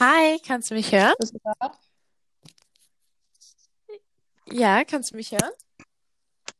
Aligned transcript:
Hi, 0.00 0.38
kannst 0.46 0.70
du 0.70 0.74
mich 0.74 0.92
hören? 0.92 1.14
Bist 1.18 1.34
du 1.34 1.38
da? 1.42 1.72
Ja, 4.50 4.84
kannst 4.84 5.10
du 5.12 5.16
mich 5.16 5.32
hören? 5.32 5.50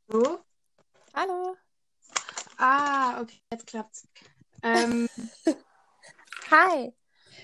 So? 0.09 0.41
Hallo. 1.15 1.57
Ah, 2.57 3.21
okay, 3.21 3.39
jetzt 3.53 3.67
klappt's. 3.67 4.07
Ähm, 4.63 5.09
Hi. 6.51 6.93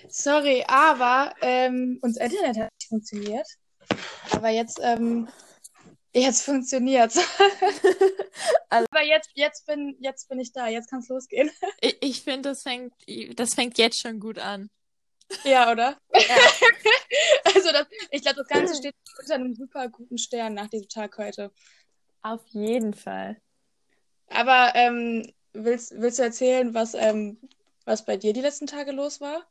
sorry, 0.09 0.63
aber 0.67 1.33
ähm, 1.41 1.99
unser 2.01 2.21
Internet 2.25 2.57
hat 2.57 2.71
nicht 2.79 2.89
funktioniert. 2.89 3.47
Aber 4.31 4.49
jetzt, 4.49 4.79
ähm, 4.83 5.27
jetzt 6.13 6.41
funktioniert's. 6.43 7.19
Also- 8.69 8.87
aber 8.91 9.03
jetzt, 9.03 9.29
jetzt 9.35 9.65
bin, 9.67 9.95
jetzt 9.99 10.27
bin 10.27 10.39
ich 10.39 10.51
da. 10.51 10.67
Jetzt 10.67 10.89
kann's 10.89 11.07
losgehen. 11.07 11.49
Ich, 11.79 11.97
ich 12.01 12.21
finde, 12.23 12.49
das 12.49 12.63
fängt, 12.63 12.93
das 13.35 13.53
fängt 13.53 13.77
jetzt 13.77 14.01
schon 14.01 14.19
gut 14.19 14.37
an. 14.39 14.69
Ja, 15.43 15.71
oder? 15.71 15.97
Also 17.43 17.71
das, 17.71 17.87
ich 18.11 18.21
glaube, 18.21 18.37
das 18.37 18.47
Ganze 18.47 18.75
steht 18.75 18.95
unter 19.19 19.35
einem 19.35 19.55
super 19.55 19.87
guten 19.89 20.17
Stern 20.17 20.53
nach 20.53 20.67
diesem 20.67 20.89
Tag 20.89 21.17
heute. 21.17 21.51
Auf 22.21 22.41
jeden 22.47 22.93
Fall. 22.93 23.37
Aber 24.27 24.71
ähm, 24.75 25.31
willst, 25.53 25.93
willst 25.95 26.19
du 26.19 26.23
erzählen, 26.23 26.73
was, 26.73 26.93
ähm, 26.95 27.39
was 27.85 28.03
bei 28.05 28.17
dir 28.17 28.33
die 28.33 28.41
letzten 28.41 28.67
Tage 28.67 28.91
los 28.91 29.21
war? 29.21 29.45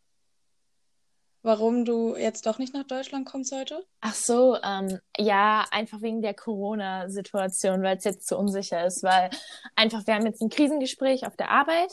Warum 1.42 1.84
du 1.84 2.16
jetzt 2.16 2.46
doch 2.46 2.58
nicht 2.58 2.72
nach 2.72 2.86
Deutschland 2.86 3.26
kommst 3.26 3.52
heute? 3.52 3.84
Ach 4.00 4.14
so, 4.14 4.56
ähm, 4.62 4.98
ja, 5.18 5.66
einfach 5.70 6.00
wegen 6.00 6.22
der 6.22 6.34
Corona-Situation, 6.34 7.82
weil 7.82 7.98
es 7.98 8.04
jetzt 8.04 8.26
zu 8.26 8.38
unsicher 8.38 8.86
ist, 8.86 9.02
weil 9.02 9.30
einfach, 9.76 10.06
wir 10.06 10.14
haben 10.14 10.26
jetzt 10.26 10.40
ein 10.40 10.48
Krisengespräch 10.48 11.26
auf 11.26 11.36
der 11.36 11.50
Arbeit. 11.50 11.92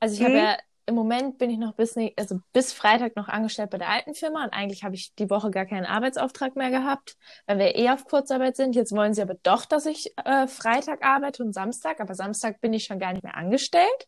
Also 0.00 0.14
ich 0.14 0.22
habe 0.22 0.32
Mhm. 0.32 0.38
ja, 0.38 0.58
im 0.90 0.94
Moment 0.96 1.38
bin 1.38 1.50
ich 1.50 1.58
noch 1.58 1.74
bis, 1.74 1.96
also 2.16 2.40
bis 2.52 2.72
Freitag 2.72 3.16
noch 3.16 3.28
angestellt 3.28 3.70
bei 3.70 3.78
der 3.78 3.88
alten 3.88 4.14
Firma 4.14 4.44
und 4.44 4.52
eigentlich 4.52 4.84
habe 4.84 4.94
ich 4.94 5.14
die 5.14 5.30
Woche 5.30 5.50
gar 5.50 5.64
keinen 5.64 5.86
Arbeitsauftrag 5.86 6.56
mehr 6.56 6.70
gehabt, 6.70 7.16
weil 7.46 7.58
wir 7.58 7.76
eh 7.76 7.90
auf 7.90 8.04
Kurzarbeit 8.04 8.56
sind. 8.56 8.74
Jetzt 8.76 8.92
wollen 8.94 9.14
sie 9.14 9.22
aber 9.22 9.34
doch, 9.42 9.64
dass 9.64 9.86
ich 9.86 10.12
äh, 10.24 10.46
Freitag 10.46 11.02
arbeite 11.04 11.42
und 11.42 11.52
Samstag, 11.54 12.00
aber 12.00 12.14
Samstag 12.14 12.60
bin 12.60 12.72
ich 12.74 12.84
schon 12.84 12.98
gar 12.98 13.12
nicht 13.12 13.24
mehr 13.24 13.36
angestellt. 13.36 14.06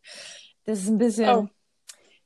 Das 0.65 0.79
ist 0.79 0.89
ein 0.89 0.97
bisschen, 0.97 1.29
Oh. 1.29 1.47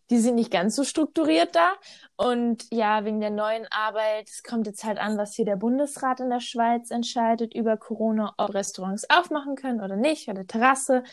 die 0.09 0.19
sind 0.19 0.35
nicht 0.35 0.51
ganz 0.51 0.75
so 0.75 0.83
strukturiert 0.83 1.55
da. 1.55 1.73
Und 2.15 2.65
ja, 2.71 3.03
wegen 3.05 3.19
der 3.19 3.29
neuen 3.29 3.67
Arbeit, 3.71 4.29
es 4.29 4.41
kommt 4.43 4.67
jetzt 4.67 4.83
halt 4.83 4.97
an, 4.99 5.17
was 5.17 5.35
hier 5.35 5.45
der 5.45 5.55
Bundesrat 5.55 6.19
in 6.19 6.29
der 6.29 6.39
Schweiz 6.39 6.91
entscheidet 6.91 7.53
über 7.53 7.77
Corona, 7.77 8.33
ob 8.37 8.53
Restaurants 8.53 9.09
aufmachen 9.09 9.55
können 9.55 9.81
oder 9.81 9.95
nicht, 9.95 10.27
oder 10.29 10.45
Terrasse. 10.47 11.03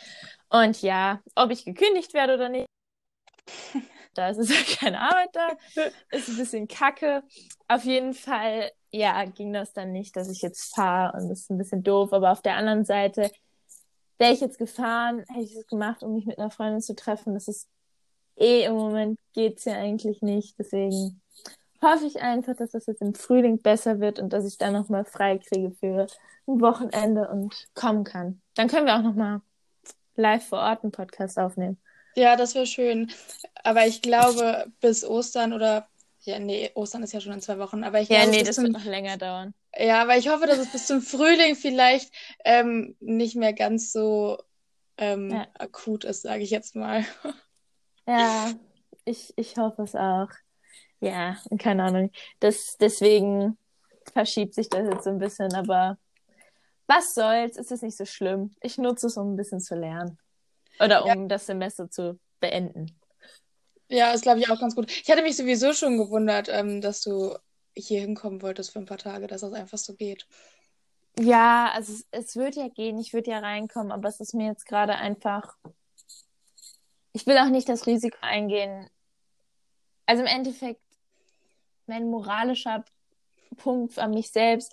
Und 0.49 0.81
ja, 0.83 1.21
ob 1.35 1.51
ich 1.51 1.65
gekündigt 1.65 2.15
werde 2.15 2.35
oder 2.35 2.49
nicht. 2.49 2.67
Da 4.15 4.29
ist 4.29 4.39
es 4.39 4.49
keine 4.79 5.01
Arbeit 5.01 5.31
da. 5.33 5.49
Ist 6.11 6.29
ein 6.29 6.37
bisschen 6.37 6.69
kacke. 6.69 7.25
Auf 7.67 7.83
jeden 7.83 8.15
Fall, 8.15 8.71
ja, 8.93 9.25
ging 9.25 9.53
das 9.53 9.73
dann 9.73 9.91
nicht, 9.91 10.15
dass 10.15 10.31
ich 10.31 10.41
jetzt 10.41 10.73
fahre 10.73 11.19
und 11.19 11.29
das 11.29 11.41
ist 11.41 11.51
ein 11.51 11.59
bisschen 11.59 11.83
doof. 11.83 12.13
Aber 12.13 12.31
auf 12.31 12.41
der 12.41 12.55
anderen 12.55 12.85
Seite, 12.85 13.33
wäre 14.19 14.33
ich 14.33 14.41
jetzt 14.41 14.59
gefahren, 14.59 15.25
hätte 15.29 15.45
ich 15.45 15.57
es 15.57 15.67
gemacht, 15.67 16.03
um 16.03 16.15
mich 16.15 16.27
mit 16.27 16.39
einer 16.39 16.51
Freundin 16.51 16.81
zu 16.81 16.95
treffen. 16.95 17.35
Das 17.35 17.49
ist 17.49 17.69
eh 18.37 18.65
im 18.65 18.75
Moment 18.75 19.19
geht's 19.33 19.65
ja 19.65 19.75
eigentlich 19.75 20.23
nicht. 20.23 20.59
Deswegen 20.59 21.21
hoffe 21.83 22.07
ich 22.07 22.23
einfach, 22.23 22.57
dass 22.57 22.71
das 22.71 22.87
jetzt 22.87 23.03
im 23.03 23.15
Frühling 23.15 23.61
besser 23.61 24.01
wird 24.01 24.19
und 24.19 24.33
dass 24.33 24.47
ich 24.47 24.59
dann 24.59 24.73
nochmal 24.73 25.05
frei 25.05 25.39
kriege 25.39 25.73
für 25.73 26.07
ein 26.47 26.61
Wochenende 26.61 27.29
und 27.29 27.69
kommen 27.75 28.05
kann. 28.05 28.41
Dann 28.55 28.69
können 28.69 28.87
wir 28.87 28.97
auch 28.97 29.03
nochmal 29.03 29.41
live 30.17 30.47
vor 30.47 30.59
Ort 30.61 30.83
einen 30.83 30.93
Podcast 30.93 31.39
aufnehmen. 31.39 31.79
Ja, 32.17 32.37
das 32.37 32.55
wäre 32.55 32.67
schön. 32.67 33.11
Aber 33.65 33.87
ich 33.87 34.03
glaube, 34.03 34.73
bis 34.81 35.05
Ostern 35.05 35.53
oder 35.53 35.89
ja, 36.21 36.39
nee, 36.39 36.71
Ostern 36.75 37.03
ist 37.03 37.13
ja 37.13 37.21
schon 37.21 37.33
in 37.33 37.41
zwei 37.41 37.59
Wochen, 37.59 37.85
aber 37.85 38.01
ich 38.01 38.09
Ja, 38.09 38.25
glaube, 38.25 38.31
nee, 38.31 38.43
das 38.43 38.63
wird 38.63 38.73
noch 38.73 38.85
länger 38.85 39.17
dauern. 39.19 39.55
ja, 39.77 40.03
aber 40.03 40.17
ich 40.17 40.29
hoffe, 40.29 40.47
dass 40.47 40.59
es 40.59 40.71
bis 40.73 40.87
zum 40.87 41.03
Frühling 41.03 41.57
vielleicht 41.57 42.13
ähm, 42.45 42.97
nicht 43.01 43.37
mehr 43.37 43.53
ganz 43.53 43.93
so 43.93 44.39
ähm, 44.99 45.31
Ja. 45.35 45.49
akut 45.59 46.05
ist, 46.05 46.23
sage 46.23 46.43
ich 46.45 46.51
jetzt 46.51 46.77
mal. 46.77 47.05
Ja, 48.07 48.55
ich, 49.05 49.33
ich 49.37 49.57
hoffe 49.57 49.83
es 49.83 49.95
auch. 49.95 50.29
Ja, 51.01 51.39
keine 51.59 51.85
Ahnung. 51.85 52.11
Das, 52.41 52.77
deswegen 52.79 53.59
verschiebt 54.13 54.55
sich 54.55 54.69
das 54.69 54.89
jetzt 54.89 55.05
so 55.05 55.11
ein 55.11 55.19
bisschen, 55.19 55.55
aber 55.55 55.99
was 56.87 57.15
soll's, 57.15 57.57
ist 57.59 57.73
es 57.73 57.83
nicht 57.83 57.97
so 57.97 58.05
schlimm. 58.07 58.53
Ich 58.63 58.79
nutze 58.79 59.09
es, 59.09 59.17
um 59.17 59.35
ein 59.35 59.37
bisschen 59.37 59.61
zu 59.61 59.77
lernen. 59.77 60.19
Oder 60.81 61.05
um 61.05 61.29
das 61.29 61.47
Semester 61.47 61.91
zu 61.91 62.19
beenden. 62.41 62.99
Ja, 63.89 64.13
ist 64.13 64.23
glaube 64.23 64.41
ich 64.41 64.51
auch 64.51 64.59
ganz 64.59 64.75
gut. 64.75 64.91
Ich 64.91 65.11
hatte 65.11 65.23
mich 65.23 65.37
sowieso 65.37 65.73
schon 65.73 65.99
gewundert, 65.99 66.49
ähm, 66.49 66.81
dass 66.81 67.03
du 67.03 67.37
hier 67.77 68.01
hinkommen 68.01 68.43
wolltest 68.43 68.73
für 68.73 68.79
ein 68.79 68.87
paar 68.87 68.99
Tage, 68.99 69.27
dass 69.27 69.43
das 69.43 69.53
einfach 69.53 69.79
so 69.79 69.95
geht. 69.95 70.27
Ja, 71.19 71.71
also 71.73 71.93
es, 71.93 72.07
es 72.11 72.37
wird 72.37 72.57
ja 72.57 72.69
gehen, 72.69 72.99
ich 72.99 73.13
würde 73.13 73.31
ja 73.31 73.39
reinkommen, 73.39 73.93
aber 73.93 74.09
es 74.09 74.21
ist 74.21 74.35
mir 74.35 74.47
jetzt 74.49 74.67
gerade 74.67 74.97
einfach. 74.97 75.57
Ich 77.13 77.27
will 77.27 77.39
auch 77.39 77.51
nicht 77.51 77.69
das 77.69 77.87
Risiko 77.87 78.19
eingehen. 78.21 78.89
Also 80.07 80.23
im 80.23 80.29
Endeffekt, 80.29 80.81
mein 81.87 82.11
moralischer 82.11 82.85
Punkt 83.57 83.99
an 83.99 84.11
mich 84.11 84.33
selbst. 84.33 84.73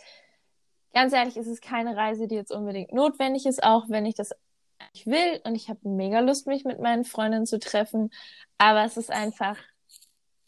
Ganz 0.94 1.14
ehrlich, 1.14 1.38
ist 1.38 1.48
es 1.48 1.62
keine 1.62 1.96
Reise, 1.96 2.28
die 2.28 2.36
jetzt 2.36 2.52
unbedingt 2.52 2.92
notwendig 2.92 3.46
ist, 3.46 3.64
auch 3.64 3.86
wenn 3.90 4.06
ich 4.06 4.16
das 4.16 4.32
eigentlich 4.82 5.06
will 5.06 5.42
und 5.44 5.56
ich 5.56 5.70
habe 5.70 5.80
mega 5.84 6.20
Lust, 6.20 6.48
mich 6.48 6.66
mit 6.66 6.80
meinen 6.80 7.06
Freundinnen 7.06 7.46
zu 7.46 7.60
treffen. 7.60 8.12
Aber 8.58 8.84
es 8.86 8.98
ist 8.98 9.12
einfach 9.12 9.58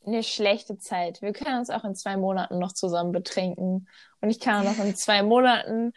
eine 0.06 0.24
schlechte 0.24 0.78
Zeit. 0.78 1.22
Wir 1.22 1.34
können 1.34 1.60
uns 1.60 1.70
auch 1.70 1.84
in 1.84 1.96
zwei 1.96 2.18
Monaten 2.18 2.60
noch 2.60 2.74
zusammen 2.74 3.12
betrinken. 3.12 3.88
Und 4.22 4.30
ich 4.30 4.40
kann 4.40 4.66
auch 4.66 4.78
noch 4.78 4.84
in 4.84 4.96
zwei 4.96 5.24
Monaten 5.24 5.94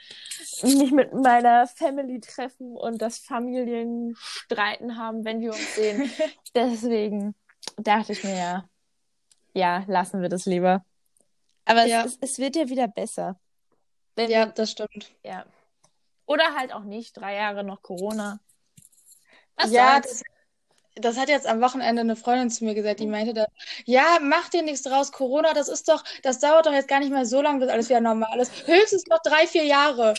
mich 0.62 0.92
mit 0.92 1.12
meiner 1.12 1.66
Family 1.66 2.20
treffen 2.20 2.76
und 2.76 3.02
das 3.02 3.18
Familienstreiten 3.18 4.96
haben, 4.96 5.24
wenn 5.24 5.40
wir 5.40 5.50
uns 5.50 5.74
sehen. 5.74 6.10
Deswegen 6.54 7.34
dachte 7.76 8.12
ich 8.12 8.24
mir 8.24 8.36
ja, 8.36 8.68
ja, 9.54 9.84
lassen 9.88 10.22
wir 10.22 10.28
das 10.28 10.46
lieber. 10.46 10.84
Aber 11.64 11.84
Ja. 11.86 12.04
es, 12.04 12.18
es, 12.20 12.38
wird 12.38 12.56
ja 12.56 12.68
wieder 12.68 12.88
besser. 12.88 13.40
Wenn 14.14 14.30
Ja, 14.30 14.46
das 14.46 14.70
stimmt. 14.70 15.12
ja. 15.24 15.44
Oder 16.26 16.54
halt 16.54 16.72
auch 16.72 16.84
nicht. 16.84 17.16
Drei 17.16 17.36
Jahre 17.36 17.64
noch 17.64 17.82
Corona. 17.82 18.40
Was 19.56 19.70
Ja, 19.70 20.00
das, 20.00 20.22
das 20.96 21.16
hat 21.18 21.28
jetzt 21.28 21.46
am 21.46 21.60
Wochenende 21.60 22.00
eine 22.00 22.16
Freundin 22.16 22.50
zu 22.50 22.64
mir 22.64 22.74
gesagt, 22.74 23.00
die 23.00 23.06
meinte 23.06 23.34
dann, 23.34 23.46
ja, 23.84 24.18
mach 24.20 24.48
dir 24.48 24.62
nichts 24.62 24.82
draus, 24.82 25.12
Corona, 25.12 25.52
das 25.52 25.68
ist 25.68 25.88
doch, 25.88 26.02
das 26.22 26.40
dauert 26.40 26.66
doch 26.66 26.72
jetzt 26.72 26.88
gar 26.88 27.00
nicht 27.00 27.12
mehr 27.12 27.26
so 27.26 27.40
lange, 27.42 27.60
bis 27.60 27.68
alles 27.68 27.88
wieder 27.88 28.00
normal 28.00 28.38
ist. 28.40 28.66
Höchstens 28.66 29.06
noch 29.06 29.20
drei, 29.22 29.46
vier 29.46 29.64
Jahre. 29.64 30.14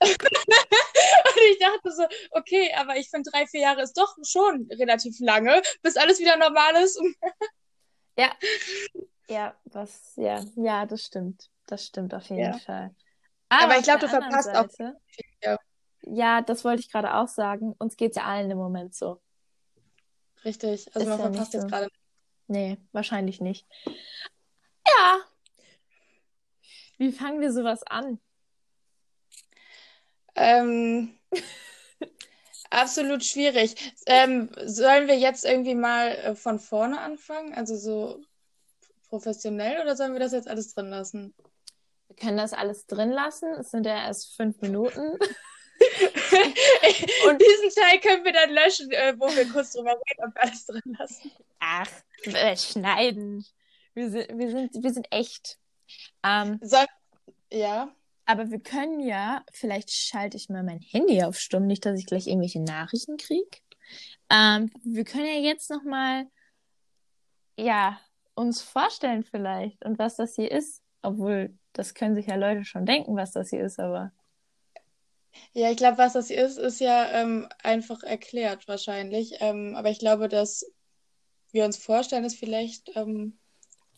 Und 0.00 1.42
ich 1.50 1.58
dachte 1.58 1.92
so, 1.92 2.04
okay, 2.30 2.72
aber 2.76 2.96
ich 2.96 3.10
finde 3.10 3.30
drei, 3.30 3.46
vier 3.46 3.60
Jahre 3.60 3.82
ist 3.82 3.98
doch 3.98 4.16
schon 4.22 4.68
relativ 4.78 5.18
lange, 5.20 5.60
bis 5.82 5.96
alles 5.96 6.18
wieder 6.20 6.36
normal 6.36 6.82
ist. 6.82 7.00
Ja. 8.16 8.32
Ja, 9.30 9.54
was, 9.64 10.14
ja, 10.16 10.42
ja, 10.56 10.86
das 10.86 11.04
stimmt. 11.04 11.50
Das 11.66 11.84
stimmt 11.84 12.14
auf 12.14 12.30
jeden 12.30 12.40
Ja. 12.40 12.58
Fall. 12.58 12.94
Aber 13.48 13.72
ich 13.72 13.78
auf 13.78 13.84
glaub, 13.84 14.00
der 14.00 14.08
du 14.08 14.14
verpasst 14.14 14.48
auch 14.50 14.68
Seite, 14.70 14.96
Ja. 15.42 15.58
ja, 16.02 16.42
das 16.42 16.64
wollte 16.64 16.80
ich 16.80 16.90
gerade 16.90 17.14
auch 17.14 17.28
sagen. 17.28 17.74
Uns 17.78 17.96
geht's 17.96 18.16
ja 18.16 18.24
allen 18.24 18.50
im 18.50 18.58
Moment 18.58 18.94
so. 18.94 19.20
Richtig, 20.44 20.86
also 20.94 21.00
Ist 21.00 21.06
man 21.08 21.18
ja 21.18 21.24
verpasst 21.30 21.54
jetzt 21.54 21.62
so. 21.62 21.68
gerade. 21.68 21.88
Nee, 22.46 22.78
wahrscheinlich 22.92 23.40
nicht. 23.40 23.66
Ja. 23.86 25.20
Wie 26.96 27.12
fangen 27.12 27.40
wir 27.40 27.52
sowas 27.52 27.82
an? 27.84 28.20
Ähm, 30.34 31.18
absolut 32.70 33.24
schwierig. 33.24 33.94
Ähm, 34.06 34.50
sollen 34.64 35.08
wir 35.08 35.18
jetzt 35.18 35.44
irgendwie 35.44 35.74
mal 35.74 36.08
äh, 36.10 36.34
von 36.34 36.58
vorne 36.58 37.00
anfangen? 37.00 37.54
Also 37.54 37.76
so 37.76 38.20
professionell 39.08 39.80
oder 39.82 39.96
sollen 39.96 40.12
wir 40.12 40.20
das 40.20 40.32
jetzt 40.32 40.48
alles 40.48 40.74
drin 40.74 40.88
lassen? 40.90 41.34
Wir 42.08 42.16
können 42.16 42.36
das 42.36 42.52
alles 42.52 42.86
drin 42.86 43.10
lassen. 43.10 43.52
Es 43.54 43.70
sind 43.70 43.86
ja 43.86 44.06
erst 44.06 44.36
fünf 44.36 44.60
Minuten. 44.60 45.18
Und 47.28 47.40
diesen 47.40 47.70
Teil 47.82 48.00
können 48.00 48.24
wir 48.24 48.32
dann 48.32 48.50
löschen, 48.50 48.90
äh, 48.90 49.14
wo 49.18 49.26
wir 49.28 49.48
kurz 49.48 49.72
drüber 49.72 49.92
reden 49.92 50.24
und 50.24 50.36
alles 50.36 50.66
drin 50.66 50.96
lassen. 50.98 51.30
Ach, 51.60 51.88
äh, 52.24 52.56
schneiden. 52.56 53.46
Wir 53.94 54.10
sind, 54.10 54.36
wir 54.36 54.50
sind, 54.50 54.82
wir 54.82 54.92
sind 54.92 55.06
echt. 55.12 55.58
Ähm, 56.24 56.58
Soll 56.62 56.86
ja, 57.52 57.94
aber 58.26 58.50
wir 58.50 58.60
können 58.60 59.00
ja, 59.00 59.42
vielleicht 59.52 59.90
schalte 59.90 60.36
ich 60.36 60.48
mal 60.48 60.62
mein 60.62 60.80
Handy 60.80 61.22
auf 61.22 61.38
Stumm, 61.38 61.66
nicht, 61.66 61.86
dass 61.86 61.98
ich 61.98 62.06
gleich 62.06 62.26
irgendwelche 62.26 62.60
Nachrichten 62.60 63.16
kriege. 63.16 63.58
Ähm, 64.30 64.70
wir 64.84 65.04
können 65.04 65.26
ja 65.26 65.40
jetzt 65.40 65.70
noch 65.70 65.82
mal, 65.82 66.26
ja, 67.56 67.98
uns 68.34 68.60
vorstellen 68.60 69.24
vielleicht 69.24 69.84
und 69.84 69.98
was 69.98 70.16
das 70.16 70.34
hier 70.34 70.50
ist. 70.50 70.82
Obwohl, 71.00 71.57
das 71.72 71.94
können 71.94 72.14
sich 72.14 72.26
ja 72.26 72.36
Leute 72.36 72.64
schon 72.64 72.86
denken, 72.86 73.16
was 73.16 73.32
das 73.32 73.50
hier 73.50 73.64
ist, 73.64 73.78
aber 73.78 74.12
ja, 75.52 75.70
ich 75.70 75.76
glaube, 75.76 75.98
was 75.98 76.14
das 76.14 76.28
hier 76.28 76.44
ist, 76.44 76.58
ist 76.58 76.80
ja 76.80 77.10
ähm, 77.12 77.48
einfach 77.62 78.02
erklärt 78.02 78.68
wahrscheinlich. 78.68 79.34
Ähm, 79.40 79.74
aber 79.76 79.90
ich 79.90 79.98
glaube, 79.98 80.28
dass 80.28 80.64
wir 81.52 81.64
uns 81.64 81.76
vorstellen, 81.76 82.24
ist 82.24 82.38
vielleicht 82.38 82.90
ähm, 82.96 83.38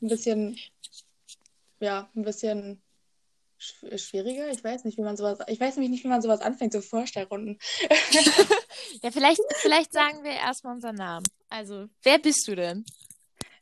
ein 0.03 0.09
bisschen, 0.09 0.59
ja, 1.81 2.11
ein 2.15 2.23
bisschen 2.23 2.83
schwieriger. 3.59 4.51
Ich 4.51 4.65
weiß 4.65 4.85
nicht, 4.85 4.97
wie 4.97 5.03
man 5.03 5.17
sowas, 5.17 5.39
ich 5.49 5.61
weiß 5.61 5.77
nämlich 5.77 5.91
nicht, 5.91 6.05
wie 6.05 6.09
man 6.09 6.23
sowas 6.23 6.41
anfängt, 6.41 6.73
so 6.73 6.81
Vorstellrunden. 6.81 7.59
ja, 9.03 9.11
vielleicht, 9.11 9.41
vielleicht 9.57 9.93
sagen 9.93 10.25
wir 10.25 10.33
erstmal 10.33 10.75
unseren 10.75 10.97
Namen. 10.97 11.27
Also, 11.51 11.89
wer 12.03 12.19
bist 12.19 12.49
du 12.49 12.55
denn? 12.55 12.85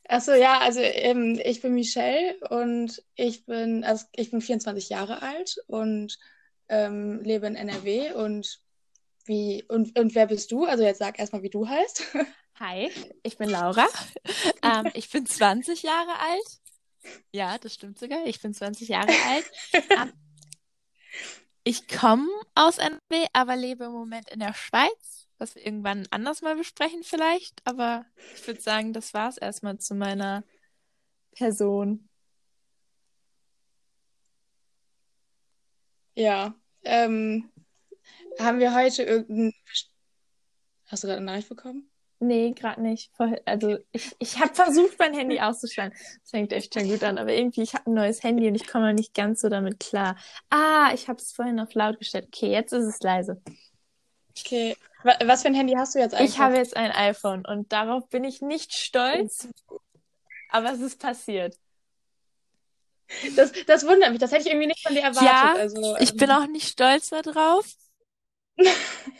Achso, 0.09 0.33
ja, 0.33 0.57
also 0.57 0.79
ähm, 0.79 1.39
ich 1.45 1.61
bin 1.61 1.75
Michelle 1.75 2.35
und 2.49 3.03
ich 3.13 3.45
bin, 3.45 3.83
also 3.83 4.07
ich 4.13 4.31
bin 4.31 4.41
24 4.41 4.89
Jahre 4.89 5.21
alt 5.21 5.57
und 5.67 6.17
ähm, 6.67 7.21
lebe 7.21 7.45
in 7.45 7.55
NRW 7.55 8.13
und 8.13 8.59
wie, 9.25 9.63
und, 9.67 9.99
und 9.99 10.15
wer 10.15 10.25
bist 10.25 10.51
du? 10.51 10.65
Also 10.65 10.83
jetzt 10.83 10.97
sag 10.97 11.19
erstmal, 11.19 11.43
wie 11.43 11.51
du 11.51 11.67
heißt. 11.67 12.03
Hi, 12.59 12.89
ich 13.21 13.37
bin 13.37 13.49
Laura. 13.49 13.87
ähm, 14.63 14.89
ich 14.95 15.11
bin 15.11 15.27
20 15.27 15.83
Jahre 15.83 16.19
alt. 16.19 17.21
Ja, 17.31 17.59
das 17.59 17.75
stimmt 17.75 17.99
sogar. 17.99 18.25
Ich 18.25 18.41
bin 18.41 18.51
20 18.51 18.89
Jahre 18.89 19.13
alt. 19.27 19.51
Ähm, 19.91 20.13
ich 21.63 21.87
komme 21.87 22.27
aus 22.55 22.79
NRW, 22.79 23.27
aber 23.33 23.55
lebe 23.55 23.83
im 23.83 23.91
Moment 23.91 24.27
in 24.31 24.39
der 24.39 24.55
Schweiz 24.55 25.18
was 25.39 25.55
wir 25.55 25.65
irgendwann 25.65 26.07
anders 26.11 26.41
mal 26.41 26.55
besprechen 26.55 27.03
vielleicht. 27.03 27.61
Aber 27.65 28.05
ich 28.35 28.45
würde 28.45 28.61
sagen, 28.61 28.93
das 28.93 29.13
war 29.13 29.29
es 29.29 29.37
erstmal 29.37 29.79
zu 29.79 29.95
meiner 29.95 30.43
Person. 31.31 32.09
Ja. 36.15 36.53
Ähm, 36.83 37.49
haben 38.39 38.59
wir 38.59 38.75
heute 38.75 39.03
irgendein. 39.03 39.53
Hast 40.87 41.03
du 41.03 41.07
gerade 41.07 41.17
eine 41.17 41.25
Nachricht 41.25 41.49
bekommen? 41.49 41.89
Nee, 42.21 42.51
gerade 42.51 42.81
nicht. 42.81 43.11
Also 43.45 43.77
ich, 43.93 44.13
ich 44.19 44.39
habe 44.39 44.53
versucht, 44.53 44.99
mein 44.99 45.13
Handy 45.13 45.39
auszuschalten. 45.39 45.97
Das 46.21 46.29
fängt 46.29 46.51
echt 46.51 46.73
schon 46.73 46.89
gut 46.89 47.01
an, 47.03 47.17
aber 47.17 47.31
irgendwie, 47.31 47.61
ich 47.61 47.73
habe 47.73 47.89
ein 47.89 47.93
neues 47.93 48.23
Handy 48.23 48.47
und 48.47 48.55
ich 48.55 48.67
komme 48.67 48.93
nicht 48.93 49.13
ganz 49.13 49.39
so 49.39 49.47
damit 49.47 49.79
klar. 49.79 50.17
Ah, 50.49 50.91
ich 50.93 51.07
habe 51.07 51.19
es 51.19 51.31
vorhin 51.31 51.61
auf 51.61 51.73
laut 51.73 51.97
gestellt. 51.97 52.25
Okay, 52.27 52.51
jetzt 52.51 52.73
ist 52.73 52.85
es 52.85 52.99
leise. 52.99 53.41
Okay. 54.37 54.75
Was 55.03 55.43
für 55.43 55.47
ein 55.47 55.53
Handy 55.53 55.73
hast 55.73 55.95
du 55.95 55.99
jetzt 55.99 56.13
eigentlich? 56.13 56.31
Ich 56.31 56.39
habe 56.39 56.57
jetzt 56.57 56.75
ein 56.75 56.91
iPhone 56.91 57.45
und 57.45 57.71
darauf 57.71 58.09
bin 58.09 58.23
ich 58.23 58.41
nicht 58.41 58.73
stolz, 58.73 59.47
aber 60.49 60.73
es 60.73 60.81
ist 60.81 60.99
passiert. 60.99 61.57
Das, 63.35 63.51
das 63.65 63.87
wundert 63.87 64.11
mich, 64.11 64.19
das 64.19 64.31
hätte 64.31 64.43
ich 64.43 64.49
irgendwie 64.49 64.67
nicht 64.67 64.85
von 64.85 64.93
dir 64.93 65.01
erwartet. 65.01 65.23
Ja, 65.23 65.53
also, 65.53 65.97
ich 65.99 66.11
ähm... 66.11 66.17
bin 66.17 66.31
auch 66.31 66.47
nicht 66.47 66.67
stolz 66.67 67.09
darauf. 67.09 67.65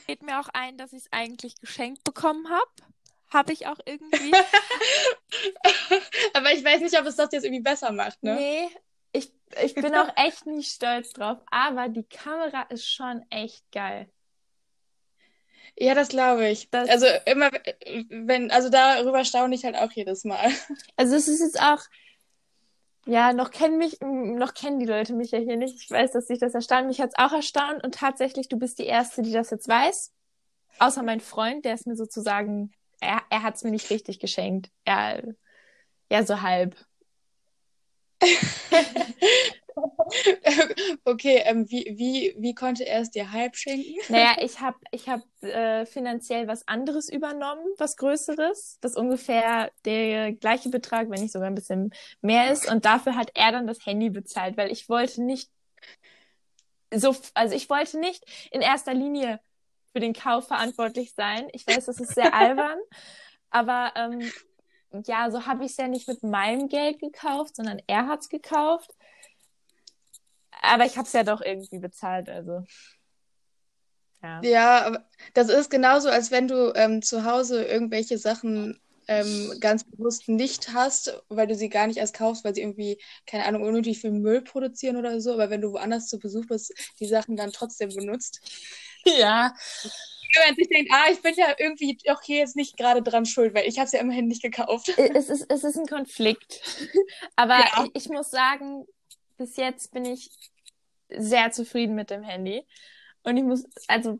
Geht 0.07 0.21
mir 0.21 0.39
auch 0.39 0.49
ein, 0.53 0.77
dass 0.77 0.93
ich 0.93 1.03
es 1.03 1.11
eigentlich 1.11 1.55
geschenkt 1.59 2.03
bekommen 2.03 2.49
habe. 2.49 2.69
Habe 3.31 3.53
ich 3.53 3.67
auch 3.67 3.79
irgendwie. 3.85 4.33
aber 6.33 6.51
ich 6.51 6.63
weiß 6.63 6.81
nicht, 6.81 6.99
ob 6.99 7.05
es 7.05 7.15
das 7.15 7.31
jetzt 7.31 7.45
irgendwie 7.45 7.63
besser 7.63 7.91
macht, 7.91 8.21
ne? 8.23 8.35
Nee, 8.35 8.69
ich, 9.11 9.31
ich 9.63 9.75
bin 9.75 9.95
auch 9.95 10.09
echt 10.15 10.45
nicht 10.45 10.71
stolz 10.71 11.11
drauf. 11.11 11.39
Aber 11.49 11.89
die 11.89 12.03
Kamera 12.03 12.63
ist 12.63 12.87
schon 12.87 13.23
echt 13.29 13.63
geil. 13.71 14.11
Ja, 15.77 15.93
das 15.95 16.09
glaube 16.09 16.47
ich. 16.47 16.69
Das, 16.69 16.89
also 16.89 17.05
immer, 17.25 17.49
wenn, 18.09 18.51
also 18.51 18.69
darüber 18.69 19.23
staune 19.25 19.55
ich 19.55 19.65
halt 19.65 19.75
auch 19.75 19.91
jedes 19.91 20.23
Mal. 20.23 20.49
Also 20.95 21.15
es 21.15 21.27
ist 21.27 21.39
jetzt 21.39 21.61
auch, 21.61 21.81
ja, 23.05 23.33
noch 23.33 23.51
kennen 23.51 23.77
mich, 23.77 23.99
noch 24.01 24.53
kennen 24.53 24.79
die 24.79 24.85
Leute 24.85 25.13
mich 25.13 25.31
ja 25.31 25.39
hier 25.39 25.57
nicht. 25.57 25.81
Ich 25.81 25.89
weiß, 25.89 26.11
dass 26.11 26.27
sich 26.27 26.39
das 26.39 26.53
erstaunt. 26.53 26.87
Mich 26.87 27.01
hat 27.01 27.09
es 27.09 27.17
auch 27.17 27.31
erstaunt 27.31 27.83
und 27.83 27.95
tatsächlich, 27.95 28.49
du 28.49 28.57
bist 28.57 28.79
die 28.79 28.85
Erste, 28.85 29.21
die 29.21 29.31
das 29.31 29.49
jetzt 29.49 29.67
weiß. 29.67 30.11
Außer 30.79 31.03
mein 31.03 31.19
Freund, 31.19 31.65
der 31.65 31.73
ist 31.73 31.87
mir 31.87 31.95
sozusagen, 31.95 32.71
er, 32.99 33.21
er 33.29 33.43
hat 33.43 33.55
es 33.55 33.63
mir 33.63 33.71
nicht 33.71 33.89
richtig 33.89 34.19
geschenkt. 34.19 34.69
Er, 34.85 35.23
ja, 36.11 36.23
so 36.23 36.41
halb. 36.41 36.75
okay, 41.05 41.43
ähm, 41.45 41.69
wie, 41.69 41.93
wie, 41.97 42.35
wie 42.37 42.55
konnte 42.55 42.85
er 42.85 43.01
es 43.01 43.11
dir 43.11 43.31
halb 43.31 43.55
schenken? 43.55 43.95
Naja, 44.09 44.37
ich 44.41 44.59
habe 44.59 44.77
ich 44.91 45.07
hab, 45.07 45.21
äh, 45.41 45.85
finanziell 45.85 46.47
was 46.47 46.67
anderes 46.67 47.09
übernommen, 47.09 47.65
was 47.77 47.97
Größeres, 47.97 48.77
das 48.81 48.95
ungefähr 48.95 49.71
der 49.85 50.33
gleiche 50.33 50.69
Betrag, 50.69 51.09
wenn 51.09 51.21
nicht 51.21 51.31
sogar 51.31 51.47
ein 51.47 51.55
bisschen 51.55 51.91
mehr 52.21 52.51
ist. 52.51 52.69
Und 52.71 52.85
dafür 52.85 53.15
hat 53.15 53.31
er 53.35 53.51
dann 53.51 53.67
das 53.67 53.85
Handy 53.85 54.09
bezahlt, 54.09 54.57
weil 54.57 54.71
ich 54.71 54.89
wollte 54.89 55.23
nicht 55.23 55.49
so, 56.93 57.15
also 57.33 57.55
ich 57.55 57.69
wollte 57.69 57.99
nicht 57.99 58.23
in 58.51 58.61
erster 58.61 58.93
Linie 58.93 59.39
für 59.91 59.99
den 59.99 60.13
Kauf 60.13 60.47
verantwortlich 60.47 61.13
sein. 61.13 61.47
Ich 61.53 61.67
weiß, 61.67 61.85
das 61.85 61.99
ist 61.99 62.15
sehr 62.15 62.33
albern, 62.33 62.79
aber 63.49 63.93
ähm, 63.95 64.31
ja, 65.05 65.29
so 65.29 65.45
habe 65.45 65.65
ich 65.65 65.71
es 65.71 65.77
ja 65.77 65.87
nicht 65.87 66.07
mit 66.07 66.23
meinem 66.23 66.67
Geld 66.67 66.99
gekauft, 66.99 67.55
sondern 67.55 67.81
er 67.87 68.07
hat 68.07 68.21
es 68.21 68.29
gekauft. 68.29 68.95
Aber 70.61 70.85
ich 70.85 70.97
habe 70.97 71.07
es 71.07 71.13
ja 71.13 71.23
doch 71.23 71.41
irgendwie 71.41 71.79
bezahlt, 71.79 72.29
also. 72.29 72.63
Ja. 74.21 74.41
ja, 74.43 75.05
das 75.33 75.47
ist 75.47 75.69
genauso, 75.69 76.09
als 76.09 76.29
wenn 76.29 76.49
du 76.49 76.73
ähm, 76.75 77.01
zu 77.01 77.23
Hause 77.23 77.63
irgendwelche 77.63 78.17
Sachen 78.17 78.77
ähm, 79.09 79.57
ganz 79.59 79.83
bewusst 79.85 80.29
nicht 80.29 80.73
hast, 80.73 81.23
weil 81.29 81.47
du 81.47 81.55
sie 81.55 81.69
gar 81.69 81.87
nicht 81.87 81.97
erst 81.97 82.15
kaufst, 82.15 82.43
weil 82.43 82.53
sie 82.53 82.61
irgendwie, 82.61 83.01
keine 83.25 83.45
Ahnung, 83.45 83.63
unnötig 83.63 83.99
viel 83.99 84.11
Müll 84.11 84.41
produzieren 84.41 84.97
oder 84.97 85.19
so. 85.19 85.33
Aber 85.33 85.49
wenn 85.49 85.61
du 85.61 85.71
woanders 85.71 86.07
zu 86.07 86.19
Besuch 86.19 86.45
bist, 86.45 86.73
die 86.99 87.07
Sachen 87.07 87.35
dann 87.35 87.51
trotzdem 87.51 87.89
benutzt. 87.89 88.39
Ja. 89.05 89.53
Wenn 90.35 90.47
man 90.49 90.55
sich 90.57 90.67
denkt, 90.67 90.91
ah, 90.93 91.09
ich 91.09 91.21
bin 91.21 91.33
ja 91.35 91.55
irgendwie 91.57 91.97
auch 92.09 92.21
hier 92.21 92.39
jetzt 92.39 92.57
nicht 92.57 92.75
gerade 92.75 93.01
dran 93.01 93.25
schuld, 93.25 93.55
weil 93.55 93.65
ich 93.65 93.77
habe 93.77 93.85
es 93.85 93.93
ja 93.93 94.01
immerhin 94.01 94.27
nicht 94.27 94.43
gekauft. 94.43 94.89
Es 94.97 95.29
ist, 95.29 95.45
es 95.47 95.63
ist 95.63 95.77
ein 95.77 95.85
Konflikt. 95.85 96.61
Aber 97.37 97.57
ja. 97.57 97.85
ich, 97.85 98.03
ich 98.03 98.09
muss 98.09 98.29
sagen, 98.29 98.85
bis 99.39 99.57
jetzt 99.57 99.91
bin 99.91 100.05
ich 100.05 100.29
sehr 101.09 101.51
zufrieden 101.51 101.95
mit 101.95 102.11
dem 102.11 102.23
Handy. 102.23 102.63
Und 103.23 103.37
ich 103.37 103.43
muss, 103.43 103.65
also, 103.87 104.19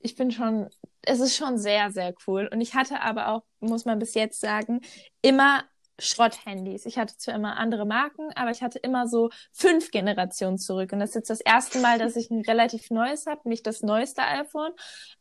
ich 0.00 0.16
bin 0.16 0.32
schon, 0.32 0.68
es 1.02 1.20
ist 1.20 1.36
schon 1.36 1.58
sehr, 1.58 1.92
sehr 1.92 2.14
cool. 2.26 2.48
Und 2.52 2.60
ich 2.60 2.74
hatte 2.74 3.00
aber 3.00 3.28
auch, 3.28 3.44
muss 3.60 3.84
man 3.84 3.98
bis 3.98 4.14
jetzt 4.14 4.40
sagen, 4.40 4.80
immer 5.22 5.64
Schrotthandys. 5.98 6.86
Ich 6.86 6.98
hatte 6.98 7.16
zwar 7.16 7.34
immer 7.34 7.56
andere 7.56 7.86
Marken, 7.86 8.30
aber 8.34 8.50
ich 8.50 8.62
hatte 8.62 8.78
immer 8.80 9.06
so 9.06 9.30
fünf 9.52 9.90
Generationen 9.92 10.58
zurück. 10.58 10.92
Und 10.92 10.98
das 10.98 11.10
ist 11.10 11.14
jetzt 11.14 11.30
das 11.30 11.40
erste 11.40 11.78
Mal, 11.78 11.98
dass 11.98 12.16
ich 12.16 12.30
ein 12.30 12.42
relativ 12.42 12.90
neues 12.90 13.26
habe. 13.26 13.48
Nicht 13.48 13.66
das 13.66 13.82
neueste 13.82 14.22
iPhone, 14.22 14.72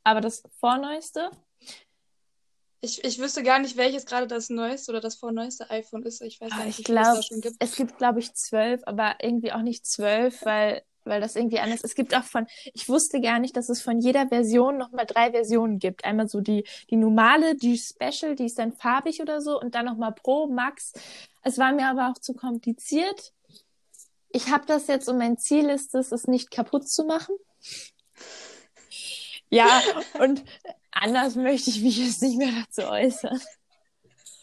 aber 0.03 0.19
das 0.19 0.43
vorneueste. 0.59 1.29
Ich, 2.83 3.01
ich 3.06 3.18
wüsste 3.18 3.44
gar 3.44 3.59
nicht, 3.59 3.77
welches 3.77 4.06
gerade 4.06 4.27
das 4.27 4.50
neueste 4.50 4.91
oder 4.91 5.00
das 5.00 5.15
vorneueste 5.15 5.69
iPhone 5.69 6.03
ist. 6.03 6.22
Ich 6.22 6.41
weiß 6.41 6.50
gar 6.50 6.65
nicht, 6.65 6.79
ich 6.79 6.84
glaube, 6.84 7.17
es, 7.19 7.29
gibt. 7.29 7.55
es 7.60 7.75
gibt, 7.77 7.98
glaube 7.98 8.19
ich, 8.19 8.34
zwölf, 8.34 8.81
aber 8.84 9.15
irgendwie 9.22 9.53
auch 9.53 9.62
nicht 9.62 9.86
zwölf, 9.88 10.43
weil, 10.43 10.84
weil 11.05 11.22
das 11.22 11.38
irgendwie 11.38 11.60
anders 11.60 11.79
ist. 11.79 11.91
Es 11.91 11.96
gibt 11.96 12.13
auch 12.13 12.25
von, 12.25 12.46
ich 12.74 12.89
wusste 12.89 13.22
gar 13.22 13.39
nicht, 13.39 13.55
dass 13.55 13.69
es 13.69 13.81
von 13.81 14.01
jeder 14.01 14.27
Version 14.27 14.77
nochmal 14.77 15.05
drei 15.05 15.31
Versionen 15.31 15.79
gibt. 15.79 16.03
Einmal 16.03 16.27
so 16.27 16.41
die, 16.41 16.65
die 16.89 16.98
normale, 16.98 17.55
die 17.55 17.77
Special, 17.77 18.36
die 18.36 18.48
ist 18.48 18.60
dann 18.60 18.74
farbig 18.74 19.22
oder 19.22 19.39
so 19.39 19.57
und 19.57 19.75
dann 19.75 19.86
nochmal 19.86 20.12
Pro, 20.12 20.48
Max. 20.48 20.91
Es 21.41 21.57
war 21.57 21.72
mir 21.72 21.88
aber 21.88 22.10
auch 22.10 22.19
zu 22.19 22.34
kompliziert. 22.34 23.31
Ich 24.27 24.51
habe 24.51 24.65
das 24.65 24.88
jetzt 24.88 25.07
und 25.07 25.19
mein 25.19 25.38
Ziel 25.38 25.69
ist 25.69 25.96
es, 25.96 26.12
es 26.12 26.27
nicht 26.27 26.51
kaputt 26.51 26.89
zu 26.89 27.05
machen. 27.05 27.36
Ja, 29.50 29.84
und 30.19 30.43
anders 30.93 31.35
möchte 31.35 31.69
ich 31.69 31.81
mich 31.81 31.97
jetzt 31.97 32.21
nicht 32.21 32.38
mehr 32.38 32.51
dazu 32.51 32.89
äußern. 32.89 33.39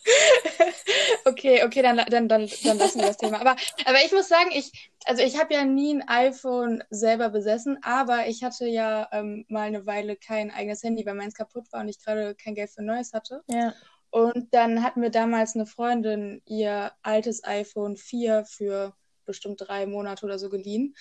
okay, 1.25 1.65
okay, 1.65 1.83
dann, 1.83 1.97
dann, 1.97 2.29
dann, 2.29 2.49
dann 2.65 2.79
lassen 2.79 3.01
wir 3.01 3.07
das 3.07 3.17
Thema. 3.17 3.41
Aber, 3.41 3.57
aber 3.85 3.99
ich 4.05 4.13
muss 4.13 4.29
sagen, 4.29 4.51
ich, 4.53 4.91
also 5.05 5.23
ich 5.23 5.39
habe 5.39 5.55
ja 5.55 5.65
nie 5.65 5.95
ein 5.95 6.09
iPhone 6.09 6.83
selber 6.91 7.29
besessen, 7.29 7.79
aber 7.83 8.27
ich 8.27 8.43
hatte 8.43 8.67
ja 8.67 9.09
ähm, 9.13 9.45
mal 9.49 9.63
eine 9.63 9.87
Weile 9.87 10.17
kein 10.17 10.51
eigenes 10.51 10.83
Handy, 10.83 11.05
weil 11.07 11.15
meins 11.15 11.35
kaputt 11.35 11.73
war 11.73 11.81
und 11.81 11.89
ich 11.89 12.03
gerade 12.03 12.35
kein 12.35 12.55
Geld 12.55 12.71
für 12.71 12.83
ein 12.83 12.87
neues 12.87 13.13
hatte. 13.13 13.43
Ja. 13.49 13.75
Und 14.11 14.53
dann 14.53 14.83
hat 14.83 14.97
mir 14.97 15.11
damals 15.11 15.55
eine 15.55 15.67
Freundin 15.67 16.43
ihr 16.45 16.93
altes 17.03 17.45
iPhone 17.45 17.97
4 17.97 18.45
für 18.45 18.95
bestimmt 19.25 19.61
drei 19.61 19.87
Monate 19.87 20.27
oder 20.27 20.39
so 20.39 20.49
geliehen. 20.49 20.97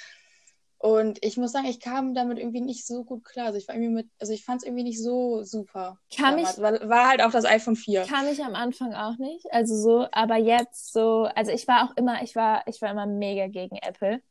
Und 0.82 1.24
ich 1.26 1.36
muss 1.36 1.52
sagen, 1.52 1.68
ich 1.68 1.82
kam 1.82 2.14
damit 2.14 2.40
irgendwie 2.40 2.62
nicht 2.62 2.88
so 2.88 3.04
gut 3.04 3.26
klar. 3.26 3.48
Also 3.48 3.58
ich 3.58 3.68
war 3.68 3.76
irgendwie 3.76 3.96
mit, 3.96 4.10
also 4.18 4.32
ich 4.32 4.46
fand 4.46 4.62
es 4.62 4.66
irgendwie 4.66 4.84
nicht 4.84 5.04
so 5.04 5.44
super. 5.44 6.00
Kam 6.16 6.38
ich, 6.38 6.46
war, 6.58 6.88
war, 6.88 7.10
halt 7.10 7.22
auch 7.22 7.32
das 7.32 7.44
iPhone 7.44 7.76
4. 7.76 8.06
Kam 8.06 8.26
ich 8.28 8.42
am 8.42 8.56
Anfang 8.56 8.94
auch 8.94 9.18
nicht. 9.18 9.46
Also 9.52 9.76
so, 9.76 10.08
aber 10.14 10.38
jetzt 10.38 10.94
so, 10.94 11.30
also 11.36 11.52
ich 11.52 11.68
war 11.68 11.84
auch 11.84 11.98
immer, 11.98 12.24
ich 12.24 12.34
war, 12.34 12.66
ich 12.66 12.82
war 12.82 12.92
immer 12.92 13.06
mega 13.08 13.48
gegen 13.48 13.76
Apple. 13.76 14.22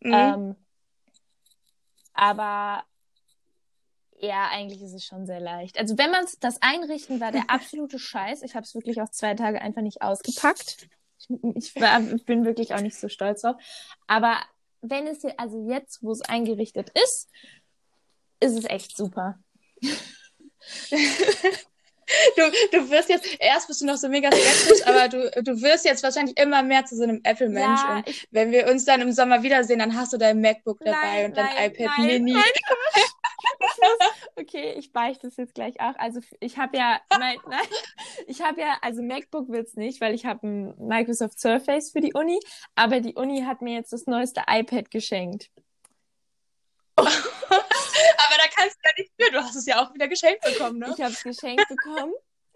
Mhm. 0.00 0.12
Ähm, 0.12 0.56
aber 2.14 2.82
ja, 4.18 4.48
eigentlich 4.50 4.82
ist 4.82 4.92
es 4.92 5.04
schon 5.04 5.24
sehr 5.24 5.40
leicht. 5.40 5.78
Also 5.78 5.96
wenn 5.98 6.10
man 6.10 6.24
das 6.40 6.60
Einrichten 6.62 7.20
war 7.20 7.30
der 7.30 7.44
absolute 7.48 8.00
Scheiß. 8.00 8.42
Ich 8.42 8.56
habe 8.56 8.64
es 8.64 8.74
wirklich 8.74 9.00
auch 9.00 9.10
zwei 9.10 9.34
Tage 9.34 9.62
einfach 9.62 9.82
nicht 9.82 10.02
ausgepackt. 10.02 10.88
Ich, 11.18 11.30
ich, 11.54 11.80
war, 11.80 12.00
ich 12.12 12.24
bin 12.24 12.44
wirklich 12.44 12.74
auch 12.74 12.80
nicht 12.80 12.98
so 12.98 13.08
stolz 13.08 13.42
drauf. 13.42 13.54
Aber 14.08 14.38
wenn 14.84 15.06
es 15.06 15.22
hier, 15.22 15.34
also 15.38 15.68
jetzt, 15.70 16.02
wo 16.02 16.12
es 16.12 16.20
eingerichtet 16.22 16.90
ist, 16.90 17.30
ist 18.40 18.58
es 18.58 18.64
echt 18.64 18.96
super. 18.96 19.38
Du, 22.36 22.42
du 22.70 22.90
wirst 22.90 23.08
jetzt, 23.08 23.26
erst 23.40 23.66
bist 23.66 23.80
du 23.80 23.86
noch 23.86 23.96
so 23.96 24.08
mega 24.08 24.30
skeptisch, 24.30 24.86
aber 24.86 25.08
du, 25.08 25.30
du 25.42 25.62
wirst 25.62 25.86
jetzt 25.86 26.02
wahrscheinlich 26.02 26.38
immer 26.38 26.62
mehr 26.62 26.84
zu 26.84 26.96
so 26.96 27.02
einem 27.02 27.20
Apple-Mensch. 27.24 27.80
Ja, 27.80 27.96
und 27.96 28.26
wenn 28.30 28.52
wir 28.52 28.68
uns 28.68 28.84
dann 28.84 29.00
im 29.00 29.10
Sommer 29.10 29.42
wiedersehen, 29.42 29.78
dann 29.78 29.96
hast 29.96 30.12
du 30.12 30.18
dein 30.18 30.40
MacBook 30.40 30.80
dabei 30.84 30.98
Nein, 31.02 31.24
und 31.26 31.36
dein 31.36 31.46
nein, 31.46 31.70
iPad 31.70 31.90
nein, 31.98 32.06
Mini. 32.06 32.36
Okay, 34.36 34.74
ich 34.76 34.92
beichte 34.92 35.28
es 35.28 35.36
jetzt 35.36 35.54
gleich 35.54 35.80
auch. 35.80 35.94
Also 35.96 36.20
ich 36.40 36.58
habe 36.58 36.76
ja, 36.76 37.00
nein, 37.18 37.38
nein, 37.48 37.66
ich 38.26 38.42
habe 38.42 38.60
ja, 38.60 38.76
also 38.82 39.02
MacBook 39.02 39.48
wird's 39.48 39.74
nicht, 39.74 40.00
weil 40.00 40.14
ich 40.14 40.26
habe 40.26 40.46
ein 40.46 40.74
Microsoft 40.78 41.38
Surface 41.40 41.92
für 41.92 42.00
die 42.00 42.14
Uni, 42.14 42.38
aber 42.74 43.00
die 43.00 43.14
Uni 43.14 43.42
hat 43.42 43.62
mir 43.62 43.74
jetzt 43.74 43.92
das 43.92 44.06
neueste 44.06 44.42
iPad 44.48 44.90
geschenkt. 44.90 45.50
Aber 46.98 48.36
da 48.38 48.48
kannst 48.54 48.76
du 48.76 48.88
ja 48.88 48.92
nicht 48.98 49.12
für, 49.18 49.32
du 49.32 49.38
hast 49.42 49.56
es 49.56 49.66
ja 49.66 49.82
auch 49.82 49.92
wieder 49.94 50.08
geschenkt 50.08 50.42
bekommen, 50.44 50.78
ne? 50.78 50.94
Ich 50.96 51.02
habe 51.02 51.12
es 51.12 51.22
geschenkt 51.22 51.66
bekommen, 51.68 52.12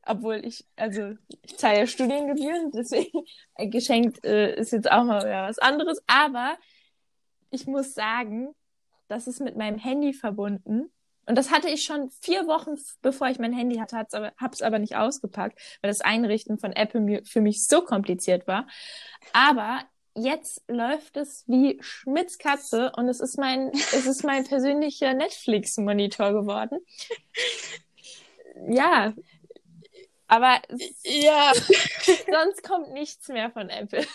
obwohl 0.06 0.44
ich, 0.44 0.64
also 0.76 1.14
ich 1.42 1.58
zahle 1.58 1.80
ja 1.80 1.86
Studiengebühren, 1.86 2.70
deswegen 2.70 3.24
äh, 3.56 3.68
geschenkt 3.68 4.24
äh, 4.24 4.54
ist 4.54 4.72
jetzt 4.72 4.90
auch 4.90 5.04
mal 5.04 5.24
was 5.48 5.58
anderes. 5.58 6.00
Aber 6.06 6.56
ich 7.50 7.66
muss 7.66 7.94
sagen, 7.94 8.54
das 9.08 9.26
ist 9.26 9.40
mit 9.40 9.56
meinem 9.56 9.78
Handy 9.78 10.12
verbunden. 10.12 10.90
Und 11.26 11.36
das 11.36 11.50
hatte 11.50 11.68
ich 11.68 11.84
schon 11.84 12.10
vier 12.22 12.46
Wochen, 12.46 12.76
bevor 13.02 13.28
ich 13.28 13.38
mein 13.38 13.52
Handy 13.52 13.76
hatte, 13.76 13.98
aber, 14.12 14.32
hab's 14.38 14.62
aber 14.62 14.78
nicht 14.78 14.96
ausgepackt, 14.96 15.58
weil 15.82 15.90
das 15.90 16.00
Einrichten 16.00 16.58
von 16.58 16.72
Apple 16.72 17.22
für 17.24 17.42
mich 17.42 17.66
so 17.66 17.82
kompliziert 17.82 18.46
war. 18.46 18.66
Aber 19.34 19.82
jetzt 20.14 20.62
läuft 20.68 21.18
es 21.18 21.44
wie 21.46 21.78
Schmitz 21.82 22.38
Katze 22.38 22.92
und 22.96 23.08
es 23.08 23.20
ist 23.20 23.38
mein, 23.38 23.70
es 23.72 24.06
ist 24.06 24.24
mein 24.24 24.44
persönlicher 24.44 25.12
Netflix-Monitor 25.12 26.32
geworden. 26.32 26.78
Ja, 28.68 29.12
aber 30.28 30.60
Ja, 31.02 31.52
sonst 32.30 32.62
kommt 32.62 32.92
nichts 32.92 33.28
mehr 33.28 33.50
von 33.50 33.70
Apple. 33.70 34.06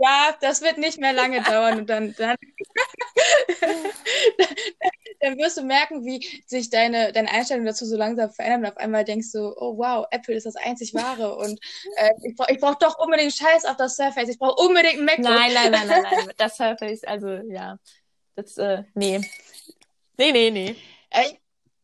Ja, 0.00 0.34
das 0.40 0.62
wird 0.62 0.78
nicht 0.78 0.98
mehr 0.98 1.12
lange 1.12 1.42
dauern 1.42 1.80
und 1.80 1.90
dann, 1.90 2.14
dann, 2.16 2.36
dann 5.20 5.36
wirst 5.36 5.58
du 5.58 5.62
merken, 5.62 6.06
wie 6.06 6.42
sich 6.46 6.70
deine, 6.70 7.12
deine 7.12 7.30
Einstellung 7.30 7.66
dazu 7.66 7.84
so 7.84 7.96
langsam 7.96 8.30
verändert 8.30 8.60
und 8.60 8.76
auf 8.76 8.82
einmal 8.82 9.04
denkst 9.04 9.32
du, 9.32 9.52
oh 9.56 9.76
wow, 9.76 10.06
Apple 10.10 10.34
ist 10.34 10.46
das 10.46 10.56
einzig 10.56 10.94
wahre 10.94 11.36
und 11.36 11.60
äh, 11.96 12.10
ich 12.22 12.34
brauche 12.34 12.52
ich 12.52 12.60
brauch 12.60 12.76
doch 12.76 12.98
unbedingt 12.98 13.34
Scheiß 13.34 13.66
auf 13.66 13.76
das 13.76 13.96
Surface, 13.96 14.30
ich 14.30 14.38
brauche 14.38 14.62
unbedingt 14.62 15.00
ein 15.00 15.04
MacBook. 15.04 15.24
Nein, 15.24 15.52
nein, 15.52 15.70
nein, 15.70 15.86
nein, 15.86 16.02
nein. 16.02 16.32
Das 16.38 16.56
Surface, 16.56 17.04
also 17.04 17.28
ja. 17.28 17.78
Das, 18.36 18.56
äh, 18.56 18.84
nee. 18.94 19.20
Nee, 20.16 20.32
nee, 20.32 20.50
nee. 20.50 20.76
Äh, 21.10 21.34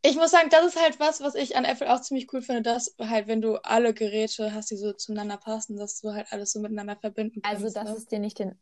Ich 0.08 0.14
muss 0.14 0.30
sagen, 0.30 0.48
das 0.50 0.64
ist 0.66 0.80
halt 0.80 1.00
was, 1.00 1.20
was 1.20 1.34
ich 1.34 1.56
an 1.56 1.64
Apple 1.64 1.92
auch 1.92 2.00
ziemlich 2.00 2.32
cool 2.32 2.40
finde, 2.40 2.62
dass 2.62 2.94
halt, 3.00 3.26
wenn 3.26 3.40
du 3.40 3.56
alle 3.64 3.92
Geräte 3.92 4.54
hast, 4.54 4.70
die 4.70 4.76
so 4.76 4.92
zueinander 4.92 5.36
passen, 5.36 5.76
dass 5.76 6.00
du 6.00 6.12
halt 6.12 6.28
alles 6.30 6.52
so 6.52 6.60
miteinander 6.60 6.94
verbinden 6.94 7.42
kannst. 7.42 7.64
Also, 7.64 7.74
dass 7.74 7.90
ne? 7.90 7.96
es 7.96 8.06
dir 8.06 8.20
nicht 8.20 8.38
den. 8.38 8.56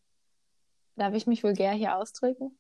Darf 0.97 1.13
ich 1.13 1.27
mich 1.27 1.45
vulgär 1.45 1.73
hier 1.73 1.97
ausdrücken? 1.97 2.59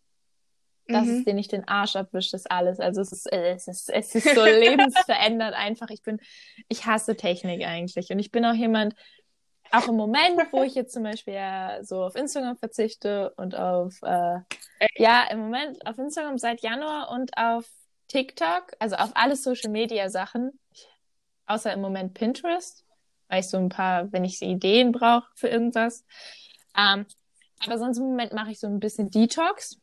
Dass 0.86 1.06
Mhm. 1.06 1.18
es 1.18 1.24
dir 1.24 1.32
nicht 1.32 1.52
den 1.52 1.66
Arsch 1.66 1.96
abwischt, 1.96 2.34
ist 2.34 2.50
alles. 2.50 2.78
Also 2.78 3.00
es 3.00 3.10
ist, 3.10 3.32
äh, 3.32 3.54
es 3.54 3.68
ist, 3.68 3.88
es 3.88 4.14
ist 4.14 4.34
so 4.34 4.44
lebensverändernd 4.44 5.54
einfach. 5.54 5.88
Ich 5.88 6.02
bin, 6.02 6.20
ich 6.68 6.84
hasse 6.84 7.16
Technik 7.16 7.66
eigentlich. 7.66 8.10
Und 8.10 8.18
ich 8.18 8.30
bin 8.30 8.44
auch 8.44 8.52
jemand, 8.52 8.94
auch 9.70 9.88
im 9.88 9.96
Moment, 9.96 10.38
wo 10.52 10.62
ich 10.62 10.74
jetzt 10.74 10.92
zum 10.92 11.04
Beispiel 11.04 11.34
ja 11.34 11.82
so 11.82 12.02
auf 12.04 12.16
Instagram 12.16 12.58
verzichte 12.58 13.32
und 13.38 13.54
auf, 13.54 13.94
äh, 14.02 14.40
ja, 14.96 15.24
im 15.30 15.38
Moment 15.38 15.86
auf 15.86 15.96
Instagram 15.96 16.36
seit 16.36 16.60
Januar 16.60 17.10
und 17.10 17.34
auf 17.38 17.64
TikTok, 18.08 18.72
also 18.78 18.96
auf 18.96 19.10
alle 19.14 19.36
Social 19.36 19.70
Media 19.70 20.08
Sachen, 20.08 20.58
außer 21.46 21.72
im 21.72 21.80
Moment 21.80 22.14
Pinterest, 22.14 22.84
weil 23.28 23.40
ich 23.40 23.48
so 23.48 23.56
ein 23.56 23.68
paar, 23.68 24.12
wenn 24.12 24.24
ich 24.24 24.38
so 24.38 24.46
Ideen 24.46 24.92
brauche 24.92 25.28
für 25.34 25.48
irgendwas. 25.48 26.04
Ähm, 26.76 27.06
aber 27.64 27.78
sonst 27.78 27.98
im 27.98 28.04
Moment 28.04 28.32
mache 28.32 28.50
ich 28.50 28.60
so 28.60 28.66
ein 28.66 28.80
bisschen 28.80 29.10
Detox. 29.10 29.78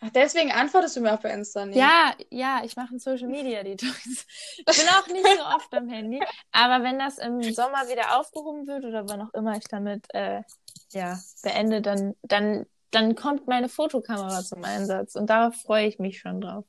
Ach, 0.00 0.10
deswegen 0.10 0.52
antwortest 0.52 0.96
du 0.96 1.00
mir 1.00 1.14
auch 1.14 1.20
bei 1.20 1.30
Insta 1.30 1.64
nicht. 1.64 1.76
Ja, 1.76 2.14
ja, 2.30 2.60
ich 2.64 2.76
mache 2.76 2.90
einen 2.90 2.98
Social 2.98 3.28
Media 3.28 3.62
Detox. 3.62 4.26
Ich 4.58 4.64
bin 4.64 4.88
auch 4.88 5.06
nicht 5.06 5.26
so 5.26 5.44
oft 5.44 5.72
am 5.74 5.88
Handy, 5.88 6.20
aber 6.52 6.84
wenn 6.84 6.98
das 6.98 7.18
im 7.18 7.42
Sommer 7.42 7.88
wieder 7.88 8.18
aufgehoben 8.18 8.66
wird 8.66 8.84
oder 8.84 9.08
wann 9.08 9.22
auch 9.22 9.32
immer 9.34 9.56
ich 9.56 9.64
damit 9.68 10.06
äh, 10.14 10.42
ja 10.92 11.18
beende, 11.42 11.80
dann 11.80 12.14
dann 12.22 12.66
dann 12.90 13.14
kommt 13.14 13.46
meine 13.46 13.68
Fotokamera 13.68 14.42
zum 14.42 14.64
Einsatz 14.64 15.16
und 15.16 15.28
darauf 15.28 15.54
freue 15.56 15.86
ich 15.86 15.98
mich 15.98 16.18
schon 16.20 16.40
drauf. 16.40 16.64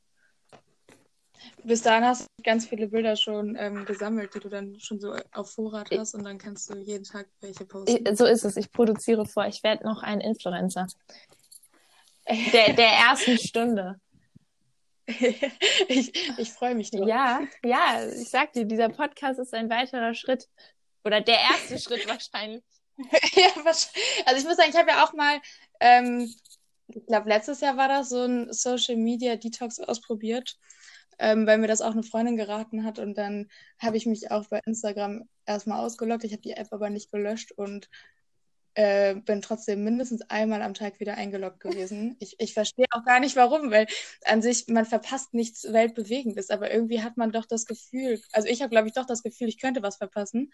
Bis 1.63 1.81
dahin 1.81 2.05
hast 2.05 2.21
du 2.21 2.43
ganz 2.43 2.65
viele 2.67 2.87
Bilder 2.87 3.15
schon 3.15 3.55
ähm, 3.57 3.85
gesammelt, 3.85 4.33
die 4.35 4.39
du 4.39 4.49
dann 4.49 4.79
schon 4.79 4.99
so 4.99 5.15
auf 5.33 5.51
Vorrat 5.51 5.89
hast 5.91 6.13
und 6.13 6.23
dann 6.23 6.37
kannst 6.37 6.69
du 6.69 6.77
jeden 6.77 7.03
Tag 7.03 7.27
welche 7.41 7.65
posten. 7.65 8.07
Ich, 8.07 8.17
so 8.17 8.25
ist 8.25 8.43
es. 8.43 8.57
Ich 8.57 8.71
produziere 8.71 9.25
vor. 9.25 9.45
Ich 9.47 9.63
werde 9.63 9.85
noch 9.85 10.03
ein 10.03 10.21
Influencer 10.21 10.87
der 12.27 12.73
der 12.73 12.89
ersten 12.89 13.37
Stunde. 13.37 13.99
ich 15.07 16.13
ich 16.37 16.51
freue 16.51 16.75
mich 16.75 16.91
drauf. 16.91 17.07
Ja, 17.07 17.41
ja, 17.63 18.05
ich 18.07 18.29
sag 18.29 18.53
dir, 18.53 18.65
dieser 18.65 18.89
Podcast 18.89 19.39
ist 19.39 19.53
ein 19.53 19.69
weiterer 19.69 20.13
Schritt 20.13 20.47
oder 21.03 21.21
der 21.21 21.39
erste 21.39 21.79
Schritt 21.79 22.07
wahrscheinlich. 22.07 22.63
ja, 23.35 23.49
was, 23.63 23.91
also 24.25 24.39
ich 24.39 24.45
muss 24.45 24.57
sagen, 24.57 24.71
ich 24.71 24.77
habe 24.77 24.89
ja 24.89 25.05
auch 25.05 25.13
mal, 25.13 25.39
ähm, 25.79 26.33
ich 26.87 27.05
glaube, 27.05 27.29
letztes 27.29 27.61
Jahr 27.61 27.77
war 27.77 27.87
das 27.87 28.09
so 28.09 28.23
ein 28.23 28.51
Social 28.51 28.97
Media 28.97 29.35
Detox 29.35 29.79
ausprobiert, 29.79 30.57
ähm, 31.19 31.47
weil 31.47 31.57
mir 31.57 31.67
das 31.67 31.81
auch 31.81 31.91
eine 31.91 32.03
Freundin 32.03 32.37
geraten 32.37 32.83
hat 32.83 32.99
und 32.99 33.17
dann 33.17 33.49
habe 33.79 33.97
ich 33.97 34.05
mich 34.05 34.31
auch 34.31 34.47
bei 34.47 34.61
Instagram 34.65 35.27
erstmal 35.45 35.83
ausgeloggt. 35.85 36.23
Ich 36.23 36.33
habe 36.33 36.41
die 36.41 36.53
App 36.53 36.67
aber 36.71 36.89
nicht 36.89 37.11
gelöscht 37.11 37.51
und 37.51 37.89
äh, 38.77 39.15
bin 39.15 39.41
trotzdem 39.41 39.83
mindestens 39.83 40.21
einmal 40.29 40.61
am 40.61 40.75
Tag 40.75 40.99
wieder 40.99 41.15
eingeloggt 41.15 41.59
gewesen. 41.59 42.15
Ich, 42.27 42.35
ich 42.39 42.53
verstehe 42.53 42.85
auch 42.91 43.03
gar 43.05 43.19
nicht 43.19 43.35
warum, 43.35 43.71
weil 43.71 43.87
an 44.25 44.41
sich 44.41 44.67
man 44.67 44.85
verpasst 44.85 45.33
nichts 45.33 45.71
Weltbewegendes, 45.71 46.49
aber 46.49 46.71
irgendwie 46.71 47.01
hat 47.01 47.17
man 47.17 47.31
doch 47.31 47.45
das 47.45 47.65
Gefühl, 47.65 48.21
also 48.33 48.47
ich 48.47 48.61
habe, 48.61 48.69
glaube 48.69 48.87
ich, 48.87 48.93
doch 48.93 49.05
das 49.05 49.23
Gefühl, 49.23 49.47
ich 49.47 49.59
könnte 49.59 49.81
was 49.81 49.97
verpassen. 49.97 50.51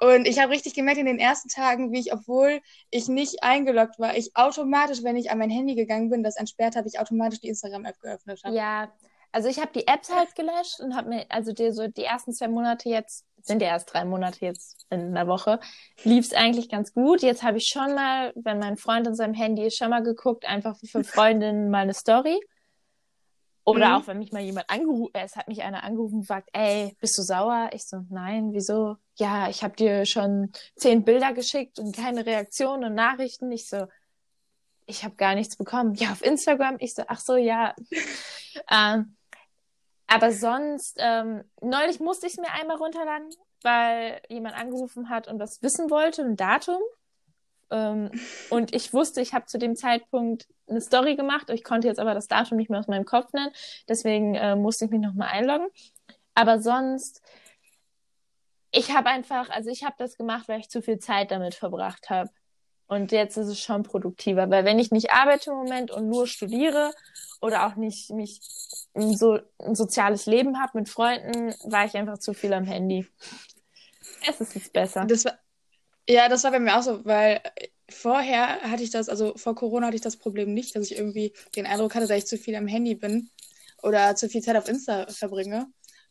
Und 0.00 0.26
ich 0.26 0.40
habe 0.40 0.52
richtig 0.52 0.74
gemerkt 0.74 0.98
in 0.98 1.06
den 1.06 1.18
ersten 1.18 1.48
Tagen, 1.48 1.92
wie 1.92 2.00
ich, 2.00 2.12
obwohl 2.12 2.60
ich 2.90 3.08
nicht 3.08 3.42
eingeloggt 3.42 3.98
war, 3.98 4.16
ich 4.16 4.34
automatisch, 4.34 5.02
wenn 5.02 5.16
ich 5.16 5.30
an 5.30 5.38
mein 5.38 5.50
Handy 5.50 5.74
gegangen 5.74 6.08
bin, 6.08 6.22
das 6.22 6.36
entsperrt 6.36 6.76
habe, 6.76 6.88
ich 6.88 6.98
automatisch 6.98 7.40
die 7.40 7.48
Instagram-App 7.48 8.00
geöffnet 8.00 8.40
habe. 8.44 8.56
Ja, 8.56 8.92
also 9.32 9.48
ich 9.48 9.58
habe 9.58 9.72
die 9.74 9.86
Apps 9.86 10.14
halt 10.14 10.34
gelöscht 10.34 10.80
und 10.80 10.94
habe 10.94 11.08
mir, 11.08 11.26
also 11.30 11.52
die, 11.52 11.72
so 11.72 11.88
die 11.88 12.04
ersten 12.04 12.32
zwei 12.32 12.48
Monate 12.48 12.88
jetzt, 12.88 13.24
sind 13.42 13.60
ja 13.60 13.68
erst 13.68 13.92
drei 13.92 14.04
Monate 14.04 14.44
jetzt 14.44 14.86
in 14.90 15.00
einer 15.16 15.26
Woche, 15.26 15.58
lief 16.04 16.26
es 16.26 16.32
eigentlich 16.34 16.68
ganz 16.68 16.92
gut. 16.92 17.22
Jetzt 17.22 17.42
habe 17.42 17.58
ich 17.58 17.66
schon 17.66 17.94
mal, 17.94 18.32
wenn 18.36 18.58
mein 18.58 18.76
Freund 18.76 19.06
in 19.06 19.14
seinem 19.16 19.34
Handy 19.34 19.66
ist, 19.66 19.76
schon 19.76 19.90
mal 19.90 20.02
geguckt, 20.02 20.44
einfach 20.46 20.76
für 20.84 21.02
Freundinnen 21.04 21.70
mal 21.70 21.78
eine 21.82 21.94
Story. 21.94 22.38
Oder 23.64 23.88
Mhm. 23.88 23.94
auch 23.94 24.06
wenn 24.08 24.18
mich 24.18 24.32
mal 24.32 24.42
jemand 24.42 24.68
angerufen, 24.68 25.12
es 25.14 25.36
hat 25.36 25.48
mich 25.48 25.62
einer 25.62 25.84
angerufen 25.84 26.16
und 26.16 26.26
fragt, 26.26 26.48
ey, 26.52 26.96
bist 27.00 27.16
du 27.16 27.22
sauer? 27.22 27.70
Ich 27.72 27.86
so, 27.86 28.04
nein, 28.10 28.52
wieso? 28.52 28.96
Ja, 29.16 29.48
ich 29.48 29.62
habe 29.62 29.76
dir 29.76 30.04
schon 30.04 30.50
zehn 30.76 31.04
Bilder 31.04 31.32
geschickt 31.32 31.78
und 31.78 31.94
keine 31.94 32.26
Reaktion 32.26 32.84
und 32.84 32.94
Nachrichten. 32.94 33.52
Ich 33.52 33.68
so, 33.68 33.86
ich 34.86 35.04
habe 35.04 35.14
gar 35.14 35.34
nichts 35.34 35.56
bekommen. 35.56 35.94
Ja, 35.94 36.10
auf 36.10 36.24
Instagram. 36.24 36.76
Ich 36.80 36.94
so, 36.94 37.04
ach 37.06 37.20
so, 37.20 37.36
ja. 37.36 37.74
ähm, 38.70 39.16
aber 40.12 40.30
sonst, 40.32 40.96
ähm, 40.98 41.42
neulich 41.62 41.98
musste 42.00 42.26
ich 42.26 42.34
es 42.34 42.38
mir 42.38 42.52
einmal 42.52 42.76
runterladen, 42.76 43.30
weil 43.62 44.20
jemand 44.28 44.56
angerufen 44.56 45.08
hat 45.08 45.26
und 45.26 45.38
was 45.38 45.62
wissen 45.62 45.90
wollte, 45.90 46.22
ein 46.22 46.36
Datum. 46.36 46.80
Ähm, 47.70 48.10
und 48.50 48.74
ich 48.74 48.92
wusste, 48.92 49.22
ich 49.22 49.32
habe 49.32 49.46
zu 49.46 49.58
dem 49.58 49.74
Zeitpunkt 49.74 50.46
eine 50.68 50.82
Story 50.82 51.16
gemacht. 51.16 51.48
Ich 51.48 51.64
konnte 51.64 51.88
jetzt 51.88 51.98
aber 51.98 52.12
das 52.12 52.28
Datum 52.28 52.58
nicht 52.58 52.68
mehr 52.68 52.80
aus 52.80 52.88
meinem 52.88 53.06
Kopf 53.06 53.32
nennen. 53.32 53.52
Deswegen 53.88 54.34
äh, 54.34 54.54
musste 54.54 54.84
ich 54.84 54.90
mich 54.90 55.00
nochmal 55.00 55.28
einloggen. 55.28 55.68
Aber 56.34 56.60
sonst, 56.60 57.22
ich 58.70 58.94
habe 58.94 59.08
einfach, 59.08 59.48
also 59.48 59.70
ich 59.70 59.84
habe 59.84 59.94
das 59.98 60.16
gemacht, 60.16 60.46
weil 60.48 60.60
ich 60.60 60.68
zu 60.68 60.82
viel 60.82 60.98
Zeit 60.98 61.30
damit 61.30 61.54
verbracht 61.54 62.10
habe. 62.10 62.30
Und 62.92 63.10
jetzt 63.10 63.38
ist 63.38 63.48
es 63.48 63.58
schon 63.58 63.84
produktiver, 63.84 64.50
weil 64.50 64.66
wenn 64.66 64.78
ich 64.78 64.90
nicht 64.90 65.12
arbeite 65.12 65.50
im 65.50 65.56
Moment 65.56 65.90
und 65.90 66.10
nur 66.10 66.26
studiere 66.26 66.92
oder 67.40 67.66
auch 67.66 67.76
nicht 67.76 68.10
mich 68.10 68.38
so 68.94 69.38
ein 69.58 69.74
soziales 69.74 70.26
Leben 70.26 70.60
habe 70.60 70.76
mit 70.76 70.90
Freunden, 70.90 71.54
war 71.64 71.86
ich 71.86 71.94
einfach 71.94 72.18
zu 72.18 72.34
viel 72.34 72.52
am 72.52 72.64
Handy. 72.64 73.06
Es 74.28 74.42
ist 74.42 74.54
jetzt 74.54 74.74
besser. 74.74 75.06
Das 75.06 75.24
war, 75.24 75.38
ja, 76.06 76.28
das 76.28 76.44
war 76.44 76.50
bei 76.50 76.60
mir 76.60 76.76
auch 76.76 76.82
so, 76.82 77.02
weil 77.06 77.40
vorher 77.88 78.60
hatte 78.60 78.82
ich 78.82 78.90
das, 78.90 79.08
also 79.08 79.38
vor 79.38 79.54
Corona 79.54 79.86
hatte 79.86 79.96
ich 79.96 80.02
das 80.02 80.18
Problem 80.18 80.52
nicht, 80.52 80.76
dass 80.76 80.90
ich 80.90 80.98
irgendwie 80.98 81.32
den 81.56 81.64
Eindruck 81.64 81.94
hatte, 81.94 82.06
dass 82.06 82.18
ich 82.18 82.26
zu 82.26 82.36
viel 82.36 82.56
am 82.56 82.66
Handy 82.66 82.94
bin 82.94 83.30
oder 83.82 84.16
zu 84.16 84.28
viel 84.28 84.42
Zeit 84.42 84.56
auf 84.56 84.68
Insta 84.68 85.06
verbringe. 85.06 85.66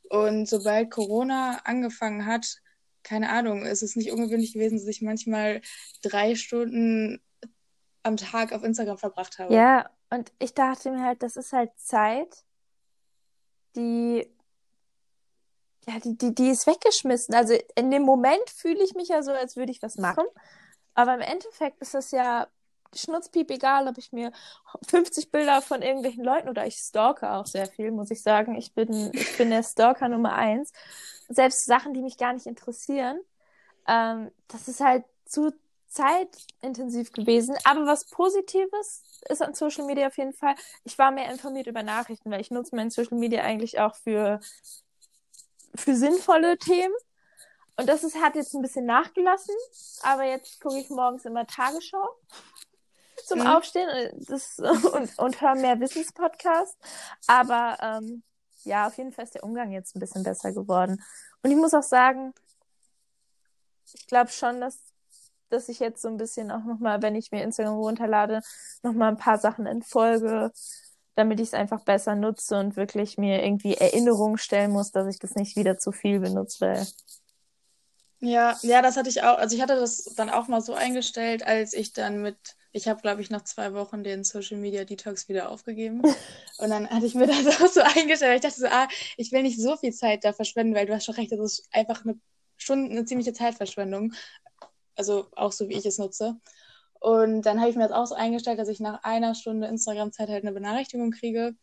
Und 0.09 0.49
sobald 0.49 0.89
Corona 0.89 1.59
angefangen 1.63 2.25
hat, 2.25 2.57
keine 3.03 3.29
Ahnung, 3.29 3.65
es 3.65 3.81
ist 3.81 3.95
nicht 3.95 4.11
ungewöhnlich 4.11 4.53
gewesen, 4.53 4.77
dass 4.77 4.87
ich 4.87 5.01
manchmal 5.01 5.61
drei 6.01 6.35
Stunden 6.35 7.21
am 8.03 8.17
Tag 8.17 8.53
auf 8.53 8.63
Instagram 8.63 8.97
verbracht 8.97 9.39
habe. 9.39 9.53
Ja, 9.53 9.89
und 10.09 10.31
ich 10.39 10.53
dachte 10.53 10.91
mir 10.91 11.03
halt, 11.03 11.23
das 11.23 11.35
ist 11.35 11.53
halt 11.53 11.71
Zeit, 11.77 12.43
die 13.75 14.27
ja, 15.87 15.99
die, 15.99 16.15
die, 16.15 16.35
die 16.35 16.49
ist 16.49 16.67
weggeschmissen. 16.67 17.33
Also 17.33 17.55
in 17.75 17.89
dem 17.89 18.03
Moment 18.03 18.49
fühle 18.49 18.83
ich 18.83 18.93
mich 18.93 19.07
ja 19.07 19.23
so, 19.23 19.31
als 19.31 19.55
würde 19.55 19.71
ich 19.71 19.81
was 19.81 19.97
machen. 19.97 20.25
Aber 20.93 21.15
im 21.15 21.21
Endeffekt 21.21 21.81
ist 21.81 21.93
das 21.93 22.11
ja 22.11 22.47
schnutzpiep 22.95 23.49
egal, 23.51 23.87
ob 23.87 23.97
ich 23.97 24.11
mir 24.11 24.31
50 24.87 25.31
Bilder 25.31 25.61
von 25.61 25.81
irgendwelchen 25.81 26.23
Leuten 26.23 26.49
oder 26.49 26.65
ich 26.65 26.75
stalke 26.75 27.31
auch 27.31 27.45
sehr 27.45 27.67
viel, 27.67 27.91
muss 27.91 28.11
ich 28.11 28.21
sagen. 28.21 28.55
Ich 28.55 28.73
bin, 28.73 29.11
ich 29.13 29.37
bin 29.37 29.49
der 29.49 29.63
Stalker 29.63 30.09
Nummer 30.09 30.33
eins. 30.33 30.71
Selbst 31.29 31.65
Sachen, 31.65 31.93
die 31.93 32.01
mich 32.01 32.17
gar 32.17 32.33
nicht 32.33 32.45
interessieren. 32.45 33.19
Ähm, 33.87 34.31
das 34.47 34.67
ist 34.67 34.81
halt 34.81 35.05
zu 35.25 35.51
zeitintensiv 35.87 37.11
gewesen. 37.11 37.55
Aber 37.65 37.85
was 37.85 38.05
Positives 38.09 39.03
ist 39.29 39.41
an 39.41 39.53
Social 39.53 39.85
Media 39.85 40.07
auf 40.07 40.17
jeden 40.17 40.33
Fall, 40.33 40.55
ich 40.83 40.97
war 40.97 41.11
mehr 41.11 41.29
informiert 41.31 41.67
über 41.67 41.83
Nachrichten, 41.83 42.31
weil 42.31 42.41
ich 42.41 42.51
nutze 42.51 42.75
mein 42.75 42.89
Social 42.89 43.17
Media 43.17 43.43
eigentlich 43.43 43.79
auch 43.79 43.95
für, 43.95 44.39
für 45.75 45.95
sinnvolle 45.95 46.57
Themen. 46.57 46.93
Und 47.77 47.87
das 47.87 48.03
ist, 48.03 48.21
hat 48.21 48.35
jetzt 48.35 48.53
ein 48.53 48.61
bisschen 48.61 48.85
nachgelassen, 48.85 49.55
aber 50.03 50.23
jetzt 50.23 50.61
gucke 50.61 50.77
ich 50.77 50.89
morgens 50.89 51.25
immer 51.25 51.47
Tagesschau 51.47 52.09
zum 53.31 53.39
mhm. 53.39 53.47
Aufstehen 53.47 53.89
äh, 53.89 54.11
das, 54.27 54.59
und, 54.93 55.17
und 55.17 55.41
höre 55.41 55.55
mehr 55.55 55.79
Wissenspodcasts. 55.79 56.77
Aber 57.27 57.77
ähm, 57.81 58.23
ja, 58.63 58.87
auf 58.87 58.97
jeden 58.97 59.11
Fall 59.11 59.23
ist 59.23 59.35
der 59.35 59.43
Umgang 59.43 59.71
jetzt 59.71 59.95
ein 59.95 59.99
bisschen 59.99 60.23
besser 60.23 60.51
geworden. 60.51 61.01
Und 61.41 61.51
ich 61.51 61.57
muss 61.57 61.73
auch 61.73 61.83
sagen, 61.83 62.33
ich 63.93 64.05
glaube 64.07 64.31
schon, 64.31 64.61
dass, 64.61 64.79
dass 65.49 65.69
ich 65.69 65.79
jetzt 65.79 66.01
so 66.01 66.09
ein 66.09 66.17
bisschen 66.17 66.51
auch 66.51 66.63
nochmal, 66.63 67.01
wenn 67.01 67.15
ich 67.15 67.31
mir 67.31 67.43
Instagram 67.43 67.75
runterlade, 67.75 68.41
nochmal 68.83 69.09
ein 69.09 69.17
paar 69.17 69.37
Sachen 69.37 69.65
entfolge, 69.65 70.51
damit 71.15 71.39
ich 71.39 71.47
es 71.47 71.53
einfach 71.53 71.83
besser 71.83 72.15
nutze 72.15 72.57
und 72.59 72.75
wirklich 72.75 73.17
mir 73.17 73.43
irgendwie 73.43 73.75
Erinnerungen 73.75 74.37
stellen 74.37 74.71
muss, 74.71 74.91
dass 74.91 75.07
ich 75.07 75.19
das 75.19 75.35
nicht 75.35 75.55
wieder 75.55 75.77
zu 75.77 75.91
viel 75.91 76.19
benutze. 76.19 76.85
Ja, 78.21 78.57
ja, 78.61 78.81
das 78.81 78.97
hatte 78.97 79.09
ich 79.09 79.23
auch. 79.23 79.37
Also 79.37 79.55
ich 79.55 79.61
hatte 79.61 79.75
das 79.75 80.03
dann 80.15 80.29
auch 80.29 80.47
mal 80.47 80.61
so 80.61 80.73
eingestellt, 80.73 81.45
als 81.45 81.73
ich 81.73 81.93
dann 81.93 82.21
mit 82.21 82.37
ich 82.73 82.87
habe, 82.87 83.01
glaube 83.01 83.21
ich, 83.21 83.29
nach 83.29 83.43
zwei 83.43 83.73
Wochen 83.73 84.03
den 84.03 84.23
Social 84.23 84.57
Media 84.57 84.85
Detox 84.85 85.27
wieder 85.27 85.49
aufgegeben. 85.49 86.01
Und 86.57 86.69
dann 86.69 86.89
hatte 86.89 87.05
ich 87.05 87.15
mir 87.15 87.27
das 87.27 87.61
auch 87.61 87.67
so 87.67 87.81
eingestellt. 87.81 88.35
Ich 88.35 88.41
dachte 88.41 88.61
so, 88.61 88.67
ah, 88.67 88.87
ich 89.17 89.31
will 89.31 89.43
nicht 89.43 89.59
so 89.59 89.75
viel 89.75 89.93
Zeit 89.93 90.23
da 90.23 90.31
verschwenden, 90.31 90.75
weil 90.75 90.85
du 90.85 90.93
hast 90.93 91.05
schon 91.05 91.15
recht, 91.15 91.31
das 91.31 91.39
ist 91.39 91.67
einfach 91.71 92.05
eine, 92.05 92.19
schon 92.57 92.89
eine 92.89 93.05
ziemliche 93.05 93.33
Zeitverschwendung. 93.33 94.13
Also 94.95 95.27
auch 95.35 95.51
so, 95.51 95.67
wie 95.67 95.73
ich 95.77 95.85
es 95.85 95.97
nutze. 95.97 96.37
Und 96.99 97.41
dann 97.41 97.59
habe 97.59 97.69
ich 97.69 97.75
mir 97.75 97.87
das 97.87 97.97
auch 97.97 98.05
so 98.05 98.15
eingestellt, 98.15 98.59
dass 98.59 98.69
ich 98.69 98.79
nach 98.79 99.03
einer 99.03 99.35
Stunde 99.35 99.67
Instagram-Zeit 99.67 100.29
halt 100.29 100.43
eine 100.43 100.53
Benachrichtigung 100.53 101.11
kriege. 101.11 101.55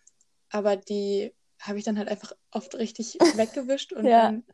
Aber 0.50 0.76
die 0.76 1.32
habe 1.60 1.78
ich 1.78 1.84
dann 1.84 1.96
halt 1.96 2.08
einfach 2.08 2.32
oft 2.50 2.74
richtig 2.74 3.14
weggewischt 3.36 3.92
und 3.92 4.04
ja. 4.04 4.24
dann 4.24 4.44